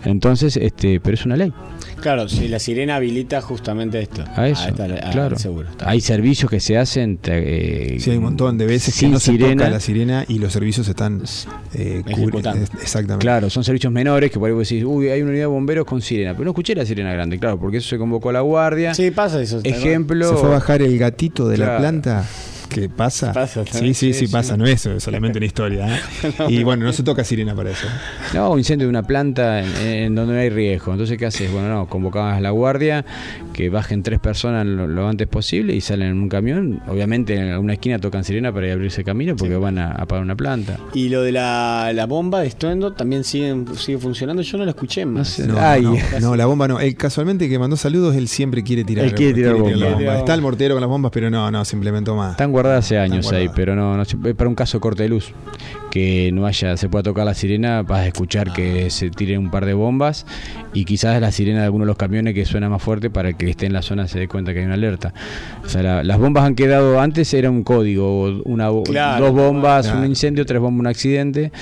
Entonces, 0.04 0.56
este, 0.56 1.00
pero 1.00 1.14
es 1.14 1.24
una 1.26 1.36
ley. 1.36 1.52
Claro, 2.00 2.28
si 2.28 2.48
la 2.48 2.58
sirena 2.58 2.96
habilita 2.96 3.40
justamente 3.40 4.00
esto. 4.00 4.24
A 4.34 4.48
eso, 4.48 4.68
esta- 4.68 4.84
a- 4.84 5.10
claro. 5.10 5.38
seguro. 5.38 5.68
Hay 5.84 6.00
servicios 6.00 6.50
que 6.50 6.60
se 6.60 6.76
hacen. 6.76 7.18
eh, 7.24 7.96
Sí, 8.00 8.10
hay 8.10 8.16
un 8.16 8.24
montón 8.24 8.58
de 8.58 8.66
veces 8.66 8.94
sin 8.94 9.10
que 9.10 9.12
no 9.14 9.20
se 9.20 9.32
sirena. 9.32 9.56
toca 9.64 9.70
la 9.70 9.80
sirena 9.80 10.24
y 10.28 10.38
los 10.38 10.52
servicios 10.52 10.88
están 10.88 11.22
eh, 11.74 12.02
Exactamente. 12.80 13.18
Claro, 13.22 13.50
son 13.50 13.64
servicios 13.64 13.92
menores 13.92 14.30
que 14.30 14.38
por 14.38 14.48
ahí 14.48 14.54
vos 14.54 14.68
decís, 14.68 14.84
uy, 14.84 15.08
hay 15.08 15.20
una 15.22 15.30
unidad 15.30 15.44
de 15.44 15.46
bomberos 15.46 15.84
con 15.86 16.00
sirena, 16.02 16.32
pero 16.32 16.46
no 16.46 16.51
escuché 16.52 16.74
la 16.74 16.86
sirena 16.86 17.12
grande, 17.12 17.38
claro, 17.38 17.58
porque 17.58 17.78
eso 17.78 17.88
se 17.88 17.98
convocó 17.98 18.30
a 18.30 18.32
la 18.32 18.40
guardia. 18.40 18.94
Sí, 18.94 19.10
pasa 19.10 19.40
eso. 19.40 19.60
Ejemplo. 19.64 20.28
Se 20.28 20.36
fue 20.36 20.48
a 20.48 20.52
bajar 20.52 20.82
el 20.82 20.98
gatito 20.98 21.48
de 21.48 21.58
la 21.58 21.78
planta. 21.78 22.24
¿Qué 22.68 22.88
pasa? 22.88 23.32
Pasa 23.32 23.64
sí, 23.70 23.92
sí, 23.92 24.14
sí, 24.14 24.28
pasa. 24.28 24.56
No 24.56 24.64
es 24.64 24.88
solamente 24.98 25.38
una 25.38 25.46
historia. 25.46 25.94
¿eh? 25.94 26.00
y 26.48 26.62
bueno, 26.62 26.86
no 26.86 26.92
se 26.92 27.02
toca 27.02 27.22
sirena 27.22 27.54
para 27.54 27.70
eso. 27.70 27.86
No, 28.32 28.56
incendio 28.56 28.86
de 28.86 28.90
una 28.90 29.02
planta 29.02 29.60
en, 29.60 29.76
en 29.86 30.14
donde 30.14 30.34
no 30.34 30.40
hay 30.40 30.48
riesgo. 30.48 30.92
Entonces, 30.92 31.18
¿qué 31.18 31.26
haces? 31.26 31.52
Bueno, 31.52 31.68
no, 31.68 31.86
convocabas 31.86 32.38
a 32.38 32.40
la 32.40 32.50
guardia, 32.50 33.04
que 33.52 33.68
bajen 33.68 34.02
tres 34.02 34.18
personas 34.20 34.66
lo, 34.66 34.86
lo 34.86 35.08
antes 35.08 35.28
posible 35.28 35.74
y 35.74 35.80
salen 35.80 36.08
en 36.08 36.20
un 36.20 36.28
camión. 36.28 36.80
Obviamente, 36.88 37.34
en 37.34 37.50
alguna 37.50 37.74
esquina 37.74 37.98
tocan 37.98 38.24
sirena 38.24 38.52
para 38.52 38.72
abrirse 38.72 39.04
camino 39.04 39.36
porque 39.36 39.56
van 39.56 39.78
a 39.78 39.92
apagar 39.92 40.24
una 40.24 40.36
planta. 40.36 40.78
Y 40.94 41.08
lo 41.08 41.22
de 41.22 41.32
la, 41.32 41.92
la 41.94 42.06
bomba 42.06 42.40
de 42.40 42.48
estruendo 42.48 42.92
también 42.92 43.24
sigue, 43.24 43.64
sigue 43.76 43.98
funcionando. 43.98 44.42
Yo 44.42 44.58
no 44.58 44.64
lo 44.64 44.70
escuché 44.70 45.04
más. 45.06 45.12
No 45.12 45.24
sé. 45.24 45.46
No, 45.46 45.58
Ay. 45.58 45.82
no, 45.82 46.20
no, 46.20 46.36
la 46.36 46.46
bomba 46.46 46.68
no. 46.68 46.80
Él 46.80 46.94
casualmente 46.96 47.48
que 47.48 47.58
mandó 47.58 47.76
saludos, 47.76 48.16
él 48.16 48.28
siempre 48.28 48.62
quiere 48.62 48.84
tirar. 48.84 49.04
Él 49.04 49.14
quiere 49.14 49.34
tirar 49.34 49.54
bomba. 49.54 49.76
la 49.76 50.18
Está 50.18 50.34
el 50.34 50.42
mortero 50.42 50.74
con 50.74 50.80
las 50.80 50.90
bombas, 50.90 51.12
pero 51.12 51.30
no, 51.30 51.50
no, 51.50 51.64
se 51.64 51.76
implementó 51.76 52.16
más. 52.16 52.32
Están 52.32 52.52
guardadas 52.52 52.84
hace 52.84 52.98
años 52.98 53.30
ahí, 53.32 53.48
pero 53.54 53.74
no, 53.74 53.96
no 53.96 54.02
es 54.02 54.34
para 54.34 54.48
un 54.48 54.54
caso 54.54 54.80
corte 54.80 55.02
de 55.04 55.08
luz. 55.08 55.32
Que 55.92 56.30
no 56.32 56.46
haya, 56.46 56.78
se 56.78 56.88
pueda 56.88 57.02
tocar 57.02 57.26
la 57.26 57.34
sirena, 57.34 57.82
vas 57.82 58.00
a 58.00 58.06
escuchar 58.06 58.48
Ah. 58.48 58.54
que 58.54 58.88
se 58.88 59.10
tiren 59.10 59.38
un 59.40 59.50
par 59.50 59.66
de 59.66 59.74
bombas 59.74 60.24
y 60.72 60.86
quizás 60.86 61.20
la 61.20 61.30
sirena 61.32 61.58
de 61.58 61.64
alguno 61.66 61.84
de 61.84 61.88
los 61.88 61.98
camiones 61.98 62.32
que 62.32 62.46
suena 62.46 62.70
más 62.70 62.82
fuerte 62.82 63.10
para 63.10 63.28
que 63.28 63.32
el 63.32 63.36
que 63.36 63.50
esté 63.50 63.66
en 63.66 63.74
la 63.74 63.82
zona 63.82 64.08
se 64.08 64.18
dé 64.18 64.26
cuenta 64.26 64.54
que 64.54 64.60
hay 64.60 64.64
una 64.64 64.72
alerta. 64.74 65.12
O 65.62 65.68
sea, 65.68 65.82
la- 65.82 66.02
las 66.02 66.16
bombas 66.18 66.44
han 66.44 66.54
quedado, 66.54 66.98
antes 66.98 67.34
era 67.34 67.50
un 67.50 67.62
código, 67.62 68.40
una, 68.44 68.70
Claro, 68.84 69.26
dos 69.26 69.34
bombas, 69.34 69.84
claro. 69.86 70.00
un 70.00 70.06
incendio, 70.06 70.46
tres 70.46 70.62
bombas, 70.62 70.80
un 70.80 70.86
accidente, 70.86 71.52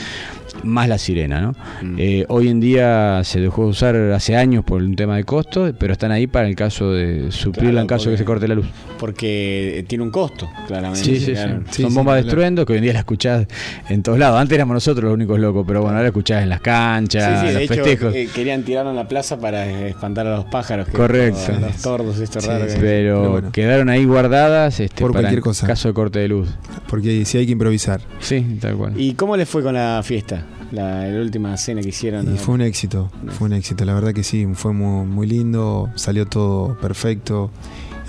más 0.65 0.89
la 0.89 0.99
sirena, 0.99 1.41
¿no? 1.41 1.53
Mm. 1.83 1.95
Eh, 1.99 2.25
hoy 2.29 2.49
en 2.49 2.61
día 2.61 3.23
se 3.25 3.41
dejó 3.41 3.65
de 3.65 3.69
usar 3.71 3.97
hace 4.13 4.37
años 4.37 4.65
por 4.65 4.83
un 4.83 4.97
tema 4.97 5.17
de 5.17 5.25
costo, 5.25 5.73
pero 5.79 5.93
están 5.93 6.13
ahí 6.13 6.27
para 6.27 6.49
el 6.49 6.55
caso 6.57 6.93
de 6.93 7.31
suplirla 7.33 7.71
Claro, 7.71 7.81
en 7.83 7.87
caso 7.87 8.05
de 8.11 8.15
que 8.15 8.19
se 8.19 8.25
corte 8.25 8.49
la 8.49 8.55
luz. 8.55 8.67
Porque 8.99 9.85
tiene 9.89 10.05
un 10.05 10.11
costo, 10.11 10.49
claramente. 10.67 11.05
Sí, 11.05 11.17
sí, 11.19 11.27
sí. 11.27 11.33
claro. 11.33 11.63
Sí, 11.71 11.83
Son 11.83 11.91
sí, 11.91 11.97
bombas 11.97 12.17
de 12.17 12.23
claro. 12.23 12.29
estruendo 12.29 12.67
que 12.67 12.73
hoy 12.75 12.79
en 12.79 12.83
día 12.85 12.93
las 12.93 13.01
escuchás 13.01 13.47
en 13.89 14.03
todos 14.03 14.19
lados. 14.19 14.39
Antes 14.41 14.55
éramos 14.57 14.75
nosotros 14.75 15.05
los 15.05 15.15
únicos 15.15 15.39
locos, 15.41 15.65
pero 15.67 15.81
bueno, 15.81 15.93
ahora 15.97 16.03
la 16.03 16.09
escuchás 16.09 16.43
en 16.43 16.49
las 16.51 16.61
canchas, 16.61 17.25
Sí, 17.25 17.31
sí, 17.41 17.41
en 17.41 17.47
de 17.47 17.53
los 17.55 17.63
hecho 17.63 17.75
festejos. 17.85 18.15
eh, 18.15 18.29
querían 18.35 18.63
tirarlo 18.63 18.91
en 18.91 18.97
la 18.97 19.09
plaza 19.09 19.39
para 19.39 19.67
eh, 19.67 19.89
espantar 19.89 20.27
a 20.27 20.37
los 20.37 20.45
pájaros. 20.47 20.87
que- 20.87 20.93
Correcto. 20.93 21.53
Los 21.61 21.77
tordos, 21.83 22.19
raros. 22.45 22.69
sí. 22.73 22.75
que- 22.75 22.81
pero 22.81 23.21
Pero 23.21 23.31
bueno. 23.31 23.53
quedaron 23.53 23.89
ahí 23.89 24.05
guardadas 24.05 24.81
este, 24.81 25.01
Por 25.01 25.13
para 25.13 25.23
cualquier 25.23 25.41
cosa. 25.43 25.67
caso 25.67 25.89
de 25.89 25.95
corte 25.95 26.19
de 26.19 26.29
luz. 26.29 26.49
Porque 26.91 27.25
si 27.25 27.39
hay 27.39 27.47
que 27.47 27.53
improvisar. 27.53 28.01
Sí, 28.19 28.59
tal 28.61 28.77
cual. 28.77 29.01
¿Y 29.01 29.15
cómo 29.15 29.37
les 29.37 29.49
fue 29.49 29.63
con 29.63 29.75
la 29.75 30.03
fiesta? 30.05 30.45
La, 30.73 31.07
la 31.07 31.21
última 31.21 31.57
cena 31.57 31.81
que 31.81 31.89
hicieron. 31.89 32.35
Y 32.35 32.37
fue 32.37 32.55
un 32.55 32.61
éxito, 32.63 33.11
fue 33.39 33.47
un 33.47 33.55
éxito, 33.55 33.85
la 33.85 33.95
verdad 33.95 34.13
que 34.13 34.23
sí, 34.25 34.47
fue 34.55 34.73
muy, 34.73 35.07
muy 35.07 35.27
lindo, 35.27 35.89
salió 35.95 36.27
todo 36.27 36.77
perfecto. 36.81 37.51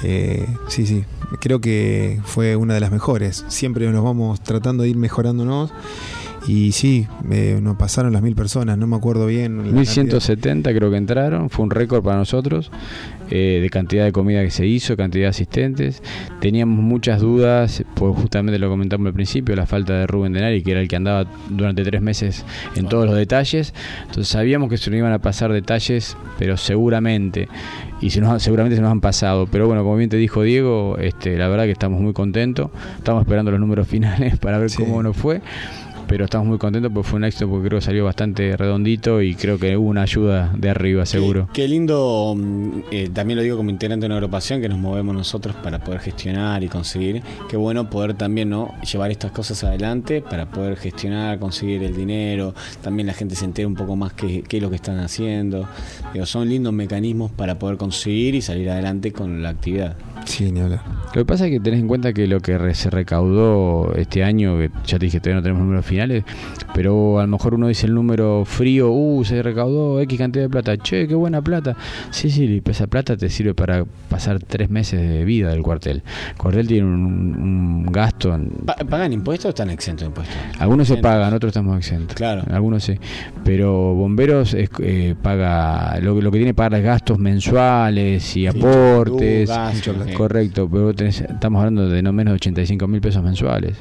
Eh, 0.04 0.48
sí, 0.68 0.88
sí, 0.88 1.04
creo 1.40 1.62
que 1.62 2.20
fue 2.24 2.56
una 2.56 2.74
de 2.74 2.80
las 2.80 2.92
mejores. 2.92 3.46
Siempre 3.50 3.90
nos 3.92 4.04
vamos 4.04 4.42
tratando 4.42 4.84
de 4.84 4.90
ir 4.90 4.98
mejorándonos. 4.98 5.72
Y 6.48 6.72
sí, 6.72 7.08
eh, 7.30 7.60
nos 7.62 7.78
pasaron 7.78 8.14
las 8.14 8.24
mil 8.24 8.34
personas, 8.34 8.76
no 8.76 8.88
me 8.88 8.96
acuerdo 8.96 9.28
bien. 9.28 9.58
la 9.58 9.64
cantidad. 9.64 9.78
1170 9.78 10.74
creo 10.74 10.90
que 10.90 10.98
entraron, 10.98 11.52
fue 11.52 11.64
un 11.64 11.70
récord 11.70 12.04
para 12.04 12.18
nosotros 12.18 12.72
eh, 13.32 13.60
de 13.62 13.70
cantidad 13.70 14.04
de 14.06 14.12
comida 14.12 14.44
que 14.44 14.52
se 14.52 14.68
hizo, 14.68 14.96
cantidad 14.96 15.24
de 15.24 15.30
asistentes. 15.30 16.04
Teníamos 16.42 16.80
muchas 16.84 17.22
dudas, 17.22 17.84
pues 17.96 18.16
justamente 18.16 18.60
lo 18.60 18.70
comentamos 18.70 19.08
al 19.08 19.14
principio, 19.14 19.56
la 19.56 19.66
falta 19.66 19.94
de 19.98 20.08
Rubén 20.08 20.34
Denari, 20.34 20.62
que 20.62 20.72
era 20.72 20.82
el 20.82 20.88
que 20.88 20.96
andaba 20.98 21.26
durante 21.50 21.84
tres 21.84 22.02
meses 22.02 22.46
en 22.76 22.88
todos 22.88 23.06
los 23.08 23.16
detalles. 23.16 23.74
Entonces 24.02 24.28
sabíamos 24.28 24.70
que 24.70 24.78
se 24.78 24.90
nos 24.92 24.98
iban 25.00 25.14
a 25.14 25.20
pasar 25.20 25.52
detalles, 25.52 26.16
pero 26.38 26.58
seguramente, 26.58 27.48
y 28.02 28.10
se 28.10 28.20
nos, 28.22 28.42
seguramente 28.44 28.76
se 28.76 28.82
nos 28.82 28.92
han 28.92 29.02
pasado. 29.02 29.48
Pero 29.52 29.66
bueno, 29.68 29.84
como 29.84 29.96
bien 29.96 30.10
te 30.10 30.18
dijo 30.18 30.44
Diego, 30.44 30.98
este, 31.00 31.38
la 31.38 31.48
verdad 31.48 31.66
que 31.66 31.72
estamos 31.72 32.02
muy 32.02 32.14
contentos, 32.14 32.70
estamos 32.98 33.22
esperando 33.24 33.52
los 33.52 33.60
números 33.60 33.88
finales 33.90 34.38
para 34.40 34.58
ver 34.58 34.70
Sí. 34.70 34.78
cómo 34.84 35.02
nos 35.02 35.16
fue 35.18 35.42
pero 36.12 36.26
estamos 36.26 36.46
muy 36.46 36.58
contentos 36.58 36.92
porque 36.94 37.10
fue 37.10 37.18
un 37.20 37.24
éxito 37.24 37.48
porque 37.48 37.70
creo 37.70 37.80
que 37.80 37.86
salió 37.86 38.04
bastante 38.04 38.58
redondito 38.58 39.22
y 39.22 39.34
creo 39.34 39.58
que 39.58 39.78
hubo 39.78 39.88
una 39.88 40.02
ayuda 40.02 40.52
de 40.58 40.70
arriba 40.70 41.06
seguro. 41.06 41.48
Qué, 41.54 41.62
qué 41.62 41.68
lindo, 41.70 42.36
mm, 42.36 42.80
eh, 42.92 43.10
también 43.14 43.38
lo 43.38 43.44
digo 43.44 43.56
como 43.56 43.70
integrante 43.70 44.02
de 44.02 44.08
una 44.08 44.16
agrupación 44.18 44.60
que 44.60 44.68
nos 44.68 44.78
movemos 44.78 45.16
nosotros 45.16 45.56
para 45.64 45.80
poder 45.80 46.02
gestionar 46.02 46.66
y 46.66 46.68
conseguir. 46.68 47.24
Qué 47.48 47.56
bueno 47.56 47.90
poder 47.90 48.16
también 48.16 48.50
no 48.50 48.76
llevar 48.82 49.10
estas 49.10 49.32
cosas 49.32 49.64
adelante 49.64 50.22
para 50.22 50.48
poder 50.48 50.76
gestionar, 50.76 51.40
conseguir 51.40 51.82
el 51.84 51.96
dinero. 51.96 52.54
También 52.82 53.08
la 53.08 53.14
gente 53.14 53.36
se 53.36 53.46
entera 53.46 53.66
un 53.66 53.76
poco 53.76 53.96
más 53.96 54.12
qué, 54.12 54.44
qué 54.46 54.58
es 54.58 54.64
lo 54.64 54.70
que 54.70 54.76
están 54.76 55.00
haciendo. 55.00 55.70
Digo, 56.14 56.26
son 56.26 56.50
lindos 56.50 56.74
mecanismos 56.74 57.32
para 57.32 57.58
poder 57.58 57.78
conseguir 57.78 58.36
y 58.36 58.42
salir 58.42 58.70
adelante 58.70 59.14
con 59.14 59.42
la 59.42 59.52
actividad. 59.52 59.96
Sí, 60.26 60.52
ni 60.52 60.60
hablar. 60.60 60.82
Lo 61.14 61.22
que 61.22 61.26
pasa 61.26 61.46
es 61.46 61.52
que 61.52 61.60
tenés 61.60 61.80
en 61.80 61.88
cuenta 61.88 62.14
que 62.14 62.28
lo 62.28 62.40
que 62.40 62.74
se 62.74 62.90
recaudó 62.90 63.94
este 63.96 64.24
año, 64.24 64.58
que 64.58 64.72
ya 64.86 64.98
te 64.98 65.06
dije 65.06 65.20
todavía 65.20 65.36
no 65.36 65.44
tenemos 65.44 65.64
números 65.64 65.86
finales, 65.86 66.01
pero 66.74 67.20
a 67.20 67.24
lo 67.24 67.28
mejor 67.28 67.54
uno 67.56 67.68
dice 67.68 67.88
el 67.88 67.94
número 67.94 68.44
frío, 68.46 68.90
uh, 68.92 69.24
se 69.26 69.42
recaudó 69.44 70.00
X 70.02 70.18
cantidad 70.18 70.46
de 70.46 70.50
plata, 70.50 70.78
che, 70.78 71.08
qué 71.08 71.16
buena 71.16 71.42
plata. 71.42 71.76
Sí, 72.12 72.30
sí, 72.30 72.62
esa 72.66 72.88
plata 72.88 73.18
te 73.18 73.30
sirve 73.30 73.54
para 73.54 73.86
pasar 74.10 74.40
tres 74.40 74.70
meses 74.70 75.02
de 75.02 75.24
vida 75.26 75.50
del 75.50 75.62
cuartel. 75.62 76.04
El 76.32 76.36
cuartel 76.38 76.68
tiene 76.68 76.86
un, 76.88 76.96
un 77.86 77.86
gasto. 77.92 78.34
En, 78.34 78.50
¿Pagan 78.90 79.14
impuestos 79.14 79.46
o 79.48 79.50
están 79.50 79.70
exentos 79.70 80.02
de 80.02 80.08
impuestos? 80.08 80.36
algunos 80.60 80.88
se 80.88 80.98
pagan, 80.98 81.34
otros 81.34 81.50
estamos 81.52 81.78
exentos. 81.78 82.16
Claro. 82.16 82.44
Algunos 82.52 82.84
sí. 82.84 82.94
Pero 83.44 83.94
bomberos 83.96 84.54
es, 84.54 84.70
eh, 84.80 85.16
paga 85.22 86.00
lo, 86.02 86.16
que- 86.16 86.22
lo 86.22 86.32
que 86.32 86.38
tiene 86.38 86.52
que 86.52 86.56
pagar 86.56 86.82
gastos 86.82 87.20
mensuales 87.20 88.36
y 88.38 88.48
aportes. 88.48 89.50
Correcto, 90.16 90.70
pero 90.72 90.94
tenés- 90.94 91.22
estamos 91.30 91.60
hablando 91.60 91.90
de 91.90 92.02
no 92.02 92.14
menos 92.14 92.32
de 92.34 92.36
85 92.36 92.88
mil 92.88 93.02
pesos 93.02 93.24
mensuales. 93.24 93.76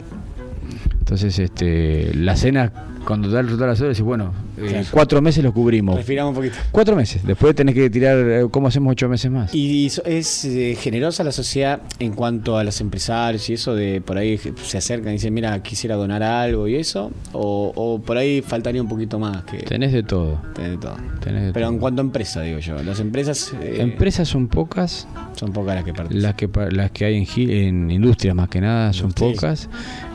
Entonces, 1.10 1.40
este, 1.40 2.14
la 2.14 2.36
cena, 2.36 2.72
cuando 3.04 3.28
da 3.28 3.40
el 3.40 3.46
resultado 3.46 3.72
de 3.74 3.80
la 3.82 3.88
decís, 3.88 4.00
bueno, 4.04 4.32
eh, 4.56 4.66
Claro. 4.68 4.86
cuatro 4.92 5.20
meses 5.20 5.42
los 5.42 5.52
cubrimos. 5.52 5.96
Respiramos 5.96 6.30
un 6.30 6.36
poquito. 6.36 6.54
Cuatro 6.70 6.94
meses. 6.94 7.26
Después 7.26 7.52
tenés 7.56 7.74
que 7.74 7.90
tirar, 7.90 8.16
eh, 8.18 8.46
¿cómo 8.48 8.68
hacemos 8.68 8.92
ocho 8.92 9.08
meses 9.08 9.28
más? 9.28 9.52
¿Y 9.52 9.86
es 10.04 10.44
eh, 10.44 10.76
generosa 10.78 11.24
la 11.24 11.32
sociedad 11.32 11.80
en 11.98 12.12
cuanto 12.12 12.56
a 12.58 12.62
los 12.62 12.80
empresarios 12.80 13.50
y 13.50 13.54
eso 13.54 13.74
de 13.74 14.00
por 14.00 14.18
ahí 14.18 14.38
se 14.62 14.78
acercan 14.78 15.08
y 15.10 15.14
dicen, 15.14 15.34
mira, 15.34 15.60
quisiera 15.64 15.96
donar 15.96 16.22
algo 16.22 16.68
y 16.68 16.76
eso? 16.76 17.10
¿O, 17.32 17.72
o 17.74 18.00
por 18.00 18.16
ahí 18.16 18.40
faltaría 18.40 18.80
un 18.80 18.88
poquito 18.88 19.18
más? 19.18 19.42
que 19.42 19.56
Tenés 19.64 19.92
de 19.92 20.04
todo. 20.04 20.40
tenés 20.54 20.78
de 20.78 21.52
Pero 21.52 21.66
todo. 21.66 21.74
en 21.74 21.78
cuanto 21.80 22.02
a 22.02 22.04
empresa, 22.04 22.42
digo 22.42 22.60
yo, 22.60 22.80
las 22.84 23.00
empresas 23.00 23.52
eh, 23.60 23.78
Empresas 23.80 24.28
son 24.28 24.46
pocas, 24.46 25.08
son 25.34 25.52
pocas 25.52 25.74
las 25.74 25.82
que 25.84 25.92
participan. 25.92 26.22
las 26.22 26.34
que 26.36 26.48
las 26.70 26.90
que 26.92 27.04
hay 27.06 27.16
en, 27.16 27.50
en 27.50 27.90
industrias 27.90 28.36
más 28.36 28.48
que 28.48 28.60
nada 28.60 28.92
son 28.92 29.10
pocas. 29.12 29.68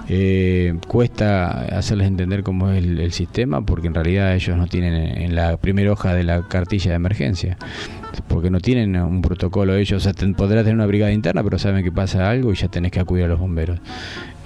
Eh, 0.07 0.75
cuesta 0.87 1.61
hacerles 1.77 2.07
entender 2.07 2.43
cómo 2.43 2.69
es 2.69 2.83
el, 2.83 2.99
el 2.99 3.11
sistema 3.11 3.65
porque 3.65 3.87
en 3.87 3.95
realidad 3.95 4.35
ellos 4.35 4.55
no 4.55 4.67
tienen 4.67 4.93
en, 4.93 5.35
la 5.35 5.57
primera 5.57 5.91
hoja 5.91 6.13
de 6.13 6.23
la 6.23 6.43
cartilla 6.43 6.91
de 6.91 6.95
emergencia. 6.95 7.57
Porque 8.27 8.49
no 8.49 8.59
tienen 8.59 8.95
un 8.95 9.21
protocolo 9.21 9.75
ellos, 9.75 9.97
o 9.97 10.03
sea, 10.03 10.13
ten- 10.13 10.35
podrás 10.35 10.63
tener 10.63 10.75
una 10.75 10.85
brigada 10.85 11.11
interna, 11.11 11.43
pero 11.43 11.57
saben 11.59 11.83
que 11.83 11.91
pasa 11.91 12.29
algo 12.29 12.51
y 12.51 12.55
ya 12.55 12.67
tenés 12.67 12.91
que 12.91 12.99
acudir 12.99 13.25
a 13.25 13.27
los 13.27 13.39
bomberos. 13.39 13.79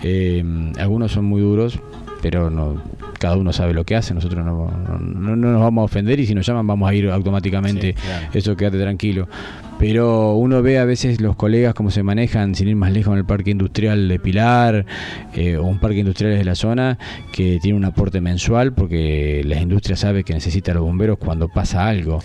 Eh, 0.01 0.43
algunos 0.79 1.11
son 1.11 1.25
muy 1.25 1.41
duros, 1.41 1.79
pero 2.21 2.49
no 2.49 2.81
cada 3.19 3.35
uno 3.35 3.51
sabe 3.51 3.73
lo 3.73 3.83
que 3.83 3.97
hace, 3.97 4.13
nosotros 4.13 4.45
no, 4.45 4.71
no, 4.71 4.97
no 4.97 5.35
nos 5.35 5.61
vamos 5.61 5.81
a 5.81 5.85
ofender 5.85 6.19
y 6.21 6.25
si 6.25 6.33
nos 6.33 6.45
llaman 6.45 6.65
vamos 6.65 6.89
a 6.89 6.93
ir 6.93 7.09
automáticamente, 7.09 7.87
Sí, 7.87 7.93
claro. 8.01 8.27
eso 8.33 8.55
quédate 8.55 8.79
tranquilo. 8.79 9.27
Pero 9.79 10.35
uno 10.35 10.61
ve 10.61 10.77
a 10.77 10.83
veces 10.83 11.21
los 11.21 11.37
colegas 11.37 11.73
cómo 11.73 11.89
se 11.89 12.03
manejan, 12.03 12.53
sin 12.53 12.67
ir 12.67 12.75
más 12.75 12.91
lejos, 12.91 13.13
en 13.13 13.19
el 13.19 13.25
parque 13.25 13.51
industrial 13.51 14.09
de 14.09 14.19
Pilar 14.19 14.85
eh, 15.33 15.55
o 15.55 15.63
un 15.63 15.79
parque 15.79 15.99
industrial 15.99 16.37
de 16.37 16.43
la 16.43 16.55
zona 16.55 16.99
que 17.31 17.59
tiene 17.61 17.77
un 17.77 17.85
aporte 17.85 18.19
mensual 18.19 18.73
porque 18.73 19.41
la 19.45 19.61
industria 19.61 19.95
sabe 19.95 20.25
que 20.25 20.33
necesita 20.33 20.73
a 20.73 20.75
los 20.75 20.83
bomberos 20.83 21.17
cuando 21.17 21.47
pasa 21.47 21.87
algo. 21.87 22.19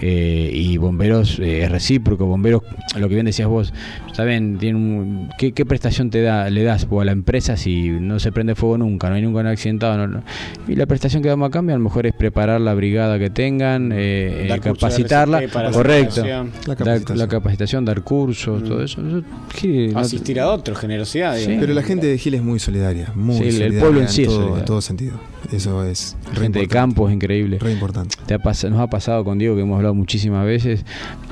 Eh, 0.00 0.50
y 0.52 0.76
bomberos 0.76 1.38
eh, 1.38 1.62
es 1.64 1.70
recíproco, 1.70 2.26
bomberos, 2.26 2.62
lo 2.98 3.08
que 3.08 3.14
bien 3.14 3.26
decías 3.26 3.48
vos, 3.48 3.72
saben, 4.12 4.58
tienen 4.58 4.76
un- 4.76 5.28
¿qué, 5.38 5.52
qué 5.52 5.64
prestación 5.64 6.10
te 6.10 6.20
da, 6.22 6.50
le 6.50 6.62
das 6.64 6.86
vos 6.88 7.00
a 7.02 7.04
la 7.06 7.12
empresa 7.12 7.56
si 7.56 7.88
no 7.90 8.18
se 8.18 8.30
prende 8.30 8.54
fuego 8.54 8.76
nunca, 8.78 9.08
no 9.08 9.14
hay 9.16 9.22
nunca 9.22 9.40
un 9.40 9.46
accidentado? 9.46 9.96
no- 9.96 10.06
no. 10.06 10.22
Y 10.68 10.74
la 10.76 10.84
prestación 10.86 11.22
que 11.22 11.28
damos 11.30 11.48
a 11.48 11.50
cambio 11.50 11.74
a 11.74 11.78
lo 11.78 11.84
mejor 11.84 12.06
es 12.06 12.12
preparar 12.14 12.60
la 12.60 12.74
brigada 12.74 13.18
que 13.18 13.30
tengan, 13.30 13.90
eh, 13.92 14.48
eh, 14.50 14.60
capacitarla, 14.60 15.40
la 15.40 15.70
correcto, 15.70 16.16
capacitación. 16.22 16.50
La 16.66 16.74
dar 16.74 16.76
capacitación. 16.76 17.18
la 17.18 17.26
capacitación, 17.28 17.84
dar 17.86 18.02
cursos, 18.02 18.64
todo 18.64 18.82
eso. 18.82 19.00
eso, 19.00 19.22
¿qué? 19.58 19.90
No- 19.92 19.98
Asistir 20.00 20.40
a 20.40 20.48
otros, 20.48 20.78
generosidad. 20.78 21.36
Sí. 21.38 21.56
Pero 21.58 21.72
la 21.72 21.82
gente 21.82 22.06
de 22.06 22.18
Gil 22.18 22.34
es 22.34 22.42
muy 22.42 22.58
solidaria, 22.58 23.12
muy 23.14 23.36
Sí, 23.36 23.42
el- 23.42 23.46
el 23.48 23.52
solidaria 23.54 23.80
pueblo 23.80 24.00
en 24.00 24.08
sí 24.08 24.22
es 24.22 24.28
todo, 24.28 24.58
en 24.58 24.64
todo 24.64 24.80
sentido. 24.82 25.18
Eso 25.52 25.84
es 25.84 26.16
re 26.34 26.42
gente 26.42 26.58
de 26.58 26.66
campo 26.66 27.08
es 27.08 27.14
increíble. 27.14 27.58
Re 27.60 27.70
importante. 27.72 28.16
Te 28.26 28.34
ha 28.34 28.38
pas- 28.40 28.68
nos 28.68 28.80
ha 28.80 28.88
pasado 28.88 29.24
con 29.24 29.38
Diego 29.38 29.54
que 29.54 29.62
hemos 29.62 29.76
hablado 29.76 29.85
muchísimas 29.94 30.44
veces 30.46 30.84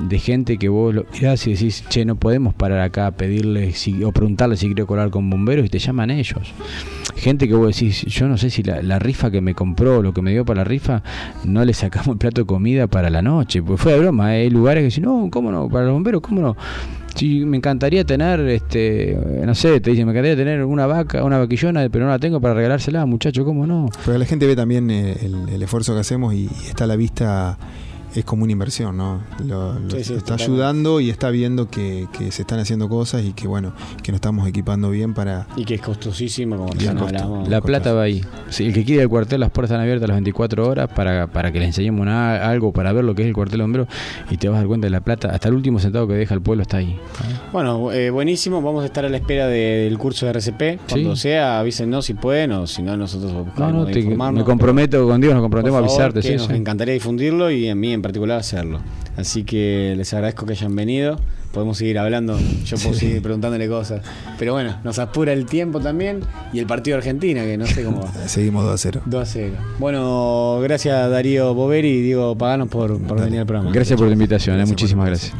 de 0.08 0.18
gente 0.18 0.56
que 0.58 0.68
vos 0.68 0.94
lo 0.94 1.04
mirás 1.12 1.46
y 1.46 1.52
decís, 1.52 1.84
che, 1.88 2.04
no 2.04 2.16
podemos 2.16 2.54
parar 2.54 2.80
acá 2.80 3.06
a 3.06 3.10
pedirle 3.12 3.72
si- 3.72 4.02
o 4.04 4.12
preguntarle 4.12 4.56
si 4.56 4.66
quiere 4.66 4.84
colar 4.86 5.10
con 5.10 5.28
bomberos 5.30 5.66
y 5.66 5.68
te 5.68 5.78
llaman 5.78 6.10
ellos. 6.10 6.52
Gente 7.16 7.46
que 7.48 7.54
vos 7.54 7.74
decís, 7.74 8.02
yo 8.06 8.28
no 8.28 8.36
sé 8.36 8.50
si 8.50 8.62
la, 8.62 8.82
la 8.82 8.98
rifa 8.98 9.30
que 9.30 9.40
me 9.40 9.54
compró, 9.54 10.02
lo 10.02 10.12
que 10.12 10.20
me 10.22 10.32
dio 10.32 10.44
para 10.44 10.58
la 10.60 10.64
rifa, 10.64 11.02
no 11.44 11.64
le 11.64 11.72
sacamos 11.72 12.08
el 12.08 12.18
plato 12.18 12.40
de 12.42 12.46
comida 12.46 12.86
para 12.86 13.08
la 13.10 13.22
noche. 13.22 13.62
Pues 13.62 13.80
fue 13.80 13.92
de 13.92 14.00
broma, 14.00 14.36
¿eh? 14.36 14.42
hay 14.42 14.50
lugares 14.50 14.82
que 14.82 14.86
dicen, 14.86 15.04
no, 15.04 15.28
¿cómo 15.30 15.50
no? 15.52 15.68
Para 15.68 15.84
los 15.86 15.94
bomberos, 15.94 16.20
¿cómo 16.22 16.40
no? 16.40 16.56
Sí, 17.14 17.44
me 17.44 17.56
encantaría 17.58 18.04
tener, 18.04 18.40
este, 18.40 19.16
no 19.46 19.54
sé, 19.54 19.78
te 19.80 19.90
dicen, 19.90 20.04
me 20.04 20.10
encantaría 20.10 20.34
tener 20.36 20.64
una 20.64 20.86
vaca, 20.86 21.22
una 21.22 21.38
vaquillona, 21.38 21.88
pero 21.88 22.06
no 22.06 22.10
la 22.10 22.18
tengo 22.18 22.40
para 22.40 22.54
regalársela, 22.54 23.06
muchacho, 23.06 23.44
¿cómo 23.44 23.68
no? 23.68 23.88
Pero 24.04 24.18
la 24.18 24.24
gente 24.24 24.48
ve 24.48 24.56
también 24.56 24.90
eh, 24.90 25.16
el, 25.22 25.48
el 25.54 25.62
esfuerzo 25.62 25.94
que 25.94 26.00
hacemos 26.00 26.34
y 26.34 26.46
está 26.68 26.82
a 26.84 26.86
la 26.88 26.96
vista, 26.96 27.56
es 28.14 28.24
como 28.24 28.44
una 28.44 28.52
inversión, 28.52 28.96
¿no? 28.96 29.20
Lo, 29.44 29.74
lo- 29.78 29.90
Sí, 29.90 29.96
sí, 29.96 30.12
está 30.14 30.36
totalmente. 30.36 30.44
ayudando 30.44 31.00
y 31.00 31.10
está 31.10 31.30
viendo 31.30 31.68
que, 31.68 32.06
que 32.16 32.30
se 32.30 32.42
están 32.42 32.58
haciendo 32.60 32.88
cosas 32.88 33.24
y 33.24 33.32
que, 33.32 33.46
bueno, 33.48 33.72
que 34.02 34.12
nos 34.12 34.16
estamos 34.18 34.46
equipando 34.48 34.90
bien 34.90 35.14
para... 35.14 35.46
Y 35.56 35.64
que 35.64 35.74
es 35.74 35.80
costosísimo, 35.80 36.56
como 36.56 36.74
ya 36.74 36.92
costo- 36.92 37.06
hablamos. 37.06 37.48
La 37.48 37.60
plata 37.60 37.92
va 37.92 38.02
ahí. 38.02 38.22
Sí, 38.50 38.66
el 38.66 38.72
que 38.72 38.84
quiere 38.84 39.02
al 39.02 39.08
cuartel, 39.08 39.40
las 39.40 39.50
puertas 39.50 39.70
están 39.72 39.80
abiertas 39.82 40.08
las 40.08 40.16
24 40.16 40.68
horas 40.68 40.88
para, 40.94 41.26
para 41.26 41.50
que 41.52 41.58
le 41.58 41.66
enseñemos 41.66 42.00
una- 42.02 42.36
algo, 42.48 42.72
para 42.72 42.92
ver 42.92 43.04
lo 43.04 43.14
que 43.14 43.22
es 43.22 43.28
el 43.28 43.34
cuartel 43.34 43.58
de 43.58 43.64
bomberos 43.64 43.88
y 44.30 44.36
te 44.36 44.48
vas 44.48 44.56
a 44.56 44.58
dar 44.60 44.68
cuenta 44.68 44.86
de 44.86 44.90
la 44.90 45.00
plata. 45.00 45.30
Hasta 45.30 45.48
el 45.48 45.54
último 45.54 45.78
centavo 45.78 46.06
que 46.06 46.14
deja 46.14 46.34
el 46.34 46.40
pueblo 46.42 46.62
está 46.62 46.78
ahí. 46.78 46.96
Bueno, 47.52 47.92
eh, 47.92 48.10
buenísimo. 48.10 48.62
Vamos 48.62 48.82
a 48.82 48.86
estar 48.86 49.04
a 49.04 49.08
la 49.08 49.16
espera 49.16 49.46
de- 49.48 49.84
del 49.84 49.98
curso 49.98 50.26
de 50.26 50.30
RCP. 50.32 50.78
Cuando 50.88 51.16
Sí. 51.16 51.22
sea, 51.22 51.58
avísenos 51.60 52.04
si 52.06 52.14
pueden 52.14 52.52
o 52.52 52.66
si 52.66 52.82
no, 52.82 52.96
nosotros 52.96 53.32
No, 53.32 53.44
buscamos 53.44 53.72
no, 53.72 53.84
de 53.86 53.92
te- 53.92 54.02
me 54.04 54.44
comprometo 54.44 55.06
con 55.06 55.20
Dios, 55.20 55.32
nos 55.34 55.42
comprometemos 55.42 55.80
Por 55.80 55.88
a 55.88 55.92
avisarte. 55.92 56.20
que 56.20 56.28
sí, 56.28 56.34
nos 56.36 56.46
sí. 56.46 56.52
encantaría 56.54 56.94
difundirlo 56.94 57.50
y 57.50 57.68
a 57.68 57.74
mí 57.74 57.92
en 57.92 58.02
particular 58.04 58.38
hacerlo. 58.38 58.80
Así 59.16 59.44
que 59.44 59.94
les 59.96 60.12
agradezco 60.12 60.46
que 60.46 60.52
hayan 60.52 60.76
venido. 60.76 61.18
Podemos 61.52 61.78
seguir 61.78 62.00
hablando, 62.00 62.36
yo 62.64 62.76
puedo 62.78 62.94
seguir 62.94 63.22
preguntándole 63.22 63.68
cosas. 63.68 64.02
Pero 64.38 64.54
bueno, 64.54 64.76
nos 64.82 64.98
apura 64.98 65.32
el 65.32 65.46
tiempo 65.46 65.78
también 65.80 66.20
y 66.52 66.58
el 66.58 66.66
partido 66.66 66.96
de 66.96 66.98
Argentina, 66.98 67.44
que 67.44 67.56
no 67.56 67.64
sé 67.66 67.84
cómo 67.84 68.02
va. 68.02 68.12
Seguimos 68.26 68.64
2 68.64 68.74
a 68.74 68.78
0. 68.78 69.02
2 69.06 69.22
a 69.22 69.24
0. 69.24 69.54
Bueno, 69.78 70.58
gracias 70.62 71.08
Darío 71.10 71.54
Boveri 71.54 71.88
y 71.88 72.02
Diego 72.02 72.36
Paganos 72.36 72.68
por, 72.68 73.00
por 73.00 73.20
venir 73.20 73.40
al 73.40 73.46
programa. 73.46 73.70
Gracias 73.72 73.96
por 73.96 74.08
la 74.08 74.14
invitación, 74.14 74.56
eh, 74.56 74.58
Gracias 74.58 74.76
muchísimas 74.76 75.06
gracias. 75.06 75.34